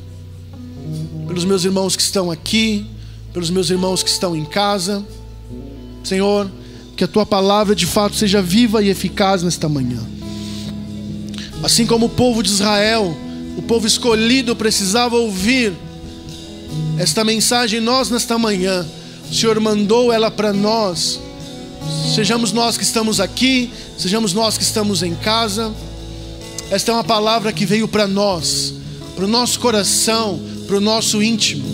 pelos 1.26 1.44
meus 1.44 1.64
irmãos 1.64 1.96
que 1.96 2.02
estão 2.02 2.30
aqui, 2.30 2.86
pelos 3.32 3.50
meus 3.50 3.70
irmãos 3.70 4.04
que 4.04 4.08
estão 4.08 4.36
em 4.36 4.44
casa. 4.44 5.04
Senhor, 6.04 6.48
que 6.96 7.02
a 7.02 7.08
tua 7.08 7.26
palavra 7.26 7.74
de 7.74 7.84
fato 7.84 8.14
seja 8.14 8.40
viva 8.40 8.82
e 8.82 8.88
eficaz 8.88 9.42
nesta 9.42 9.68
manhã. 9.68 10.00
Assim 11.62 11.84
como 11.84 12.06
o 12.06 12.08
povo 12.08 12.40
de 12.40 12.50
Israel, 12.50 13.16
o 13.58 13.62
povo 13.62 13.86
escolhido 13.86 14.54
precisava 14.54 15.16
ouvir 15.16 15.72
esta 16.98 17.24
mensagem, 17.24 17.80
nós 17.80 18.10
nesta 18.10 18.38
manhã, 18.38 18.86
o 19.28 19.34
Senhor 19.34 19.58
mandou 19.58 20.12
ela 20.12 20.30
para 20.30 20.52
nós. 20.52 21.20
Sejamos 22.14 22.52
nós 22.52 22.76
que 22.76 22.84
estamos 22.84 23.20
aqui, 23.20 23.70
sejamos 23.98 24.32
nós 24.32 24.56
que 24.56 24.62
estamos 24.62 25.02
em 25.02 25.14
casa. 25.16 25.74
Esta 26.70 26.90
é 26.90 26.94
uma 26.94 27.04
palavra 27.04 27.52
que 27.52 27.64
veio 27.64 27.86
para 27.86 28.08
nós, 28.08 28.74
para 29.14 29.24
o 29.24 29.28
nosso 29.28 29.60
coração, 29.60 30.40
para 30.66 30.76
o 30.76 30.80
nosso 30.80 31.22
íntimo. 31.22 31.64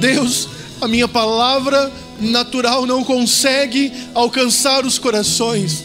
Deus, 0.00 0.48
a 0.80 0.86
minha 0.86 1.08
palavra 1.08 1.90
natural 2.20 2.86
não 2.86 3.02
consegue 3.02 3.92
alcançar 4.14 4.86
os 4.86 4.98
corações, 4.98 5.82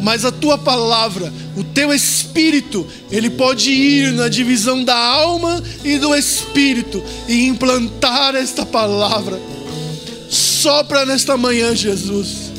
mas 0.00 0.24
a 0.24 0.32
tua 0.32 0.56
palavra, 0.56 1.30
o 1.54 1.62
teu 1.62 1.92
espírito, 1.92 2.86
ele 3.10 3.28
pode 3.28 3.70
ir 3.70 4.12
na 4.12 4.28
divisão 4.28 4.82
da 4.82 4.96
alma 4.96 5.62
e 5.84 5.98
do 5.98 6.14
espírito 6.14 7.02
e 7.28 7.46
implantar 7.46 8.34
esta 8.34 8.64
palavra. 8.64 9.38
Sopra 10.30 11.04
nesta 11.04 11.36
manhã, 11.36 11.74
Jesus. 11.76 12.50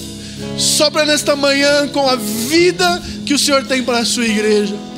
Sopra 0.57 1.05
nesta 1.05 1.35
manhã 1.35 1.87
com 1.87 2.07
a 2.07 2.15
vida 2.15 3.01
que 3.25 3.33
o 3.33 3.39
Senhor 3.39 3.65
tem 3.65 3.83
para 3.83 3.99
a 3.99 4.05
sua 4.05 4.25
igreja. 4.25 4.90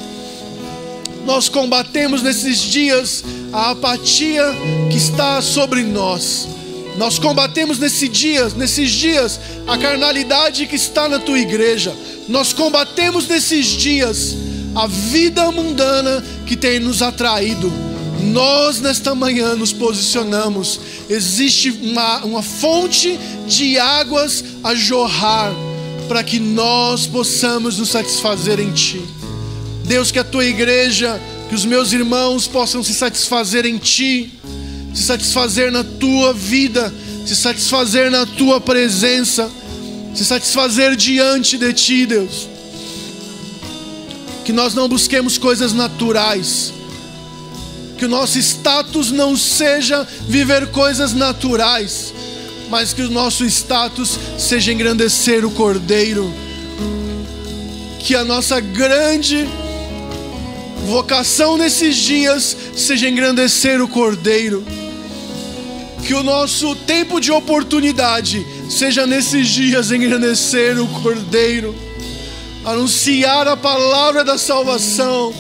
Nós 1.26 1.50
combatemos 1.50 2.22
nesses 2.22 2.60
dias 2.60 3.24
a 3.52 3.72
apatia 3.72 4.44
que 4.90 4.98
está 4.98 5.42
sobre 5.42 5.84
nós 5.84 6.48
nós 6.98 7.18
combatemos 7.18 7.80
nesse 7.80 8.08
dias, 8.08 8.54
nesses 8.54 8.92
dias 8.92 9.40
a 9.66 9.78
carnalidade 9.78 10.68
que 10.68 10.76
está 10.76 11.08
na 11.08 11.20
tua 11.20 11.40
igreja. 11.40 11.94
Nós 12.28 12.54
combatemos 12.54 13.28
nesses 13.28 13.66
dias 13.66 14.36
a 14.76 14.88
vida 14.88 15.52
mundana 15.52 16.24
que 16.46 16.56
tem 16.56 16.80
nos 16.80 17.02
atraído. 17.02 17.72
Nós 18.22 18.80
nesta 18.80 19.14
manhã 19.16 19.56
nos 19.56 19.74
posicionamos. 19.74 20.80
Existe 21.10 21.72
uma, 21.72 22.24
uma 22.24 22.44
fonte 22.44 23.20
de 23.48 23.78
águas 23.80 24.44
a 24.64 24.76
jorrar 24.76 25.52
para 26.08 26.24
que 26.24 26.40
nós 26.40 27.08
possamos 27.08 27.80
nos 27.80 27.90
satisfazer 27.90 28.60
em 28.60 28.72
Ti. 28.72 29.23
Deus, 29.84 30.12
que 30.12 30.20
a 30.20 30.24
tua 30.24 30.46
igreja, 30.46 31.20
que 31.50 31.56
os 31.56 31.66
meus 31.66 31.92
irmãos 31.92 32.48
possam 32.48 32.84
se 32.84 32.94
satisfazer 32.94 33.66
em 33.66 33.78
Ti 33.78 34.32
se 34.94 35.04
satisfazer 35.04 35.72
na 35.72 35.84
tua 35.84 36.34
vida, 36.34 36.94
se 37.26 37.36
satisfazer 37.36 38.12
na 38.12 38.26
tua 38.26 38.62
presença, 38.62 39.50
se 40.14 40.24
satisfazer 40.24 40.96
diante 40.96 41.58
de 41.58 41.74
ti, 41.74 42.06
Deus. 42.06 42.48
Que 44.46 44.54
nós 44.54 44.76
não 44.76 44.88
busquemos 44.88 45.38
coisas 45.38 45.74
naturais, 45.74 46.72
que 47.98 48.06
o 48.06 48.10
nosso 48.10 48.38
status 48.38 49.12
não 49.12 49.36
seja 49.36 50.08
viver 50.28 50.68
coisas 50.68 51.14
naturais, 51.14 52.14
mas 52.70 52.94
que 52.94 53.02
o 53.02 53.10
nosso 53.10 53.46
status 53.46 54.20
seja 54.38 54.72
engrandecer 54.72 55.44
o 55.44 55.52
Cordeiro. 55.52 56.32
Que 58.00 58.16
a 58.16 58.24
nossa 58.24 58.60
grande 58.60 59.48
vocação 60.86 61.58
nesses 61.58 61.96
dias 61.96 62.56
seja 62.76 63.10
engrandecer 63.10 63.82
o 63.82 63.88
Cordeiro 63.88 64.64
que 66.04 66.14
o 66.14 66.22
nosso 66.22 66.76
tempo 66.76 67.20
de 67.20 67.32
oportunidade 67.32 68.46
seja 68.70 69.08
nesses 69.08 69.48
dias 69.48 69.90
engrandecer 69.90 70.78
o 70.78 70.88
Cordeiro, 71.02 71.74
anunciar 72.66 73.48
a 73.48 73.56
palavra 73.56 74.24
da 74.24 74.38
salvação, 74.38 75.34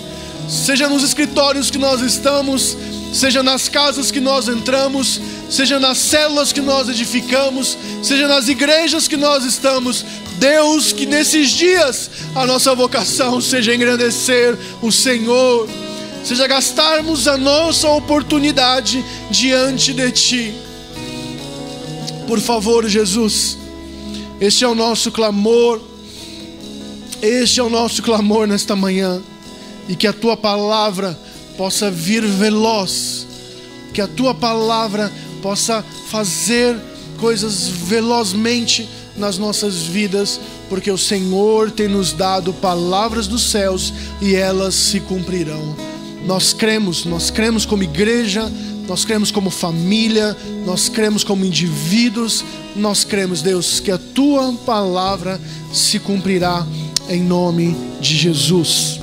seja 0.47 0.87
nos 0.87 1.03
escritórios 1.03 1.69
que 1.69 1.77
nós 1.77 1.99
estamos, 2.01 2.77
seja 3.13 3.43
nas 3.43 3.67
casas 3.67 4.09
que 4.09 4.21
nós 4.21 4.47
entramos, 4.47 5.19
seja 5.49 5.79
nas 5.79 5.97
células 5.97 6.53
que 6.53 6.61
nós 6.61 6.87
edificamos, 6.87 7.77
seja 8.01 8.27
nas 8.27 8.47
igrejas 8.47 9.07
que 9.07 9.17
nós 9.17 9.43
estamos. 9.43 10.05
Deus, 10.43 10.91
que 10.91 11.05
nesses 11.05 11.51
dias 11.51 12.09
a 12.35 12.45
nossa 12.45 12.75
vocação 12.75 13.39
seja 13.39 13.73
engrandecer 13.73 14.57
o 14.81 14.91
Senhor 14.91 15.69
seja 16.23 16.47
gastarmos 16.47 17.27
a 17.27 17.37
nossa 17.37 17.89
oportunidade 17.89 19.03
diante 19.29 19.93
de 19.93 20.11
Ti. 20.11 20.53
Por 22.27 22.39
favor, 22.39 22.87
Jesus, 22.87 23.57
este 24.39 24.63
é 24.63 24.67
o 24.67 24.73
nosso 24.73 25.11
clamor, 25.11 25.81
este 27.21 27.59
é 27.59 27.63
o 27.63 27.69
nosso 27.69 28.01
clamor 28.01 28.47
nesta 28.47 28.75
manhã, 28.75 29.21
e 29.89 29.95
que 29.95 30.07
a 30.07 30.13
Tua 30.13 30.37
palavra 30.37 31.17
possa 31.57 31.91
vir 31.91 32.25
veloz, 32.25 33.27
que 33.93 34.01
a 34.01 34.07
Tua 34.07 34.33
palavra 34.33 35.11
possa 35.41 35.83
fazer 36.09 36.77
coisas 37.19 37.67
velozmente 37.67 38.87
nas 39.15 39.37
nossas 39.37 39.83
vidas, 39.83 40.39
porque 40.69 40.89
o 40.89 40.97
Senhor 40.97 41.71
tem 41.71 41.87
nos 41.87 42.13
dado 42.13 42.53
palavras 42.53 43.27
dos 43.27 43.43
céus 43.43 43.93
e 44.21 44.35
elas 44.35 44.75
se 44.75 44.99
cumprirão. 44.99 45.75
Nós 46.25 46.53
cremos, 46.53 47.05
nós 47.05 47.29
cremos 47.29 47.65
como 47.65 47.83
igreja, 47.83 48.49
nós 48.87 49.05
cremos 49.05 49.31
como 49.31 49.49
família, 49.49 50.35
nós 50.65 50.89
cremos 50.89 51.23
como 51.23 51.45
indivíduos, 51.45 52.43
nós 52.75 53.03
cremos, 53.03 53.41
Deus, 53.41 53.79
que 53.79 53.91
a 53.91 53.97
tua 53.97 54.53
palavra 54.65 55.39
se 55.71 55.99
cumprirá 55.99 56.65
em 57.09 57.21
nome 57.21 57.75
de 57.99 58.15
Jesus. 58.17 59.02